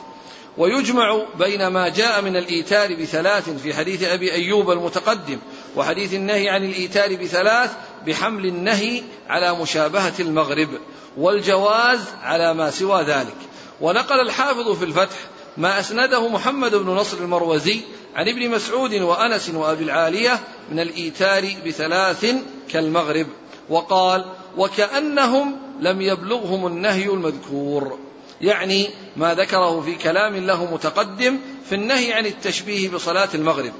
ويجمع 0.58 1.22
بين 1.38 1.66
ما 1.66 1.88
جاء 1.88 2.22
من 2.22 2.36
الإيتار 2.36 2.94
بثلاث 2.94 3.50
في 3.50 3.74
حديث 3.74 4.02
أبي 4.02 4.32
أيوب 4.32 4.70
المتقدم 4.70 5.38
وحديث 5.76 6.14
النهي 6.14 6.48
عن 6.48 6.64
الإيتار 6.64 7.16
بثلاث 7.16 7.76
بحمل 8.07 8.46
النهي 8.46 9.02
على 9.28 9.54
مشابهة 9.54 10.14
المغرب 10.20 10.68
والجواز 11.16 12.00
على 12.22 12.54
ما 12.54 12.70
سوى 12.70 13.02
ذلك. 13.02 13.36
ونقل 13.80 14.20
الحافظ 14.20 14.78
في 14.78 14.84
الفتح 14.84 15.16
ما 15.57 15.80
أسنده 15.80 16.28
محمد 16.28 16.74
بن 16.74 16.90
نصر 16.90 17.18
المروزي 17.18 17.80
عن 18.14 18.28
ابن 18.28 18.50
مسعود 18.50 18.94
وأنس 18.94 19.50
وأبي 19.50 19.84
العالية 19.84 20.40
من 20.70 20.80
الإيتار 20.80 21.54
بثلاث 21.66 22.34
كالمغرب 22.68 23.26
وقال 23.68 24.24
وكأنهم 24.57 25.57
لم 25.80 26.00
يبلغهم 26.00 26.66
النهي 26.66 27.07
المذكور 27.07 27.98
يعني 28.40 28.90
ما 29.16 29.34
ذكره 29.34 29.80
في 29.80 29.94
كلام 29.94 30.36
له 30.36 30.74
متقدم 30.74 31.38
في 31.68 31.74
النهي 31.74 32.12
عن 32.12 32.26
التشبيه 32.26 32.88
بصلاة 32.88 33.28
المغرب. 33.34 33.72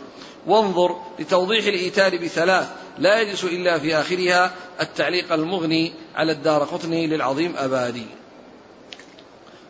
وانظر 0.47 0.97
لتوضيح 1.19 1.67
الإيتار 1.67 2.17
بثلاث 2.17 2.69
لا 2.99 3.21
يجلس 3.21 3.45
إلا 3.45 3.79
في 3.79 3.97
آخرها 3.97 4.53
التعليق 4.81 5.33
المغني 5.33 5.93
على 6.15 6.33
الدار 6.33 6.65
قطني 6.65 7.07
للعظيم 7.07 7.55
أبادي. 7.57 8.07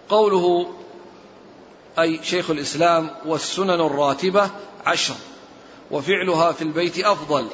قوله 0.08 0.72
أي 1.98 2.20
شيخ 2.22 2.50
الإسلام 2.50 3.10
والسنن 3.26 3.80
الراتبة 3.80 4.50
عشر 4.86 5.14
وفعلها 5.90 6.52
في 6.52 6.62
البيت 6.62 7.04
أفضل 7.04 7.46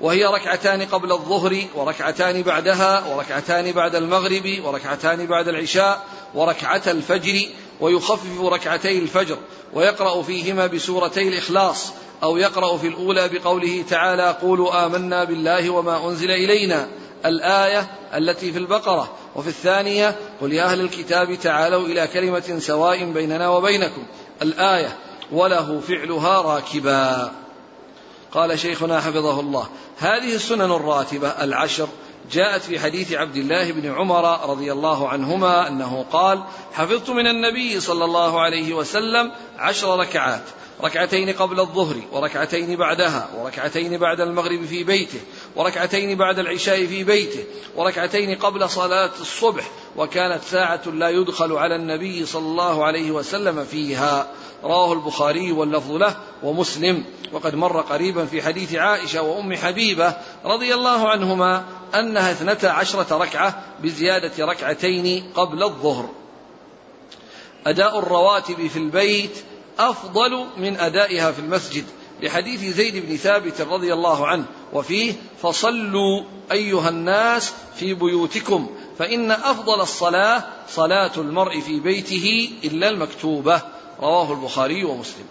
وهي 0.00 0.24
ركعتان 0.24 0.82
قبل 0.82 1.12
الظهر 1.12 1.64
وركعتان 1.74 2.42
بعدها 2.42 3.06
وركعتان 3.06 3.72
بعد 3.72 3.94
المغرب 3.94 4.60
وركعتان 4.64 5.26
بعد 5.26 5.48
العشاء 5.48 6.06
وركعة 6.34 6.82
الفجر 6.86 7.48
ويخفف 7.80 8.40
ركعتي 8.40 8.98
الفجر 8.98 9.38
ويقرأ 9.74 10.22
فيهما 10.22 10.66
بسورتي 10.66 11.28
الإخلاص 11.28 11.92
أو 12.22 12.36
يقرأ 12.36 12.76
في 12.76 12.86
الأولى 12.88 13.28
بقوله 13.28 13.84
تعالى 13.90 14.36
قولوا 14.42 14.86
آمنا 14.86 15.24
بالله 15.24 15.70
وما 15.70 16.08
أنزل 16.08 16.30
إلينا. 16.30 16.88
الآية 17.26 17.90
التي 18.14 18.52
في 18.52 18.58
البقرة. 18.58 19.12
وفي 19.36 19.48
الثانية 19.48 20.16
قل 20.40 20.52
يا 20.52 20.64
أهل 20.64 20.80
الكتاب 20.80 21.34
تعالوا 21.34 21.86
إلى 21.86 22.06
كلمة 22.06 22.58
سواء 22.58 23.04
بيننا 23.04 23.48
وبينكم. 23.48 24.02
الآية 24.42 24.96
وله 25.32 25.80
فعلها 25.80 26.40
راكبا. 26.40 27.32
قال 28.32 28.58
شيخنا 28.58 29.00
حفظه 29.00 29.40
الله. 29.40 29.66
هذه 29.98 30.34
السنن 30.34 30.72
الراتبة 30.72 31.28
العشر 31.28 31.88
جاءت 32.32 32.62
في 32.62 32.80
حديث 32.80 33.12
عبد 33.12 33.36
الله 33.36 33.72
بن 33.72 33.92
عمر 33.92 34.50
رضي 34.50 34.72
الله 34.72 35.08
عنهما 35.08 35.68
أنه 35.68 36.04
قال 36.12 36.42
حفظت 36.72 37.10
من 37.10 37.26
النبي 37.26 37.80
صلى 37.80 38.04
الله 38.04 38.40
عليه 38.40 38.74
وسلم 38.74 39.32
عشر 39.58 39.98
ركعات. 39.98 40.42
ركعتين 40.82 41.32
قبل 41.32 41.60
الظهر 41.60 41.96
وركعتين 42.12 42.76
بعدها 42.76 43.28
وركعتين 43.38 43.98
بعد 43.98 44.20
المغرب 44.20 44.64
في 44.64 44.84
بيته 44.84 45.20
وركعتين 45.56 46.18
بعد 46.18 46.38
العشاء 46.38 46.86
في 46.86 47.04
بيته 47.04 47.44
وركعتين 47.76 48.34
قبل 48.34 48.70
صلاة 48.70 49.10
الصبح 49.20 49.70
وكانت 49.96 50.42
ساعة 50.42 50.82
لا 50.86 51.08
يدخل 51.08 51.52
على 51.52 51.76
النبي 51.76 52.26
صلى 52.26 52.46
الله 52.46 52.84
عليه 52.84 53.10
وسلم 53.10 53.64
فيها. 53.64 54.28
رواه 54.64 54.92
البخاري 54.92 55.52
واللفظ 55.52 55.92
له 55.92 56.16
ومسلم. 56.42 57.04
وقد 57.32 57.54
مر 57.54 57.80
قريبا 57.80 58.24
في 58.24 58.42
حديث 58.42 58.74
عائشة 58.74 59.22
وأم 59.22 59.54
حبيبة 59.54 60.16
رضي 60.44 60.74
الله 60.74 61.08
عنهما 61.08 61.64
أنها 61.94 62.32
اثنتا 62.32 62.66
عشرة 62.66 63.16
ركعة 63.18 63.62
بزيادة 63.82 64.46
ركعتين 64.46 65.32
قبل 65.34 65.62
الظهر. 65.62 66.08
أداء 67.66 67.98
الرواتب 67.98 68.66
في 68.66 68.78
البيت 68.78 69.44
أفضل 69.78 70.46
من 70.56 70.80
أدائها 70.80 71.32
في 71.32 71.38
المسجد 71.38 71.84
لحديث 72.22 72.76
زيد 72.76 73.06
بن 73.06 73.16
ثابت 73.16 73.60
رضي 73.60 73.92
الله 73.92 74.26
عنه 74.26 74.44
وفيه 74.72 75.12
فصلوا 75.42 76.22
أيها 76.52 76.88
الناس 76.88 77.52
في 77.76 77.94
بيوتكم 77.94 78.70
فإن 78.98 79.30
أفضل 79.30 79.80
الصلاة 79.80 80.44
صلاة 80.68 81.12
المرء 81.16 81.60
في 81.60 81.80
بيته 81.80 82.50
إلا 82.64 82.88
المكتوبة. 82.88 83.62
رواه 84.00 84.32
البخاري 84.32 84.84
ومسلم. 84.84 85.26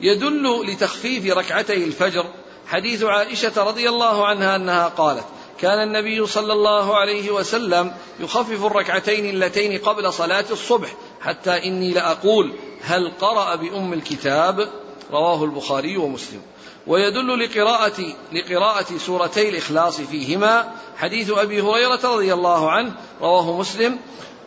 يدل 0.00 0.66
لتخفيف 0.66 1.36
ركعتي 1.36 1.84
الفجر 1.84 2.26
حديث 2.66 3.02
عائشة 3.02 3.64
رضي 3.64 3.88
الله 3.88 4.26
عنها 4.26 4.56
أنها 4.56 4.88
قالت 4.88 5.24
كان 5.60 5.82
النبي 5.82 6.26
صلى 6.26 6.52
الله 6.52 6.96
عليه 6.96 7.30
وسلم 7.30 7.94
يخفف 8.20 8.66
الركعتين 8.66 9.30
اللتين 9.30 9.78
قبل 9.78 10.12
صلاة 10.12 10.44
الصبح 10.50 10.94
حتى 11.20 11.66
إني 11.66 11.92
لأقول 11.92 12.52
هل 12.86 13.12
قرأ 13.20 13.54
بأم 13.54 13.92
الكتاب؟ 13.92 14.68
رواه 15.12 15.44
البخاري 15.44 15.96
ومسلم. 15.96 16.42
ويدل 16.86 17.44
لقراءة 17.44 18.14
لقراءة 18.32 18.98
سورتي 18.98 19.48
الإخلاص 19.48 20.00
فيهما 20.00 20.72
حديث 20.96 21.30
أبي 21.30 21.60
هريرة 21.60 22.00
رضي 22.04 22.34
الله 22.34 22.70
عنه 22.70 22.92
رواه 23.20 23.58
مسلم. 23.58 23.98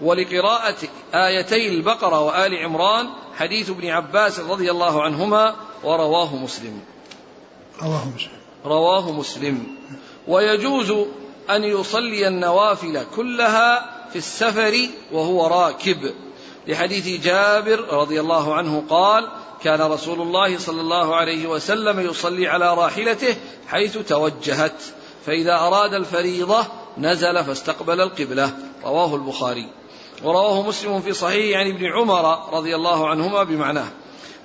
ولقراءة 0.02 0.78
آيتي 1.14 1.68
البقرة 1.68 2.20
وآل 2.22 2.58
عمران 2.58 3.10
حديث 3.38 3.70
ابن 3.70 3.90
عباس 3.90 4.40
رضي 4.40 4.72
الله 4.72 5.04
عنهما 5.04 5.56
ورواه 5.84 6.36
مسلم. 6.36 6.82
رواه 7.82 8.06
مسلم. 8.16 8.40
رواه 8.66 9.12
مسلم. 9.12 9.68
ويجوز 10.28 10.92
أن 11.50 11.64
يصلي 11.64 12.28
النوافل 12.28 13.04
كلها 13.16 13.96
في 14.10 14.16
السفر 14.16 14.88
وهو 15.12 15.48
راكب. 15.48 16.14
لحديث 16.68 17.24
جابر 17.24 17.80
رضي 17.94 18.20
الله 18.20 18.56
عنه 18.56 18.84
قال 18.90 19.28
كان 19.64 19.82
رسول 19.82 20.22
الله 20.22 20.58
صلى 20.58 20.82
الله 20.82 21.16
عليه 21.16 21.48
وسلم 21.48 22.00
يصلي 22.00 22.48
على 22.48 22.74
راحلته 22.74 23.36
حيث 23.68 23.98
توجهت 23.98 24.82
فإذا 25.26 25.54
أراد 25.54 25.94
الفريضة 25.94 26.66
نزل 26.98 27.44
فاستقبل 27.44 28.02
القبلة. 28.02 28.52
رواه 28.84 29.16
البخاري. 29.16 29.70
ورواه 30.24 30.68
مسلم 30.68 31.02
في 31.02 31.14
صحيح 31.14 31.60
عن 31.60 31.68
ابن 31.68 31.86
عمر 31.86 32.54
رضي 32.54 32.76
الله 32.76 33.08
عنهما 33.08 33.44
بمعناه 33.44 33.88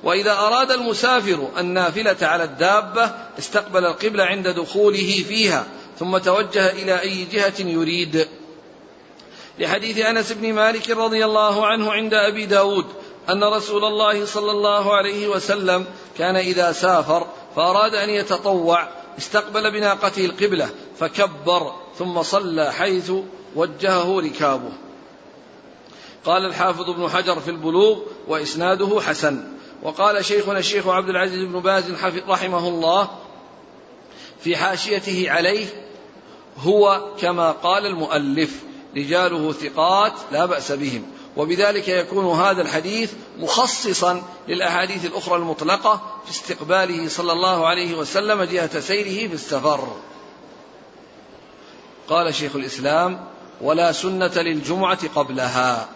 وإذا 0.04 0.32
أراد 0.32 0.70
المسافر 0.70 1.48
النافلة 1.58 2.16
على 2.22 2.44
الدابة 2.44 3.10
استقبل 3.38 3.84
القبلة 3.84 4.24
عند 4.24 4.48
دخوله 4.48 5.24
فيها 5.28 5.66
ثم 5.98 6.18
توجه 6.18 6.70
إلى 6.70 7.00
أي 7.00 7.24
جهة 7.24 7.60
يريد. 7.60 8.28
لحديث 9.58 9.98
أنس 9.98 10.32
بن 10.32 10.52
مالك 10.52 10.90
رضي 10.90 11.24
الله 11.24 11.66
عنه 11.66 11.92
عند 11.92 12.14
أبي 12.14 12.46
داود 12.46 12.86
أن 13.30 13.44
رسول 13.44 13.84
الله 13.84 14.24
صلى 14.24 14.50
الله 14.50 14.94
عليه 14.96 15.28
وسلم 15.28 15.86
كان 16.18 16.36
إذا 16.36 16.72
سافر 16.72 17.26
فأراد 17.56 17.94
أن 17.94 18.10
يتطوع 18.10 18.88
استقبل 19.18 19.70
بناقته 19.70 20.24
القبلة 20.24 20.70
فكبر 20.98 21.72
ثم 21.98 22.22
صلى 22.22 22.72
حيث 22.72 23.12
وجهه 23.56 24.20
ركابه. 24.20 24.72
قال 26.24 26.46
الحافظ 26.46 26.90
ابن 26.90 27.08
حجر 27.08 27.40
في 27.40 27.50
البلوغ 27.50 27.98
وإسناده 28.28 29.00
حسن. 29.00 29.54
وقال 29.82 30.24
شيخنا 30.24 30.58
الشيخ 30.58 30.88
عبد 30.88 31.08
العزيز 31.08 31.44
بن 31.44 31.60
باز 31.60 31.84
رحمه 32.28 32.68
الله 32.68 33.10
في 34.40 34.56
حاشيته 34.56 35.30
عليه 35.30 35.66
هو 36.58 37.10
كما 37.20 37.50
قال 37.50 37.86
المؤلف 37.86 38.62
رجاله 38.96 39.52
ثقات 39.52 40.12
لا 40.32 40.46
بأس 40.46 40.72
بهم. 40.72 41.02
وبذلك 41.36 41.88
يكون 41.88 42.40
هذا 42.40 42.62
الحديث 42.62 43.12
مخصصا 43.38 44.22
للأحاديث 44.48 45.04
الأخرى 45.04 45.36
المطلقة 45.36 46.00
في 46.24 46.30
استقباله 46.30 47.08
صلى 47.08 47.32
الله 47.32 47.66
عليه 47.66 47.94
وسلم 47.94 48.42
جهة 48.42 48.80
سيره 48.80 49.28
في 49.28 49.34
السفر. 49.34 49.96
قال 52.08 52.34
شيخ 52.34 52.56
الإسلام 52.56 53.24
ولا 53.60 53.92
سنة 53.92 54.32
للجمعة 54.36 55.08
قبلها 55.14 55.88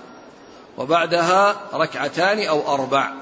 وبعدها 0.79 1.57
ركعتان 1.75 2.47
أو 2.47 2.75
أربع 2.75 3.13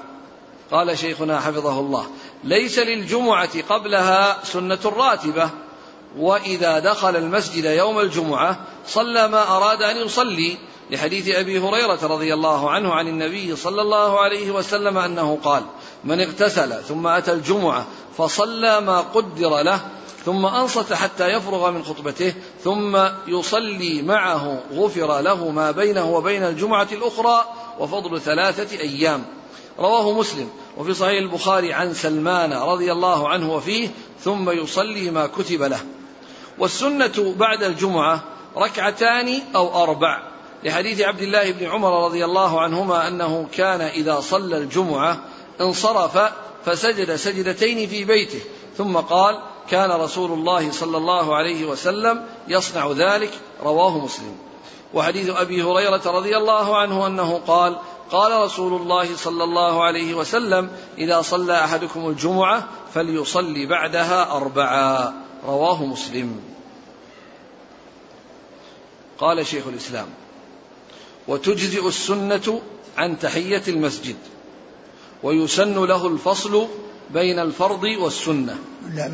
قال 0.71 0.97
شيخنا 0.97 1.39
حفظه 1.39 1.79
الله 1.79 2.07
ليس 2.43 2.79
للجمعة 2.79 3.61
قبلها 3.69 4.43
سنة 4.43 4.79
راتبة 4.85 5.49
وإذا 6.17 6.79
دخل 6.79 7.15
المسجد 7.15 7.65
يوم 7.65 7.99
الجمعة 7.99 8.59
صلى 8.87 9.27
ما 9.27 9.57
أراد 9.57 9.81
أن 9.81 9.97
يصلي 9.97 10.57
لحديث 10.91 11.35
أبي 11.35 11.59
هريرة 11.59 11.99
رضي 12.03 12.33
الله 12.33 12.69
عنه 12.69 12.93
عن 12.93 13.07
النبي 13.07 13.55
صلى 13.55 13.81
الله 13.81 14.19
عليه 14.19 14.51
وسلم 14.51 14.97
أنه 14.97 15.39
قال 15.43 15.63
من 16.03 16.21
اغتسل 16.21 16.83
ثم 16.83 17.07
أتى 17.07 17.31
الجمعة 17.31 17.85
فصلى 18.17 18.81
ما 18.81 18.99
قدر 19.01 19.61
له 19.61 19.81
ثم 20.25 20.45
أنصت 20.45 20.93
حتى 20.93 21.27
يفرغ 21.27 21.71
من 21.71 21.83
خطبته 21.83 22.33
ثم 22.63 22.97
يصلي 23.27 24.01
معه 24.01 24.59
غفر 24.73 25.21
له 25.21 25.49
ما 25.49 25.71
بينه 25.71 26.11
وبين 26.11 26.43
الجمعة 26.43 26.87
الأخرى 26.91 27.45
وفضل 27.79 28.21
ثلاثة 28.21 28.79
أيام. 28.79 29.25
رواه 29.79 30.11
مسلم. 30.11 30.49
وفي 30.77 30.93
صحيح 30.93 31.17
البخاري 31.21 31.73
عن 31.73 31.93
سلمان 31.93 32.53
رضي 32.53 32.91
الله 32.91 33.29
عنه 33.29 33.53
وفيه 33.53 33.89
ثم 34.23 34.49
يصلي 34.49 35.11
ما 35.11 35.27
كتب 35.27 35.61
له. 35.61 35.79
والسنة 36.57 37.33
بعد 37.37 37.63
الجمعة 37.63 38.23
ركعتان 38.57 39.41
أو 39.55 39.83
أربع. 39.83 40.23
لحديث 40.63 41.01
عبد 41.01 41.21
الله 41.21 41.51
بن 41.51 41.65
عمر 41.65 42.05
رضي 42.05 42.25
الله 42.25 42.61
عنهما 42.61 43.07
أنه 43.07 43.47
كان 43.53 43.81
إذا 43.81 44.19
صلى 44.19 44.57
الجمعة 44.57 45.19
انصرف 45.61 46.31
فسجد 46.65 47.15
سجدتين 47.15 47.87
في 47.87 48.05
بيته. 48.05 48.39
ثم 48.77 48.97
قال 48.97 49.39
كان 49.69 49.91
رسول 49.91 50.31
الله 50.31 50.71
صلى 50.71 50.97
الله 50.97 51.35
عليه 51.35 51.65
وسلم 51.65 52.25
يصنع 52.47 52.91
ذلك. 52.91 53.31
رواه 53.63 53.97
مسلم. 53.97 54.35
وحديث 54.93 55.29
أبي 55.29 55.63
هريرة 55.63 56.01
رضي 56.05 56.37
الله 56.37 56.77
عنه 56.77 57.07
أنه 57.07 57.41
قال 57.47 57.77
قال 58.11 58.45
رسول 58.45 58.81
الله 58.81 59.15
صلى 59.15 59.43
الله 59.43 59.83
عليه 59.83 60.13
وسلم 60.13 60.69
إذا 60.97 61.21
صلى 61.21 61.63
أحدكم 61.63 62.09
الجمعة 62.09 62.67
فليصلي 62.93 63.65
بعدها 63.65 64.31
اربعا 64.31 65.13
رواه 65.45 65.85
مسلم. 65.85 66.39
قال 69.19 69.47
شيخ 69.47 69.67
الإسلام 69.67 70.07
وتجزئ 71.27 71.87
السنة 71.87 72.61
عن 72.97 73.19
تحية 73.19 73.63
المسجد 73.67 74.15
ويسن 75.23 75.85
له 75.85 76.07
الفصل 76.07 76.67
بين 77.13 77.39
الفرض 77.39 77.83
والسنة. 77.83 78.55
لا 78.93 79.05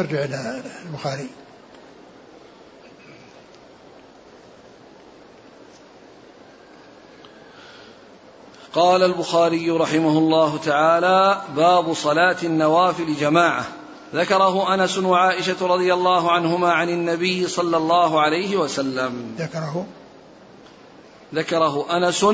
ارجع 0.00 0.24
إلى 0.24 0.62
البخاري. 0.86 1.28
قال 8.74 9.02
البخاري 9.02 9.70
رحمه 9.70 10.18
الله 10.18 10.56
تعالى 10.56 11.42
باب 11.56 11.94
صلاة 11.94 12.36
النوافل 12.42 13.14
جماعة. 13.14 13.64
ذكره 14.14 14.74
أنس 14.74 14.98
وعائشة 14.98 15.66
رضي 15.66 15.94
الله 15.94 16.32
عنهما 16.32 16.72
عن 16.72 16.88
النبي 16.88 17.48
صلى 17.48 17.76
الله 17.76 18.20
عليه 18.20 18.56
وسلم. 18.56 19.34
ذكره؟ 19.38 19.86
ذكره 21.34 21.96
أنس 21.96 22.26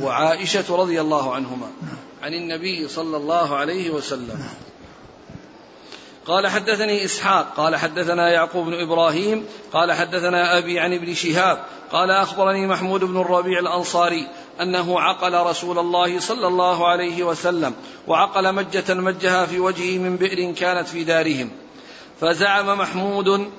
وعائشة 0.00 0.76
رضي 0.76 1.00
الله 1.00 1.34
عنهما 1.34 1.66
عن 2.22 2.34
النبي 2.34 2.88
صلى 2.88 3.16
الله 3.16 3.56
عليه 3.56 3.90
وسلم. 3.90 4.44
قال 6.26 6.46
حدثني 6.46 7.04
إسحاق 7.04 7.54
قال 7.56 7.76
حدثنا 7.76 8.30
يعقوب 8.30 8.66
بن 8.66 8.80
إبراهيم 8.80 9.44
قال 9.72 9.92
حدثنا 9.92 10.58
أبي 10.58 10.80
عن 10.80 10.92
ابن 10.92 11.14
شهاب 11.14 11.64
قال 11.92 12.10
أخبرني 12.10 12.66
محمود 12.66 13.04
بن 13.04 13.20
الربيع 13.20 13.58
الأنصاري 13.58 14.28
أنه 14.62 15.00
عقل 15.00 15.34
رسول 15.34 15.78
الله 15.78 16.20
صلى 16.20 16.46
الله 16.46 16.88
عليه 16.88 17.22
وسلم 17.22 17.74
وعقل 18.06 18.54
مجة 18.54 18.94
مجها 18.94 19.46
في 19.46 19.60
وجهه 19.60 19.98
من 19.98 20.16
بئر 20.16 20.52
كانت 20.52 20.88
في 20.88 21.04
دارهم. 21.04 21.50
فزعم 22.20 22.78
محمود 22.78 23.50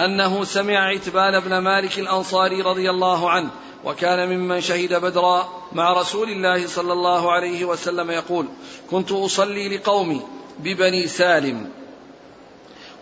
أنه 0.00 0.44
سمع 0.44 0.88
عتبان 0.88 1.40
بن 1.40 1.58
مالك 1.58 1.98
الأنصاري 1.98 2.62
رضي 2.62 2.90
الله 2.90 3.30
عنه 3.30 3.50
وكان 3.84 4.28
ممن 4.28 4.60
شهد 4.60 4.94
بدرا 4.94 5.48
مع 5.72 5.92
رسول 5.92 6.30
الله 6.30 6.66
صلى 6.66 6.92
الله 6.92 7.32
عليه 7.32 7.64
وسلم 7.64 8.10
يقول 8.10 8.46
كنت 8.90 9.12
أصلي 9.12 9.76
لقومي 9.76 10.22
ببني 10.58 11.06
سالم. 11.06 11.70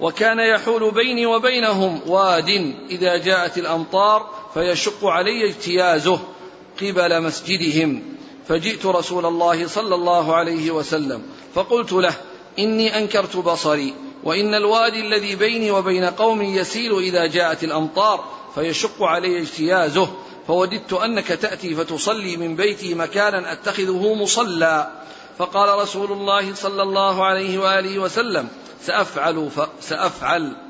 وكان 0.00 0.38
يحول 0.38 0.90
بيني 0.90 1.26
وبينهم 1.26 2.00
واد 2.06 2.74
إذا 2.90 3.16
جاءت 3.16 3.58
الأمطار 3.58 4.30
فيشق 4.54 5.06
علي 5.06 5.48
اجتيازه. 5.48 6.18
قبل 6.80 7.22
مسجدهم 7.22 8.02
فجئت 8.48 8.86
رسول 8.86 9.26
الله 9.26 9.66
صلى 9.66 9.94
الله 9.94 10.34
عليه 10.34 10.70
وسلم 10.70 11.22
فقلت 11.54 11.92
له 11.92 12.14
إني 12.58 12.98
أنكرت 12.98 13.36
بصري 13.36 13.94
وإن 14.24 14.54
الوادي 14.54 15.00
الذي 15.00 15.36
بيني 15.36 15.70
وبين 15.70 16.04
قومي 16.04 16.56
يسيل 16.56 16.98
إذا 16.98 17.26
جاءت 17.26 17.64
الأمطار 17.64 18.24
فيشق 18.54 19.02
علي 19.02 19.40
اجتيازه 19.40 20.08
فوددت 20.48 20.92
أنك 20.92 21.26
تأتي 21.26 21.74
فتصلي 21.74 22.36
من 22.36 22.56
بيتي 22.56 22.94
مكانا 22.94 23.52
أتخذه 23.52 24.14
مصلى. 24.14 24.90
فقال 25.38 25.78
رسول 25.78 26.12
الله 26.12 26.54
صلى 26.54 26.82
الله 26.82 27.24
عليه 27.24 27.58
وآله 27.58 27.98
وسلم 27.98 28.48
سأفعل 28.82 29.48
سأفعل. 29.80 30.67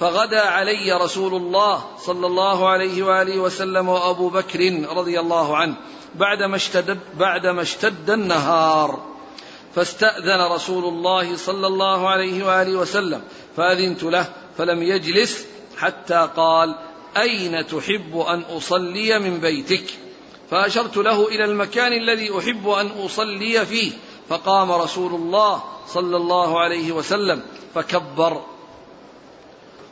فغدا 0.00 0.40
علي 0.40 0.92
رسول 0.92 1.34
الله 1.34 1.84
صلى 1.98 2.26
الله 2.26 2.68
عليه 2.68 3.02
وآله 3.02 3.38
وسلم 3.38 3.88
وأبو 3.88 4.28
بكر 4.28 4.86
رضي 4.96 5.20
الله 5.20 5.56
عنه 5.56 5.76
بعدما 6.14 6.56
اشتد, 6.56 6.98
بعدما 7.18 7.62
اشتد 7.62 8.10
النهار. 8.10 9.16
فاستأذن 9.74 10.52
رسول 10.52 10.84
الله 10.84 11.36
صلى 11.36 11.66
الله 11.66 12.08
عليه 12.08 12.46
وآله 12.46 12.76
وسلم 12.76 13.22
فأذنت 13.56 14.02
له 14.02 14.28
فلم 14.58 14.82
يجلس 14.82 15.46
حتى 15.76 16.28
قال 16.36 16.74
أين 17.16 17.66
تحب 17.66 18.18
أن 18.28 18.40
أصلي 18.40 19.18
من 19.18 19.38
بيتك؟ 19.38 19.84
فأشرت 20.50 20.96
له 20.96 21.28
إلى 21.28 21.44
المكان 21.44 21.92
الذي 21.92 22.38
أحب 22.38 22.68
أن 22.68 22.86
أصلي 23.04 23.66
فيه 23.66 23.92
فقام 24.28 24.72
رسول 24.72 25.14
الله 25.14 25.62
صلى 25.88 26.16
الله 26.16 26.60
عليه 26.60 26.92
وسلم 26.92 27.42
فكبر. 27.74 28.42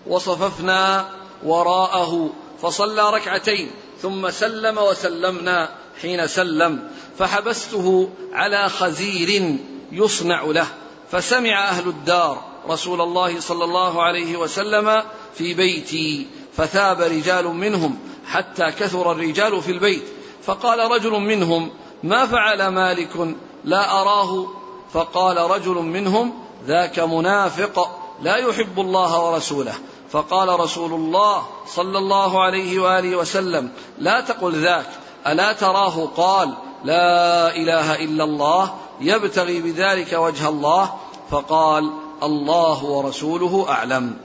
وصففنا 0.06 1.08
وراءه 1.44 2.30
فصلى 2.62 3.10
ركعتين 3.10 3.70
ثم 4.02 4.30
سلم 4.30 4.78
وسلمنا 4.78 5.68
حين 6.02 6.26
سلم 6.26 6.90
فحبسته 7.18 8.08
على 8.32 8.68
خزير 8.68 9.58
يصنع 9.92 10.42
له 10.42 10.66
فسمع 11.10 11.68
أهل 11.68 11.88
الدار 11.88 12.42
رسول 12.68 13.00
الله 13.00 13.40
صلى 13.40 13.64
الله 13.64 14.02
عليه 14.02 14.36
وسلم 14.36 15.02
في 15.34 15.54
بيتي 15.54 16.26
فثاب 16.56 17.00
رجال 17.00 17.48
منهم 17.48 17.98
حتى 18.26 18.64
كثر 18.64 19.12
الرجال 19.12 19.62
في 19.62 19.72
البيت 19.72 20.02
فقال 20.42 20.90
رجل 20.90 21.10
منهم 21.10 21.70
ما 22.02 22.26
فعل 22.26 22.68
مالك 22.68 23.36
لا 23.64 24.00
أراه؟ 24.00 24.46
فقال 24.92 25.36
رجل 25.36 25.74
منهم 25.74 26.32
ذاك 26.66 26.98
منافق 26.98 28.00
لا 28.22 28.36
يحب 28.36 28.80
الله 28.80 29.24
ورسوله. 29.24 29.74
فقال 30.14 30.60
رسول 30.60 30.92
الله 30.92 31.46
صلى 31.66 31.98
الله 31.98 32.42
عليه 32.42 32.78
وآله 32.78 33.16
وسلم 33.16 33.70
لا 33.98 34.20
تقل 34.20 34.54
ذاك 34.54 34.86
ألا 35.26 35.52
تراه 35.52 36.08
قال 36.16 36.54
لا 36.84 37.56
إله 37.56 37.94
إلا 37.94 38.24
الله 38.24 38.74
يبتغي 39.00 39.60
بذلك 39.60 40.12
وجه 40.12 40.48
الله. 40.48 40.94
فقال 41.30 41.92
الله 42.22 42.84
ورسوله 42.84 43.66
أعلم. 43.68 44.16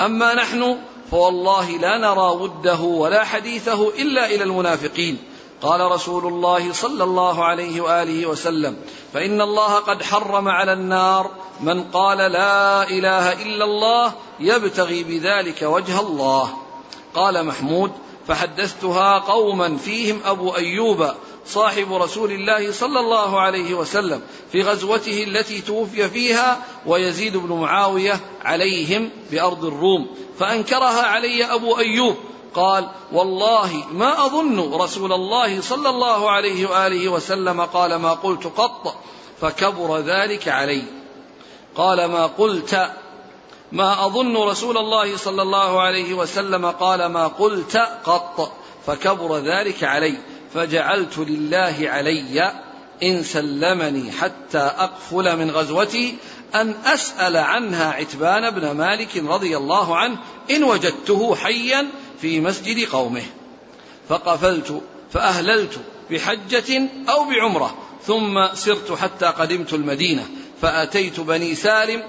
أما 0.00 0.34
نحن 0.34 0.78
فوالله 1.10 1.70
لا 1.70 1.98
نرى 1.98 2.30
وده 2.30 2.80
ولا 2.80 3.24
حديثه 3.24 3.88
إلا 3.88 4.26
إلى 4.26 4.44
المنافقين. 4.44 5.18
قال 5.62 5.80
رسول 5.80 6.26
الله 6.26 6.72
صلى 6.72 7.04
الله 7.04 7.44
عليه 7.44 7.80
وآله 7.80 8.26
وسلم 8.26 8.76
فإن 9.14 9.40
الله 9.40 9.74
قد 9.74 10.02
حرم 10.02 10.48
على 10.48 10.72
النار 10.72 11.30
من 11.60 11.84
قال 11.84 12.18
لا 12.18 12.90
إله 12.90 13.32
إلا 13.32 13.64
الله 13.64 14.12
يبتغي 14.40 15.04
بذلك 15.04 15.62
وجه 15.62 16.00
الله. 16.00 16.50
قال 17.14 17.46
محمود 17.46 17.92
فحدثتها 18.28 19.18
قوما 19.18 19.76
فيهم 19.76 20.20
أبو 20.24 20.56
أيوب 20.56 21.10
صاحب 21.46 21.92
رسول 21.92 22.32
الله 22.32 22.72
صلى 22.72 23.00
الله 23.00 23.40
عليه 23.40 23.74
وسلم 23.74 24.22
في 24.52 24.62
غزوته 24.62 25.24
التي 25.24 25.60
توفي 25.60 26.08
فيها 26.08 26.64
ويزيد 26.86 27.36
بن 27.36 27.52
معاوية 27.52 28.20
عليهم 28.44 29.10
بأرض 29.30 29.64
الروم 29.64 30.06
فأنكرها 30.38 31.02
علي 31.02 31.44
أبو 31.44 31.78
أيوب 31.78 32.16
قال 32.58 32.88
والله 33.12 33.84
ما 33.92 34.26
أظن 34.26 34.74
رسول 34.74 35.12
الله 35.12 35.60
صلى 35.60 35.88
الله 35.88 36.30
عليه 36.30 36.70
وآله 36.70 37.08
وسلم 37.08 37.60
قال 37.60 37.94
ما 37.94 38.12
قلت 38.12 38.46
قط 38.46 38.96
فكبر 39.40 39.98
ذلك 39.98 40.48
علي. 40.48 40.82
قال 41.74 42.04
ما 42.04 42.26
قلت 42.26 42.90
ما 43.72 44.06
أظن 44.06 44.36
رسول 44.36 44.78
الله 44.78 45.16
صلى 45.16 45.42
الله 45.42 45.80
عليه 45.80 46.14
وسلم 46.14 46.66
قال 46.66 47.06
ما 47.06 47.26
قلت 47.26 47.76
قط 48.04 48.52
فكبر 48.86 49.38
ذلك 49.38 49.84
علي. 49.84 50.18
فجعلت 50.54 51.18
لله 51.18 51.76
علي 51.80 52.52
إن 53.02 53.22
سلمني 53.22 54.12
حتى 54.12 54.58
أقفل 54.58 55.36
من 55.36 55.50
غزوتي 55.50 56.16
أن 56.54 56.74
أسأل 56.84 57.36
عنها 57.36 57.92
عتبان 57.92 58.50
بن 58.50 58.70
مالك 58.70 59.16
رضي 59.16 59.56
الله 59.56 59.96
عنه 59.96 60.18
إن 60.50 60.64
وجدته 60.64 61.34
حيا 61.34 61.88
في 62.20 62.40
مسجد 62.40 62.88
قومه 62.88 63.22
فقفلت 64.08 64.82
فأهللت 65.12 65.80
بحجة 66.10 66.88
أو 67.08 67.24
بعمرة 67.24 67.74
ثم 68.06 68.54
سرت 68.54 68.92
حتى 68.92 69.26
قدمت 69.26 69.72
المدينة 69.74 70.28
فأتيت 70.62 71.20
بني 71.20 71.54
سالم. 71.54 72.02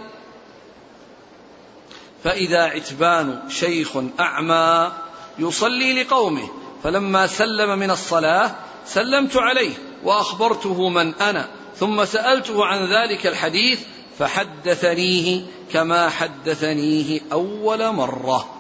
فإذا 2.24 2.64
عتبان 2.64 3.40
شيخ 3.50 3.98
أعمى 4.20 4.92
يصلي 5.40 6.04
لقومه 6.04 6.50
فلما 6.84 7.28
سلم 7.28 7.80
من 7.80 7.92
الصلاة 7.92 8.56
سلمت 8.86 9.38
عليه 9.38 9.74
وأخبرته 10.04 10.90
من 10.90 11.14
أنا 11.14 11.48
ثم 11.76 12.06
سألته 12.06 12.66
عن 12.66 12.86
ذلك 12.86 13.28
الحديث 13.28 13.80
فحدثنيه 14.20 15.42
كما 15.74 16.10
حدثنيه 16.10 17.22
أول 17.32 17.94
مرة. 17.94 18.59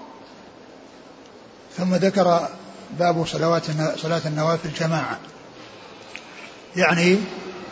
ثم 1.80 1.96
ذكر 1.96 2.48
باب 3.00 3.26
صلوات 3.28 3.64
صلاة 4.02 4.22
النوافل 4.26 4.70
جماعة. 4.80 5.20
يعني 6.76 7.18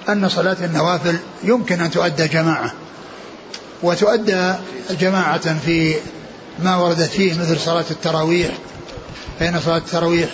أن 0.09 0.29
صلاة 0.29 0.57
النوافل 0.61 1.17
يمكن 1.43 1.81
أن 1.81 1.91
تؤدى 1.91 2.27
جماعة 2.27 2.73
وتؤدى 3.83 4.53
جماعة 4.89 5.59
في 5.59 5.95
ما 6.59 6.75
وردت 6.75 7.01
فيه 7.01 7.39
مثل 7.39 7.59
صلاة 7.59 7.85
التراويح. 7.91 8.51
فإن 9.39 9.59
صلاة 9.59 9.77
التراويح 9.77 10.29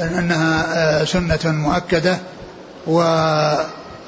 أنها 0.00 0.66
آه، 0.74 1.04
سنة 1.04 1.38
مؤكدة 1.44 2.18
و 2.86 3.00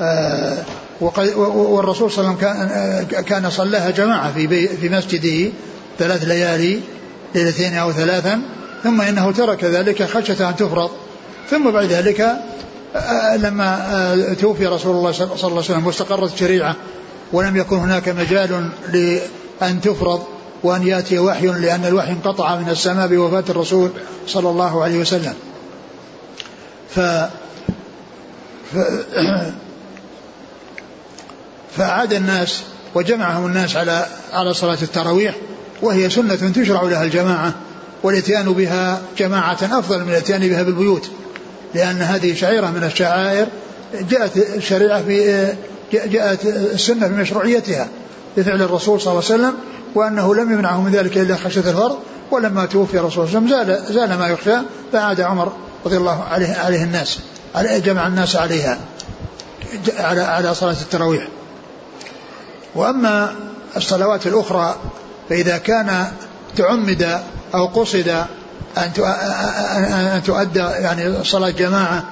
آه، 0.00 0.64
والرسول 1.00 2.10
صلى 2.10 2.24
الله 2.24 2.36
عليه 2.38 2.48
وسلم 2.48 3.06
كان 3.06 3.22
كان 3.22 3.50
صلاها 3.50 3.90
جماعة 3.90 4.32
في 4.32 4.68
في 4.68 4.88
مسجده 4.88 5.52
ثلاث 5.98 6.24
ليالي 6.24 6.80
ليلتين 7.34 7.74
أو 7.74 7.92
ثلاثا 7.92 8.40
ثم 8.84 9.00
إنه 9.00 9.32
ترك 9.32 9.64
ذلك 9.64 10.02
خشية 10.02 10.48
أن 10.48 10.56
تفرض 10.56 10.90
ثم 11.50 11.70
بعد 11.70 11.84
ذلك 11.84 12.20
آه، 12.96 13.36
لما 13.36 13.86
آه، 13.92 14.34
توفي 14.34 14.66
رسول 14.66 14.96
الله 14.96 15.12
صلى 15.12 15.24
الله 15.26 15.44
عليه 15.44 15.56
وسلم 15.56 15.86
واستقرت 15.86 16.32
الشريعة 16.32 16.76
ولم 17.32 17.56
يكن 17.56 17.76
هناك 17.76 18.08
مجال 18.08 18.70
لأن 18.92 19.80
تفرض 19.80 20.22
وأن 20.62 20.86
يأتي 20.86 21.18
وحي 21.18 21.46
لأن 21.46 21.84
الوحي 21.84 22.12
انقطع 22.12 22.56
من 22.56 22.68
السماء 22.68 23.06
بوفاة 23.06 23.44
الرسول 23.48 23.90
صلى 24.26 24.50
الله 24.50 24.82
عليه 24.82 24.98
وسلم. 24.98 25.34
ف, 26.90 27.00
ف... 28.74 28.78
فأعاد 31.76 32.12
الناس 32.12 32.62
وجمعهم 32.94 33.46
الناس 33.46 33.76
على 33.76 34.06
على 34.32 34.54
صلاة 34.54 34.78
التراويح 34.82 35.34
وهي 35.82 36.10
سنة 36.10 36.34
تشرع 36.34 36.82
لها 36.82 37.04
الجماعة 37.04 37.54
والإتيان 38.02 38.52
بها 38.52 39.02
جماعة 39.18 39.58
أفضل 39.62 40.04
من 40.04 40.10
الإتيان 40.10 40.48
بها 40.48 40.62
بالبيوت 40.62 41.10
لأن 41.74 42.02
هذه 42.02 42.34
شعيرة 42.34 42.66
من 42.66 42.84
الشعائر 42.84 43.46
جاءت 44.10 44.36
الشريعة 44.36 45.02
في 45.02 45.48
جاءت 45.92 46.46
السنة 46.46 47.06
بمشروعيتها 47.06 47.88
بفعل 48.36 48.62
الرسول 48.62 49.00
صلى 49.00 49.12
الله 49.12 49.24
عليه 49.24 49.34
وسلم 49.34 49.54
وأنه 49.94 50.34
لم 50.34 50.52
يمنعه 50.52 50.80
من 50.80 50.92
ذلك 50.92 51.18
إلا 51.18 51.36
خشية 51.36 51.60
الفرض 51.60 51.98
ولما 52.30 52.66
توفي 52.66 52.98
الرسول 52.98 53.28
صلى 53.28 53.38
الله 53.38 53.56
عليه 53.56 53.66
وسلم 53.66 53.84
زال, 53.86 53.94
زال 53.94 54.18
ما 54.18 54.28
يخشى 54.28 54.56
فعاد 54.92 55.20
عمر 55.20 55.52
رضي 55.86 55.96
الله 55.96 56.24
عليه 56.24 56.54
عليه 56.54 56.84
الناس 56.84 57.18
جمع 57.84 58.06
الناس 58.06 58.36
عليها 58.36 58.78
على 59.98 60.20
على 60.20 60.54
صلاة 60.54 60.76
التراويح. 60.82 61.28
وأما 62.74 63.34
الصلوات 63.76 64.26
الأخرى 64.26 64.76
فإذا 65.28 65.58
كان 65.58 66.06
تعمد 66.56 67.20
أو 67.54 67.66
قصد 67.66 68.08
أن 68.78 68.90
أن 70.14 70.22
تؤدى 70.22 70.58
يعني 70.58 71.24
صلاة 71.24 71.50
جماعة 71.50 72.04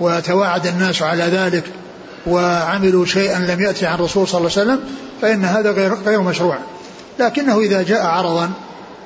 وتواعد 0.00 0.66
الناس 0.66 1.02
على 1.02 1.24
ذلك 1.24 1.64
وعملوا 2.26 3.06
شيئا 3.06 3.38
لم 3.38 3.60
يأتي 3.60 3.86
عن 3.86 3.94
الرسول 3.94 4.28
صلى 4.28 4.38
الله 4.38 4.50
عليه 4.58 4.62
وسلم 4.62 4.80
فإن 5.22 5.44
هذا 5.44 5.72
غير 5.72 5.94
غير 5.94 6.22
مشروع. 6.22 6.58
لكنه 7.18 7.60
إذا 7.60 7.82
جاء 7.82 8.06
عرضا 8.06 8.50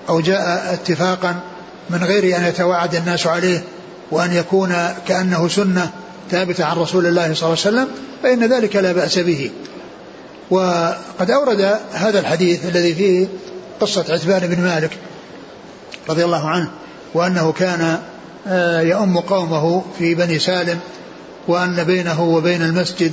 أو 0.09 0.21
جاء 0.21 0.71
اتفاقا 0.73 1.35
من 1.91 2.05
غير 2.05 2.37
أن 2.37 2.45
يتواعد 2.45 2.95
الناس 2.95 3.27
عليه 3.27 3.65
وأن 4.11 4.33
يكون 4.33 4.75
كأنه 5.09 5.49
سنة 5.49 5.91
ثابتة 6.31 6.65
عن 6.65 6.77
رسول 6.77 7.07
الله 7.07 7.23
صلى 7.23 7.33
الله 7.33 7.45
عليه 7.45 7.53
وسلم 7.53 7.89
فإن 8.23 8.53
ذلك 8.53 8.77
لا 8.77 8.93
بأس 8.93 9.19
به. 9.19 9.51
وقد 10.51 11.31
أورد 11.31 11.79
هذا 11.93 12.19
الحديث 12.19 12.67
الذي 12.67 12.95
فيه 12.95 13.27
قصة 13.83 14.05
عتبان 14.09 14.47
بن 14.47 14.63
مالك 14.63 14.91
رضي 16.09 16.25
الله 16.25 16.49
عنه 16.49 16.71
وأنه 17.15 17.53
كان 17.53 17.99
آه، 18.47 18.81
يؤم 18.81 19.19
قومه 19.19 19.85
في 19.99 20.15
بني 20.15 20.39
سالم 20.39 20.81
وأن 21.49 21.85
بينه 21.85 22.23
وبين 22.23 22.63
المسجد 22.63 23.13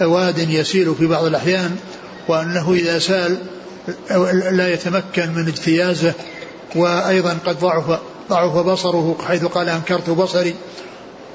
واد 0.00 0.38
يسيل 0.38 0.94
في 0.94 1.06
بعض 1.06 1.24
الأحيان 1.24 1.76
وأنه 2.28 2.72
إذا 2.72 2.98
سال 2.98 3.38
لا 4.50 4.72
يتمكن 4.72 5.32
من 5.34 5.48
اجتيازه 5.48 6.12
وأيضا 6.76 7.36
قد 7.46 7.58
ضعف 7.58 7.98
ضعف 8.30 8.56
بصره 8.66 9.18
حيث 9.28 9.44
قال 9.44 9.68
أنكرت 9.68 10.10
بصري 10.10 10.54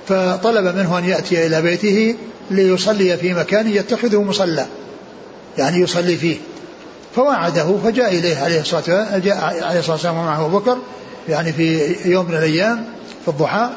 فطلب 0.07 0.75
منه 0.75 0.97
أن 0.97 1.05
يأتي 1.05 1.47
إلى 1.47 1.61
بيته 1.61 2.15
ليصلي 2.51 3.17
في 3.17 3.33
مكان 3.33 3.67
يتخذه 3.67 4.21
مصلى 4.21 4.65
يعني 5.57 5.77
يصلي 5.81 6.17
فيه. 6.17 6.37
فوعده 7.15 7.77
فجاء 7.83 8.15
إليه 8.15 8.37
عليه 8.37 8.61
الصلاة 8.61 8.79
والسلام 8.79 9.19
جاء 9.19 9.37
عليه 9.43 9.79
الصلاة 9.79 9.95
والسلام 9.95 10.17
ومعه 10.17 10.45
أبو 10.45 10.59
بكر 10.59 10.77
يعني 11.29 11.53
في 11.53 11.95
يوم 12.09 12.25
من 12.25 12.33
الأيام 12.33 12.85
في 13.21 13.27
الضحى. 13.27 13.69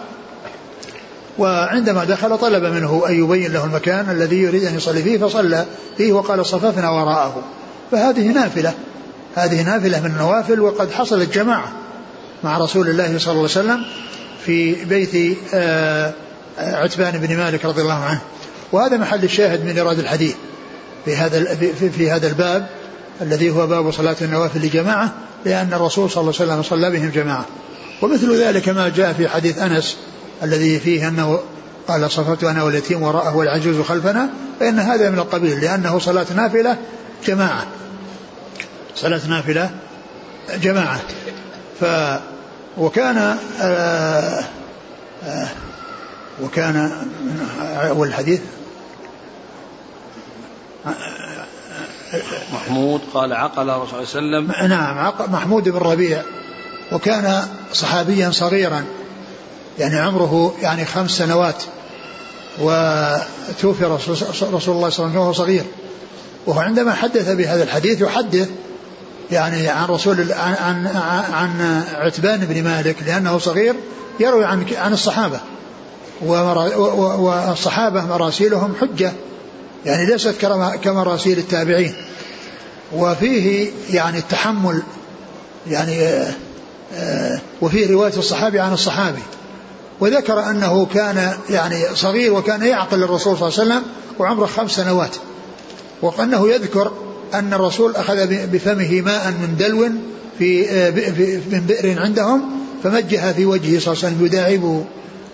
وعندما 1.39 2.05
دخل 2.05 2.39
طلب 2.39 2.65
منه 2.65 3.03
أن 3.09 3.25
يبين 3.25 3.53
له 3.53 3.65
المكان 3.65 4.11
الذي 4.11 4.37
يريد 4.37 4.65
أن 4.65 4.77
يصلي 4.77 5.03
فيه 5.03 5.19
فصلى 5.19 5.67
فيه 5.97 6.13
وقال 6.13 6.47
صففنا 6.47 6.91
وراءه. 6.91 7.43
فهذه 7.91 8.29
نافلة. 8.29 8.73
هذه 9.35 9.63
نافلة 9.63 10.01
من 10.01 10.07
النوافل 10.11 10.61
وقد 10.61 10.93
حصلت 10.93 11.35
جماعة 11.35 11.73
مع 12.45 12.59
رسول 12.59 12.89
الله 12.89 13.05
صلى 13.05 13.15
الله 13.15 13.29
عليه 13.31 13.43
وسلم 13.43 13.85
في 14.45 14.85
بيت 14.85 15.39
آه، 15.55 16.13
عتبان 16.59 17.19
بن 17.19 17.37
مالك 17.37 17.65
رضي 17.65 17.83
الله 17.83 18.05
عنه. 18.05 18.21
وهذا 18.73 18.97
محل 18.97 19.25
الشاهد 19.25 19.65
من 19.65 19.77
إيراد 19.77 19.99
الحديث 19.99 20.35
في 21.05 21.17
هذا 21.17 21.55
في, 21.55 21.91
في 21.91 22.11
هذا 22.11 22.29
الباب. 22.29 22.78
الذي 23.23 23.51
هو 23.51 23.67
باب 23.67 23.91
صلاة 23.91 24.17
النوافل 24.23 24.61
لجماعة 24.61 25.13
لأن 25.45 25.73
الرسول 25.73 26.11
صلى 26.11 26.21
الله 26.21 26.35
عليه 26.41 26.53
وسلم 26.53 26.63
صلى 26.63 26.91
بهم 26.91 27.11
جماعة. 27.11 27.45
ومثل 28.03 28.37
ذلك 28.37 28.69
ما 28.69 28.89
جاء 28.89 29.13
في 29.13 29.29
حديث 29.29 29.59
أنس 29.59 29.97
الذي 30.43 30.81
فيه 30.81 31.09
أنه 31.09 31.41
قال 31.89 32.11
صففت 32.11 32.45
أنا 32.45 32.63
واليتيم 32.63 33.03
وراءه 33.03 33.37
والعجوز 33.37 33.81
خلفنا 33.81 34.31
فإن 34.61 34.79
هذا 34.79 35.11
من 35.11 35.19
القبيل 35.19 35.61
لأنه 35.61 35.99
صلاة 35.99 36.27
نافلة 36.37 36.77
جماعة. 37.27 37.67
صلاة 38.95 39.27
نافلة 39.29 39.71
جماعة. 40.63 41.01
ف 41.81 41.85
وكان 42.79 43.37
آه 43.61 44.45
آه 45.25 45.49
وكان 46.43 46.91
أول 47.91 48.13
محمود 52.69 53.01
قال 53.15 53.33
عقل 53.33 53.71
الرسول 53.71 54.07
صلى 54.07 54.21
الله 54.21 54.39
عليه 54.39 54.49
وسلم 54.59 54.69
نعم 54.71 55.13
محمود 55.33 55.69
بن 55.69 55.79
ربيع. 55.79 56.23
وكان 56.93 57.43
صحابيا 57.73 58.31
صغيرا. 58.31 58.85
يعني 59.79 59.99
عمره 59.99 60.55
يعني 60.63 60.85
خمس 60.85 61.11
سنوات. 61.11 61.63
وتوفي 62.61 63.85
رسول, 63.85 64.17
الله 64.43 64.61
صلى 64.61 64.73
الله 64.73 64.85
عليه 64.85 64.87
وسلم 64.87 65.17
وهو 65.17 65.33
صغير. 65.33 65.65
وهو 66.47 66.61
عندما 66.61 66.93
حدث 66.93 67.31
بهذا 67.31 67.63
الحديث 67.63 68.01
يحدث 68.01 68.49
يعني 69.31 69.69
عن 69.69 69.89
رسول 69.89 70.33
عن 70.33 70.55
عن, 70.55 70.87
عن 71.33 71.83
عتبان 71.95 72.41
بن 72.41 72.65
مالك 72.65 72.97
لأنه 73.07 73.39
صغير 73.39 73.75
يروي 74.21 74.45
عن 74.45 74.67
عن 74.77 74.93
الصحابة. 74.93 75.41
والصحابة 76.23 78.07
مراسيلهم 78.07 78.75
حجة. 78.81 79.13
يعني 79.87 80.07
ليست 80.07 80.35
كمراسيل 80.83 81.39
التابعين. 81.39 81.95
وفيه 82.93 83.71
يعني 83.91 84.19
التحمل 84.19 84.83
يعني 85.67 86.03
آه، 86.03 86.33
آه، 86.95 87.41
وفيه 87.61 87.91
رواية 87.91 88.17
الصحابي 88.17 88.61
عن 88.61 88.73
الصحابي 88.73 89.23
وذكر 90.01 90.51
أنه 90.51 90.87
كان 90.87 91.33
يعني 91.51 91.85
صغير 91.95 92.35
وكان 92.35 92.63
يعقل 92.63 93.03
الرسول 93.03 93.39
صلى 93.39 93.49
الله 93.49 93.61
عليه 93.61 93.71
وسلم 93.71 93.83
وعمره 94.19 94.47
خمس 94.47 94.71
سنوات 94.71 95.17
وأنه 96.03 96.49
يذكر 96.49 96.93
أن 97.35 97.55
الرسول 97.55 97.97
أخذ 97.97 98.27
بفمه 98.27 99.01
ماء 99.01 99.31
من 99.31 99.57
دلو 99.59 99.89
في, 100.39 100.71
آه، 100.71 100.91
في 100.91 101.41
من 101.51 101.61
بئر 101.61 102.03
عندهم 102.03 102.43
فمجها 102.85 103.33
في 103.33 103.47
وجهه 103.47 103.81
صلى 103.81 103.93
الله 103.93 104.05
عليه 104.05 104.15
وسلم 104.15 104.27
يداعبه 104.27 104.85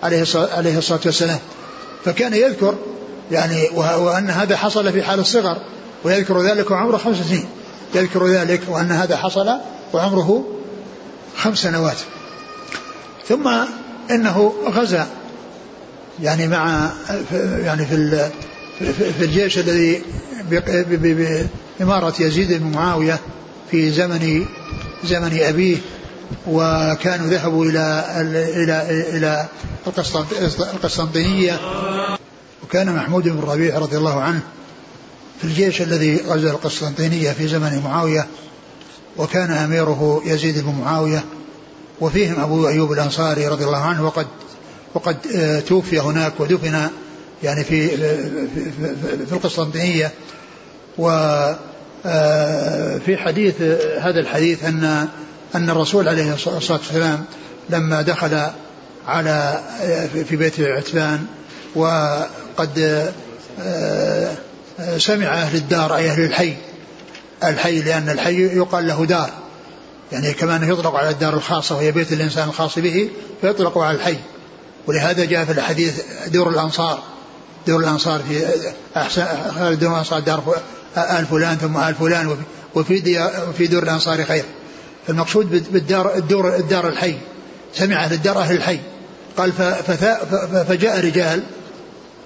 عليه 0.03 0.77
الصلاة 0.77 0.99
والسلام. 1.05 1.39
فكان 2.05 2.33
يذكر 2.33 2.75
يعني 3.31 3.69
وأن 3.75 4.29
هذا 4.29 4.57
حصل 4.57 4.91
في 4.91 5.03
حال 5.03 5.19
الصغر. 5.19 5.57
ويذكر 6.05 6.41
ذلك 6.41 6.71
وعمره 6.71 6.97
خمس 6.97 7.17
سنين. 7.17 7.45
يذكر 7.95 8.27
ذلك 8.27 8.61
وأن 8.67 8.91
هذا 8.91 9.17
حصل 9.17 9.57
وعمره 9.93 10.45
خمس 11.37 11.57
سنوات. 11.57 11.97
ثم 13.27 13.47
إنه 14.11 14.53
غزا. 14.67 15.07
يعني 16.21 16.47
مع 16.47 16.89
يعني 17.39 17.85
في 17.85 18.29
في 18.89 19.25
الجيش 19.25 19.57
الذي 19.57 20.01
بإمارة 21.79 22.13
يزيد 22.19 22.53
بن 22.63 22.71
معاوية 22.71 23.19
في 23.71 23.91
زمن 23.91 24.45
زمن 25.03 25.39
أبيه 25.41 25.77
وكانوا 26.47 27.27
ذهبوا 27.27 27.65
إلى 27.65 28.05
إلى 28.55 29.07
إلى 29.17 29.45
القسطنطينية. 30.73 31.59
وكان 32.63 32.95
محمود 32.95 33.23
بن 33.23 33.39
ربيع 33.39 33.79
رضي 33.79 33.97
الله 33.97 34.21
عنه 34.21 34.41
في 35.39 35.43
الجيش 35.43 35.81
الذي 35.81 36.21
غزا 36.27 36.51
القسطنطينية 36.51 37.31
في 37.31 37.47
زمن 37.47 37.81
معاوية 37.83 38.27
وكان 39.17 39.51
أميره 39.51 40.21
يزيد 40.25 40.59
بن 40.59 40.75
معاوية 40.81 41.23
وفيهم 42.01 42.39
أبو 42.39 42.67
أيوب 42.67 42.91
الأنصاري 42.91 43.47
رضي 43.47 43.65
الله 43.65 43.77
عنه 43.77 44.05
وقد 44.05 44.27
وقد 44.93 45.17
آه، 45.35 45.59
توفي 45.59 45.99
هناك 45.99 46.39
ودفن 46.39 46.89
يعني 47.43 47.63
في 47.63 47.89
في, 47.89 48.95
في 49.25 49.33
القسطنطينية. 49.33 50.11
وفي 50.97 51.55
آه، 52.05 53.15
حديث 53.15 53.61
هذا 53.99 54.19
الحديث 54.19 54.63
أن 54.63 55.07
أن 55.55 55.69
الرسول 55.69 56.07
عليه 56.07 56.33
الصلاة 56.33 56.55
والسلام 56.55 57.25
لما 57.69 58.01
دخل 58.01 58.41
على 59.07 59.59
آه، 59.81 60.23
في 60.23 60.35
بيت 60.35 60.59
عتبان 60.59 61.25
وقد 61.75 63.11
سمع 64.97 65.27
أهل 65.27 65.55
الدار 65.55 65.95
أي 65.95 66.09
أهل 66.09 66.25
الحي. 66.25 66.53
الحي 67.43 67.81
لأن 67.81 68.09
الحي 68.09 68.57
يقال 68.57 68.87
له 68.87 69.05
دار. 69.05 69.29
يعني 70.11 70.33
كما 70.33 70.55
أنه 70.55 70.73
يطلق 70.73 70.95
على 70.95 71.09
الدار 71.09 71.33
الخاصة 71.33 71.75
وهي 71.75 71.91
بيت 71.91 72.13
الإنسان 72.13 72.47
الخاص 72.49 72.79
به 72.79 73.09
فيطلق 73.41 73.77
على 73.77 73.97
الحي. 73.97 74.17
ولهذا 74.87 75.25
جاء 75.25 75.45
في 75.45 75.51
الحديث 75.51 76.01
دور 76.27 76.49
الأنصار. 76.49 77.03
دور 77.67 77.79
الأنصار 77.79 78.21
في 78.29 78.47
أحسن 78.97 79.25
دور 79.79 79.91
الأنصار 79.91 80.19
دار 80.19 80.55
آل 80.97 81.25
فلان 81.25 81.57
ثم 81.57 81.77
آل 81.77 81.95
فلان 81.95 82.37
وفي 82.75 83.25
في 83.57 83.67
دور 83.67 83.83
الأنصار 83.83 84.23
خير. 84.23 84.43
فالمقصود 85.07 85.71
بالدار 85.71 86.15
الدور 86.15 86.55
الدار 86.55 86.87
الحي. 86.87 87.15
سمع 87.73 88.03
أهل 88.03 88.13
الدار 88.13 88.39
أهل 88.39 88.55
الحي. 88.55 88.79
قال 89.37 89.51
فجاء 90.67 91.05
رجال 91.05 91.43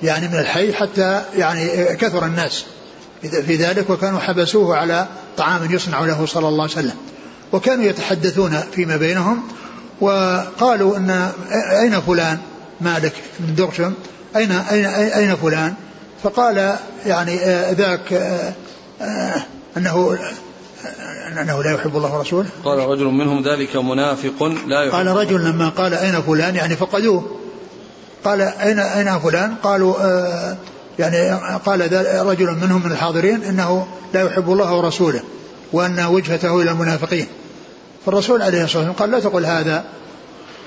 يعني 0.03 0.27
من 0.27 0.39
الحي 0.39 0.73
حتى 0.73 1.21
يعني 1.35 1.95
كثر 1.95 2.25
الناس. 2.25 2.65
في 3.21 3.55
ذلك 3.55 3.89
وكانوا 3.89 4.19
حبسوه 4.19 4.77
على 4.77 5.07
طعام 5.37 5.71
يصنع 5.71 5.99
له 5.99 6.25
صلى 6.25 6.47
الله 6.47 6.63
عليه 6.63 6.73
وسلم. 6.73 6.95
وكانوا 7.51 7.85
يتحدثون 7.85 8.59
فيما 8.75 8.97
بينهم 8.97 9.43
وقالوا 10.01 10.97
إن 10.97 11.31
أين 11.81 12.01
فلان 12.01 12.37
مالك 12.81 13.13
بن 13.39 13.55
درشم؟ 13.55 13.93
اين 14.35 14.51
اين 14.51 14.85
أين 14.85 15.35
فلان؟ 15.35 15.73
فقال 16.23 16.75
يعني 17.05 17.35
ذاك 17.71 18.13
انه 19.77 20.17
أنه 21.41 21.63
لا 21.63 21.73
يحب 21.73 21.97
الله 21.97 22.17
ورسوله. 22.17 22.49
قال 22.65 22.79
رجل 22.79 23.05
منهم 23.05 23.43
ذلك 23.43 23.75
منافق 23.75 24.43
لا 24.67 24.83
يحب 24.83 24.95
قال 24.95 25.07
رجل 25.07 25.45
لما 25.45 25.69
قال 25.69 25.93
أين 25.93 26.21
فلان؟ 26.21 26.55
يعني 26.55 26.75
فقدوه. 26.75 27.39
قال 28.23 28.41
أين 28.41 28.79
أين 28.79 29.19
فلان؟ 29.19 29.55
قالوا 29.63 29.93
يعني 30.99 31.39
قال 31.65 31.81
رجل 32.25 32.57
منهم 32.61 32.85
من 32.85 32.91
الحاضرين 32.91 33.43
إنه 33.43 33.87
لا 34.13 34.21
يحب 34.21 34.51
الله 34.51 34.73
ورسوله 34.73 35.21
وأن 35.73 35.99
وجهته 35.99 36.61
إلى 36.61 36.71
المنافقين. 36.71 37.27
فالرسول 38.05 38.41
عليه 38.41 38.63
الصلاة 38.63 38.83
والسلام 38.83 38.93
قال 38.99 39.11
لا 39.11 39.19
تقل 39.19 39.45
هذا 39.45 39.83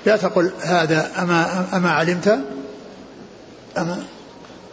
لا 0.06 0.16
تقل 0.16 0.52
هذا 0.60 1.10
أما, 1.18 1.66
أما 1.74 1.90
علمت؟ 1.90 2.38
أما 3.78 4.02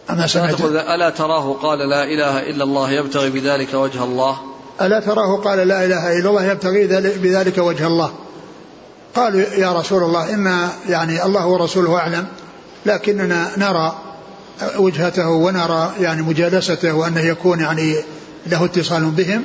أما 0.10 0.28
سمعت؟ 0.28 0.62
ألا 0.62 1.10
تراه 1.10 1.54
قال 1.54 1.80
لا 1.90 2.04
إله 2.04 2.40
إلا 2.40 2.64
الله 2.64 2.92
يبتغي 2.92 3.30
بذلك 3.30 3.74
وجه 3.74 4.04
الله؟ 4.04 4.38
ألا 4.82 5.00
تراه 5.00 5.38
قال 5.38 5.58
لا 5.68 5.86
إله 5.86 6.20
إلا 6.20 6.30
الله 6.30 6.44
يبتغي 6.44 6.88
بذلك 7.18 7.58
وجه 7.58 7.88
الله؟ 7.88 8.12
قالوا 9.16 9.42
يا 9.42 9.74
رسول 9.74 10.04
الله 10.04 10.34
إن 10.34 10.70
يعني 10.90 11.26
الله 11.26 11.48
ورسوله 11.48 11.98
أعلم 11.98 12.28
لكننا 12.86 13.50
نرى 13.58 13.96
وجهته 14.78 15.30
ونرى 15.30 15.94
يعني 16.00 16.22
مجالسته 16.22 16.94
وأنه 16.94 17.22
يكون 17.22 17.60
يعني 17.60 17.96
له 18.48 18.66
اتصال 18.66 19.06
بهم 19.06 19.44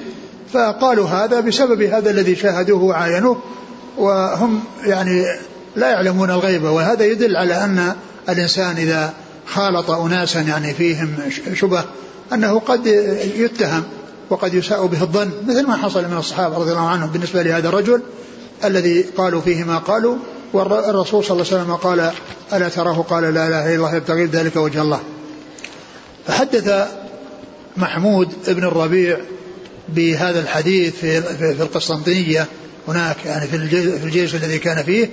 فقالوا 0.53 1.09
هذا 1.09 1.41
بسبب 1.41 1.82
هذا 1.82 2.11
الذي 2.11 2.37
شاهدوه 2.37 2.82
وعاينوه 2.82 3.43
وهم 3.99 4.61
يعني 4.85 5.24
لا 5.76 5.91
يعلمون 5.91 6.30
الغيبة 6.30 6.70
وهذا 6.70 7.05
يدل 7.05 7.37
على 7.37 7.64
أن 7.64 7.95
الإنسان 8.28 8.76
إذا 8.76 9.12
خالط 9.47 9.91
أناسا 9.91 10.41
يعني 10.41 10.74
فيهم 10.74 11.16
شبه 11.55 11.85
أنه 12.32 12.59
قد 12.59 12.87
يتهم 13.37 13.82
وقد 14.30 14.55
يساء 14.55 14.87
به 14.87 15.03
الظن 15.03 15.30
مثل 15.47 15.66
ما 15.66 15.76
حصل 15.76 16.05
من 16.05 16.16
الصحابة 16.16 16.59
رضي 16.59 16.70
الله 16.70 16.89
عنهم 16.89 17.11
بالنسبة 17.11 17.43
لهذا 17.43 17.68
الرجل 17.68 18.03
الذي 18.64 19.03
قالوا 19.03 19.41
فيه 19.41 19.64
ما 19.64 19.78
قالوا. 19.78 20.16
والرسول 20.55 21.24
صلى 21.24 21.42
الله 21.42 21.46
عليه 21.52 21.62
وسلم 21.62 21.74
قال 21.74 22.11
ألا 22.52 22.68
تراه؟ 22.68 23.02
قال 23.02 23.22
لا 23.22 23.48
إله 23.48 23.66
إلا 23.66 23.74
الله 23.74 23.94
يبتغي 23.94 24.24
ذلك 24.24 24.57
وجه 24.57 24.82
الله. 24.82 25.00
فحدث 26.26 26.88
محمود 27.76 28.28
بن 28.48 28.64
الربيع 28.64 29.18
بهذا 29.88 30.40
الحديث 30.40 30.96
في 30.96 31.22
في 31.22 31.62
القسطنطينية 31.62 32.46
هناك 32.88 33.16
يعني 33.26 33.46
في 33.46 33.57
الجيش 34.05 34.34
الذي 34.34 34.59
كان 34.59 34.82
فيه 34.82 35.11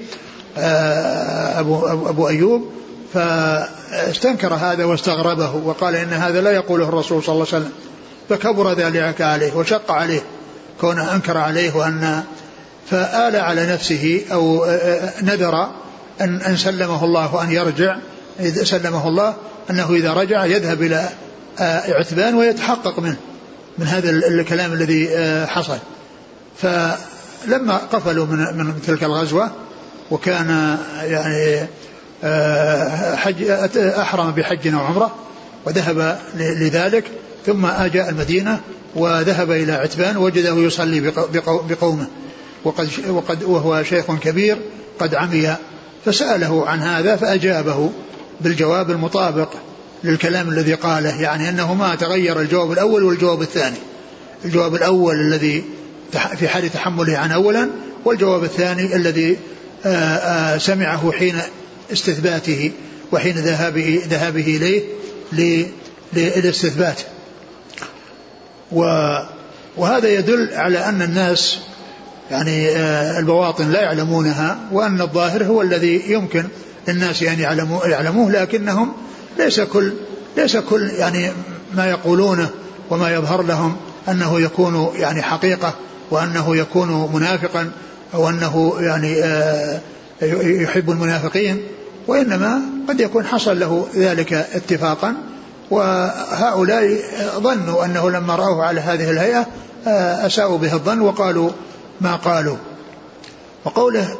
آه، 0.57 1.59
أبو, 1.59 1.87
أبو 1.87 2.27
أيوب 2.27 2.71
فاستنكر 3.13 4.53
هذا 4.53 4.85
واستغربه 4.85 5.55
وقال 5.55 5.95
إن 5.95 6.13
هذا 6.13 6.41
لا 6.41 6.51
يقوله 6.51 6.89
الرسول 6.89 7.23
صلى 7.23 7.33
الله 7.33 7.47
عليه 7.53 7.65
وسلم 7.65 7.71
فكبر 8.29 8.73
ذلك 8.73 9.21
عليه 9.21 9.55
وشق 9.55 9.91
عليه 9.91 10.21
كونه 10.81 11.15
أنكر 11.15 11.37
عليه 11.37 11.75
وأن 11.75 12.23
فآل 12.91 13.35
على 13.35 13.65
نفسه 13.65 14.21
أو 14.31 14.65
نذر 15.21 15.69
أن, 16.21 16.41
أن 16.41 16.57
سلمه 16.57 17.05
الله 17.05 17.35
وأن 17.35 17.51
يرجع 17.51 17.97
إذا 18.39 18.63
سلمه 18.63 19.07
الله 19.07 19.35
أنه 19.69 19.93
إذا 19.93 20.13
رجع 20.13 20.45
يذهب 20.45 20.81
إلى 20.81 21.09
عتبان 21.89 22.35
ويتحقق 22.35 22.99
منه 22.99 23.17
من 23.77 23.87
هذا 23.87 24.09
الكلام 24.09 24.73
الذي 24.73 25.09
حصل. 25.47 25.77
فلما 26.57 27.77
قفلوا 27.77 28.25
من, 28.25 28.37
من 28.37 28.81
تلك 28.87 29.03
الغزوة 29.03 29.51
وكان 30.11 30.77
يعني 31.03 31.67
حج 33.15 33.43
أحرم 33.77 34.31
بحج 34.31 34.67
أو 34.67 34.79
عمرة 34.79 35.15
وذهب 35.65 36.19
لذلك 36.35 37.03
ثم 37.45 37.65
أجاء 37.65 38.09
المدينة 38.09 38.59
وذهب 38.95 39.51
إلى 39.51 39.73
عتبان 39.73 40.17
وجده 40.17 40.55
يصلي 40.55 41.11
بقومه. 41.69 42.07
وقد, 42.64 42.89
وقد 43.09 43.43
وهو 43.43 43.84
شيخ 43.84 44.16
كبير 44.16 44.57
قد 44.99 45.16
عمي 45.16 45.55
فسأله 46.05 46.68
عن 46.68 46.80
هذا 46.80 47.16
فأجابه 47.16 47.89
بالجواب 48.41 48.91
المطابق 48.91 49.49
للكلام 50.03 50.49
الذي 50.49 50.74
قاله 50.74 51.22
يعني 51.22 51.49
أنه 51.49 51.74
ما 51.74 51.95
تغير 51.95 52.39
الجواب 52.39 52.72
الأول 52.72 53.03
والجواب 53.03 53.41
الثاني. 53.41 53.78
الجواب 54.45 54.76
الأول 54.76 55.16
الذي 55.16 55.64
في 56.38 56.47
حال 56.47 56.70
تحمله 56.70 57.18
عن 57.18 57.32
أولا 57.32 57.70
والجواب 58.05 58.43
الثاني 58.43 58.95
الذي 58.95 59.38
سمعه 60.57 61.12
حين 61.12 61.36
استثباته 61.91 62.72
وحين 63.12 63.36
ذهابه 63.36 64.01
ذهابه 64.07 64.57
إليه 64.57 64.84
للاستثبات. 66.14 67.01
وهذا 69.78 70.09
يدل 70.09 70.49
على 70.53 70.86
أن 70.86 71.01
الناس 71.01 71.59
يعني 72.32 72.69
آه، 72.69 73.19
البواطن 73.19 73.71
لا 73.71 73.82
يعلمونها 73.82 74.57
وأن 74.71 75.01
الظاهر 75.01 75.43
هو 75.43 75.61
الذي 75.61 76.03
يمكن 76.07 76.43
الناس 76.89 77.23
أن 77.23 77.39
يعلموه, 77.39 77.88
يعلموه 77.88 78.32
لكنهم 78.32 78.93
ليس 79.38 79.59
كل 79.59 79.93
ليس 80.38 80.57
كل 80.57 80.89
يعني 80.89 81.32
ما 81.75 81.89
يقولونه 81.89 82.49
وما 82.89 83.13
يظهر 83.13 83.41
لهم 83.41 83.75
أنه 84.09 84.41
يكون 84.41 84.91
يعني 84.95 85.21
حقيقة 85.21 85.73
وأنه 86.11 86.55
يكون 86.55 87.09
منافقا 87.13 87.71
أو 88.13 88.29
أنه 88.29 88.73
يعني 88.79 89.23
آه، 89.23 89.79
يحب 90.41 90.89
المنافقين 90.89 91.61
وإنما 92.07 92.61
قد 92.89 92.99
يكون 92.99 93.25
حصل 93.25 93.59
له 93.59 93.88
ذلك 93.95 94.34
اتفاقا. 94.34 95.15
وهؤلاء 95.71 96.97
ظنوا 97.38 97.86
أنه 97.86 98.09
لما 98.09 98.36
رأوه 98.36 98.65
على 98.65 98.82
هذه 98.82 99.09
الهيئة 99.09 99.45
آه، 99.88 100.25
أساءوا 100.25 100.57
به 100.57 100.73
الظن 100.73 101.01
وقالوا 101.01 101.49
ما 102.02 102.16
قالوا. 102.16 102.58
وقوله 103.66 104.18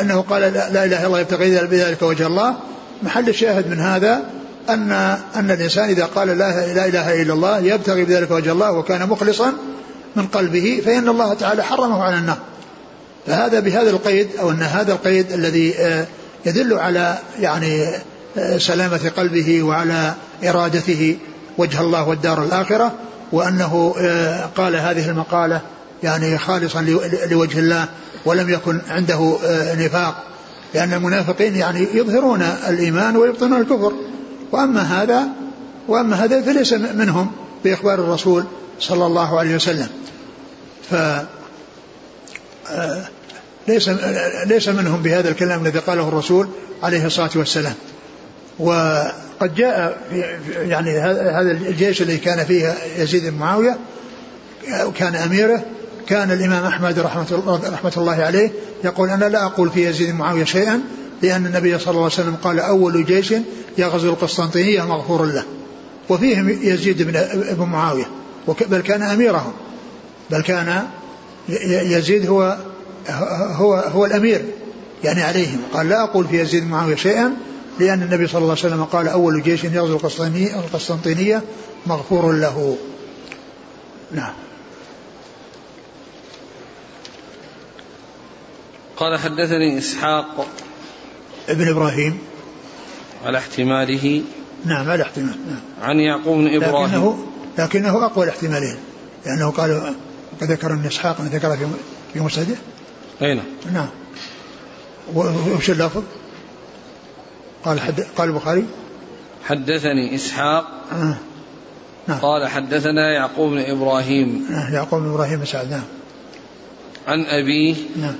أنه 0.00 0.20
قال 0.20 0.42
لا 0.42 0.84
إله 0.84 0.84
إلا 0.84 1.06
الله 1.06 1.20
يبتغي 1.20 1.66
بذلك 1.66 2.02
وجه 2.02 2.26
الله 2.26 2.54
محل 3.02 3.28
الشاهد 3.28 3.70
من 3.70 3.80
هذا 3.80 4.22
أن 4.68 4.92
أن 5.36 5.50
الإنسان 5.50 5.88
إذا 5.88 6.04
قال 6.04 6.28
لا, 6.28 6.86
إله 6.88 7.22
إلا 7.22 7.32
الله 7.32 7.58
يبتغي 7.58 8.04
بذلك 8.04 8.30
وجه 8.30 8.52
الله 8.52 8.72
وكان 8.72 9.08
مخلصا 9.08 9.52
من 10.16 10.26
قلبه 10.26 10.82
فإن 10.84 11.08
الله 11.08 11.34
تعالى 11.34 11.62
حرمه 11.62 12.02
على 12.02 12.18
النار. 12.18 12.38
فهذا 13.26 13.60
بهذا 13.60 13.90
القيد 13.90 14.28
أو 14.40 14.50
أن 14.50 14.62
هذا 14.62 14.92
القيد 14.92 15.32
الذي 15.32 15.74
آه، 15.78 16.06
يدل 16.46 16.78
على 16.78 17.18
يعني 17.40 17.86
آه، 18.38 18.58
سلامة 18.58 19.10
قلبه 19.16 19.62
وعلى 19.62 20.14
إرادته 20.44 21.16
وجه 21.58 21.80
الله 21.80 22.08
والدار 22.08 22.42
الآخرة 22.42 22.92
وأنه 23.32 23.94
آه، 23.98 24.46
قال 24.56 24.76
هذه 24.76 25.08
المقالة 25.08 25.60
يعني 26.02 26.38
خالصا 26.38 26.82
لوجه 27.30 27.58
الله 27.58 27.88
ولم 28.24 28.50
يكن 28.50 28.80
عنده 28.88 29.38
آه، 29.44 29.74
نفاق. 29.74 30.22
لأن 30.74 30.92
المنافقين 30.92 31.56
يعني 31.56 31.86
يظهرون 31.94 32.42
الإيمان 32.42 33.16
ويبطنون 33.16 33.60
الكفر. 33.60 33.92
وأما 34.52 34.82
هذا 34.82 35.28
وأما 35.88 36.24
هذا 36.24 36.42
فليس 36.42 36.72
منهم 36.72 37.32
بإخبار 37.64 37.94
الرسول 37.94 38.44
صلى 38.80 39.06
الله 39.06 39.38
عليه 39.38 39.54
وسلم. 39.54 39.88
ف 40.90 40.94
آه، 42.70 43.02
ليس 43.68 43.88
ليس 44.46 44.68
منهم 44.68 45.02
بهذا 45.02 45.28
الكلام 45.28 45.66
الذي 45.66 45.78
قاله 45.78 46.08
الرسول 46.08 46.48
عليه 46.82 47.06
الصلاة 47.06 47.30
والسلام. 47.34 47.74
وقد 48.58 49.54
جاء 49.56 49.98
يعني 50.56 50.98
هذا 51.00 51.50
الجيش 51.50 52.02
الذي 52.02 52.18
كان 52.18 52.44
فيه 52.44 52.74
يزيد 52.98 53.26
بن 53.26 53.38
معاوية 53.38 53.78
كان 54.94 55.14
أميره 55.14 55.64
كان 56.06 56.30
الإمام 56.30 56.64
أحمد 56.64 56.98
رحمة 56.98 57.60
رحمة 57.72 57.92
الله 57.96 58.22
عليه 58.22 58.52
يقول 58.84 59.08
أنا 59.08 59.24
لا 59.24 59.44
أقول 59.44 59.70
في 59.70 59.88
يزيد 59.88 60.14
معاوية 60.14 60.44
شيئا 60.44 60.80
لأن 61.22 61.46
النبي 61.46 61.78
صلى 61.78 61.90
الله 61.90 62.02
عليه 62.02 62.12
وسلم 62.14 62.36
قال 62.42 62.60
أول 62.60 63.04
جيش 63.04 63.34
يغزو 63.78 64.10
القسطنطينية 64.10 64.82
مغفور 64.82 65.24
له 65.24 65.44
وفيهم 66.08 66.48
يزيد 66.48 67.02
بن 67.02 67.64
معاوية 67.64 68.06
بل 68.68 68.80
كان 68.80 69.02
أميرهم 69.02 69.52
بل 70.30 70.42
كان 70.42 70.82
يزيد 71.68 72.26
هو 72.26 72.58
هو 73.56 73.74
هو 73.74 74.04
الأمير 74.06 74.44
يعني 75.04 75.22
عليهم. 75.22 75.58
قال 75.74 75.88
لا 75.88 76.02
أقول 76.02 76.26
في 76.26 76.40
يزيد 76.40 76.70
معاوية 76.70 76.96
شيئا 76.96 77.36
لأن 77.80 78.02
النبي 78.02 78.26
صلى 78.26 78.38
الله 78.38 78.50
عليه 78.50 78.66
وسلم 78.66 78.84
قال 78.84 79.08
أول 79.08 79.42
جيش 79.42 79.64
يغزو 79.64 79.98
القسطنطينية 80.64 81.42
مغفور 81.86 82.32
له. 82.32 82.76
نعم. 84.12 84.32
قال 88.96 89.18
حدثني 89.18 89.78
إسحاق 89.78 90.46
ابن 91.48 91.68
إبراهيم 91.68 92.18
على 93.24 93.38
احتماله 93.38 94.22
نعم 94.64 94.90
على 94.90 95.02
احتمال 95.02 95.36
نعم. 95.48 95.60
عن 95.82 96.00
يعقوب 96.00 96.38
بن 96.38 96.54
إبراهيم 96.54 96.86
لكنه, 96.86 97.26
لكنه 97.58 98.06
أقوى 98.06 98.24
الاحتمالين 98.24 98.76
لأنه 99.26 99.50
قال 99.50 99.94
ذكر 100.42 100.72
أن 100.72 100.86
إسحاق 100.86 101.20
ذكر 101.20 101.56
في 101.56 101.66
في 102.12 102.20
مسنده 102.20 102.56
أين 103.22 103.36
نعم, 103.36 103.72
نعم. 103.72 103.88
وش 105.56 105.70
اللفظ؟ 105.70 106.02
قال 107.64 107.80
حد 107.80 108.06
قال 108.16 108.28
البخاري 108.28 108.66
حدثني 109.44 110.14
إسحاق 110.14 110.66
آه. 110.92 111.16
نعم. 112.08 112.18
قال 112.18 112.48
حدثنا 112.48 113.12
يعقوب 113.12 113.50
بن 113.50 113.58
إبراهيم 113.58 114.46
آه. 114.50 114.74
يعقوب 114.74 115.02
بن 115.02 115.10
إبراهيم 115.10 115.44
سعد 115.44 115.70
نعم 115.70 115.84
عن 117.08 117.24
أبيه 117.24 117.74
نعم 117.96 118.14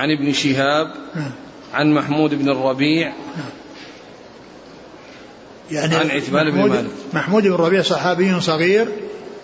عن 0.00 0.10
ابن 0.10 0.32
شهاب 0.32 0.94
عن 1.74 1.94
محمود 1.94 2.34
بن 2.34 2.48
الربيع 2.48 3.12
يعني 5.70 5.96
عن 5.96 6.10
عتبان 6.10 6.50
بن 6.50 6.68
مالك. 6.68 6.90
محمود 7.12 7.42
بن 7.42 7.54
الربيع 7.54 7.82
صحابي 7.82 8.40
صغير 8.40 8.88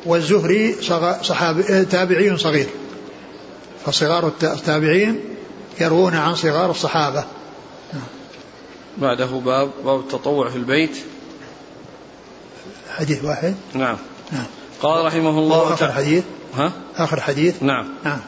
والزهري 0.07 0.77
صحابي 1.23 1.85
تابعي 1.85 2.37
صغير. 2.37 2.67
فصغار 3.87 4.33
التابعين 4.43 5.21
يروون 5.81 6.15
عن 6.15 6.35
صغار 6.35 6.71
الصحابة. 6.71 7.25
بعده 8.99 9.27
باب 9.27 9.71
باب 9.85 10.01
التطوع 10.01 10.51
في 10.51 10.57
البيت. 10.57 10.97
حديث 12.97 13.25
واحد. 13.25 13.55
نعم. 13.75 13.97
نعم. 14.33 14.47
قال 14.83 15.05
رحمه 15.05 15.39
الله 15.39 15.73
آخر 15.73 15.93
حديث. 15.93 16.25
ها؟ 16.55 16.73
آخر 16.97 17.21
حديث. 17.21 17.63
نعم. 17.63 17.89
نعم. 18.05 18.21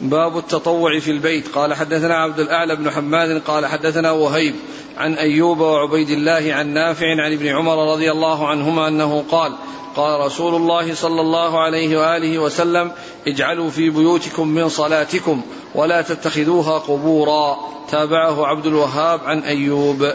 باب 0.00 0.38
التطوع 0.38 0.98
في 0.98 1.10
البيت. 1.10 1.48
قال 1.48 1.74
حدثنا 1.74 2.14
عبد 2.14 2.40
الأعلى 2.40 2.76
بن 2.76 2.90
حماد 2.90 3.42
قال 3.42 3.66
حدثنا 3.66 4.10
وهيب 4.10 4.54
عن 4.96 5.14
أيوب 5.14 5.60
وعبيد 5.60 6.10
الله 6.10 6.54
عن 6.54 6.68
نافع 6.68 7.06
عن 7.06 7.32
ابن 7.32 7.46
عمر 7.46 7.92
رضي 7.92 8.10
الله 8.10 8.48
عنهما 8.48 8.88
أنه 8.88 9.24
قال 9.30 9.52
قال 9.96 10.20
رسول 10.20 10.54
الله 10.54 10.94
صلى 10.94 11.20
الله 11.20 11.60
عليه 11.60 12.00
وآله 12.00 12.38
وسلم 12.38 12.92
اجعلوا 13.26 13.70
في 13.70 13.90
بيوتكم 13.90 14.48
من 14.48 14.68
صلاتكم 14.68 15.42
ولا 15.74 16.02
تتخذوها 16.02 16.78
قبورا. 16.78 17.56
تابعه 17.90 18.46
عبد 18.46 18.66
الوهاب 18.66 19.20
عن 19.24 19.40
أيوب. 19.40 20.12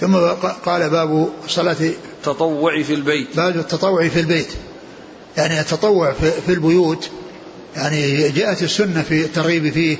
ثم 0.00 0.16
قال 0.64 0.90
باب 0.90 1.28
صلاة 1.48 1.76
التطوع 1.80 2.82
في 2.82 2.94
البيت. 2.94 3.36
باب 3.36 3.56
التطوع 3.56 4.08
في 4.08 4.20
البيت. 4.20 4.52
يعني 5.36 5.60
التطوع 5.60 6.12
في 6.46 6.48
البيوت 6.48 7.10
يعني 7.76 8.28
جاءت 8.28 8.62
السنة 8.62 9.02
في 9.02 9.24
الترغيب 9.24 9.72
فيه 9.72 9.96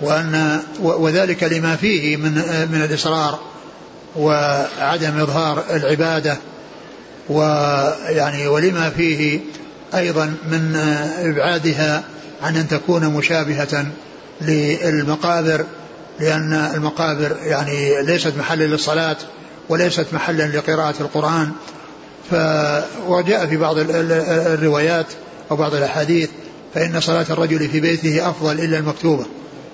وأن 0.00 0.60
وذلك 0.80 1.42
لما 1.44 1.76
فيه 1.76 2.16
من 2.16 2.32
من 2.72 2.82
الإصرار 2.90 3.38
وعدم 4.16 5.20
إظهار 5.20 5.64
العبادة 5.70 6.36
ويعني 7.28 8.46
ولما 8.46 8.90
فيه 8.90 9.40
أيضا 9.94 10.34
من 10.50 10.76
إبعادها 11.18 12.02
عن 12.42 12.56
أن 12.56 12.68
تكون 12.68 13.06
مشابهة 13.06 13.86
للمقابر 14.40 15.64
لأن 16.20 16.52
المقابر 16.74 17.36
يعني 17.42 18.02
ليست 18.02 18.32
محلا 18.38 18.64
للصلاة 18.64 19.16
وليست 19.68 20.06
محلا 20.12 20.42
لقراءة 20.42 20.94
القرآن. 21.00 21.52
ف 22.30 22.34
وجاء 23.06 23.46
في 23.46 23.56
بعض 23.56 23.76
الروايات 23.78 25.06
وبعض 25.50 25.74
الأحاديث 25.74 26.28
فإن 26.74 27.00
صلاة 27.00 27.26
الرجل 27.30 27.68
في 27.68 27.80
بيته 27.80 28.30
أفضل 28.30 28.60
إلا 28.60 28.78
المكتوبة. 28.78 29.26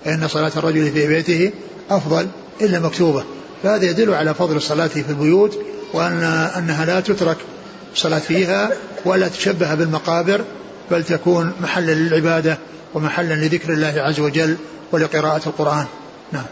فإن 0.04 0.28
صلاة 0.28 0.52
الرجل 0.56 0.90
في 0.90 1.06
بيته 1.06 1.52
أفضل 1.90 2.26
إلا 2.60 2.78
المكتوبة. 2.78 3.24
فهذا 3.62 3.84
يدل 3.84 4.14
على 4.14 4.34
فضل 4.34 4.56
الصلاة 4.56 4.86
في 4.86 5.10
البيوت 5.10 5.58
وأن 5.92 6.22
أنها 6.58 6.84
لا 6.84 7.00
تترك 7.00 7.36
الصلاة 7.92 8.18
فيها 8.18 8.70
ولا 9.04 9.28
تشبه 9.28 9.74
بالمقابر 9.74 10.44
بل 10.90 11.04
تكون 11.04 11.52
محلا 11.60 11.92
للعبادة 11.92 12.58
ومحلا 12.94 13.34
لذكر 13.34 13.72
الله 13.72 13.94
عز 13.96 14.20
وجل 14.20 14.56
ولقراءة 14.92 15.48
القرآن. 15.48 15.86
نعم. 16.32 16.44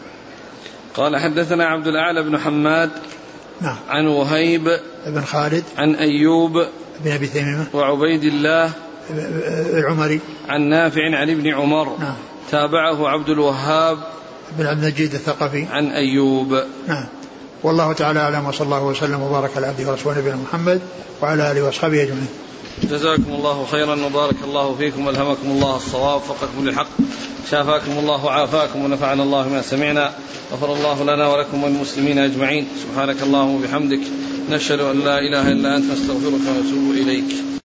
قال 0.95 1.17
حدثنا 1.17 1.65
عبد 1.65 1.87
الأعلى 1.87 2.23
بن 2.23 2.39
حماد 2.39 2.91
نعم. 3.61 3.77
عن 3.89 4.07
وهيب 4.07 4.81
بن 5.07 5.21
خالد 5.21 5.65
عن 5.79 5.95
أيوب 5.95 6.53
بن 7.05 7.13
أبي 7.13 7.27
تميمة 7.27 7.67
وعبيد 7.75 8.25
الله 8.25 8.71
العمري. 9.11 10.21
عن 10.49 10.63
نافع 10.63 11.17
عن 11.17 11.31
ابن 11.31 11.55
عمر. 11.55 11.99
نعم. 11.99 12.17
تابعه 12.51 13.09
عبد 13.09 13.29
الوهاب. 13.29 13.99
بن 14.59 14.67
عبد 14.67 14.85
المجيد 14.85 15.15
الثقفي. 15.15 15.67
عن 15.73 15.87
أيوب. 15.87 16.63
نعم. 16.89 17.05
والله 17.63 17.93
تعالى 17.93 18.21
أعلم 18.21 18.47
وصلى 18.47 18.65
الله 18.65 18.85
وسلم 18.85 19.23
وبارك 19.23 19.51
على 19.57 19.67
عبده 19.67 19.91
ورسوله 19.91 20.19
نبينا 20.19 20.37
محمد 20.37 20.81
وعلى 21.23 21.53
آله 21.53 21.63
وأصحابه 21.63 22.03
أجمعين. 22.03 22.29
جزاكم 22.83 23.33
الله 23.39 23.67
خيرا 23.71 24.05
وبارك 24.05 24.37
الله 24.45 24.75
فيكم 24.75 25.07
والهمكم 25.07 25.49
الله 25.49 25.77
الصواب 25.77 26.17
وفقكم 26.17 26.69
للحق 26.69 26.87
شافاكم 27.51 27.93
الله 27.99 28.25
وعافاكم 28.25 28.85
ونفعنا 28.85 29.23
الله 29.23 29.49
ما 29.49 29.63
سمعنا 29.63 30.13
غفر 30.53 30.75
الله 30.75 31.03
لنا 31.03 31.29
ولكم 31.29 31.65
وللمسلمين 31.65 32.19
أجمعين. 32.19 32.67
سبحانك 32.83 33.23
اللهم 33.23 33.55
وبحمدك 33.55 34.01
نشهد 34.51 34.81
أن 34.81 35.01
لا 35.01 35.19
إله 35.19 35.53
إلا 35.53 35.77
أنت 35.77 35.93
نستغفرك 35.93 36.41
ونتوب 36.49 36.91
إليك. 36.91 37.64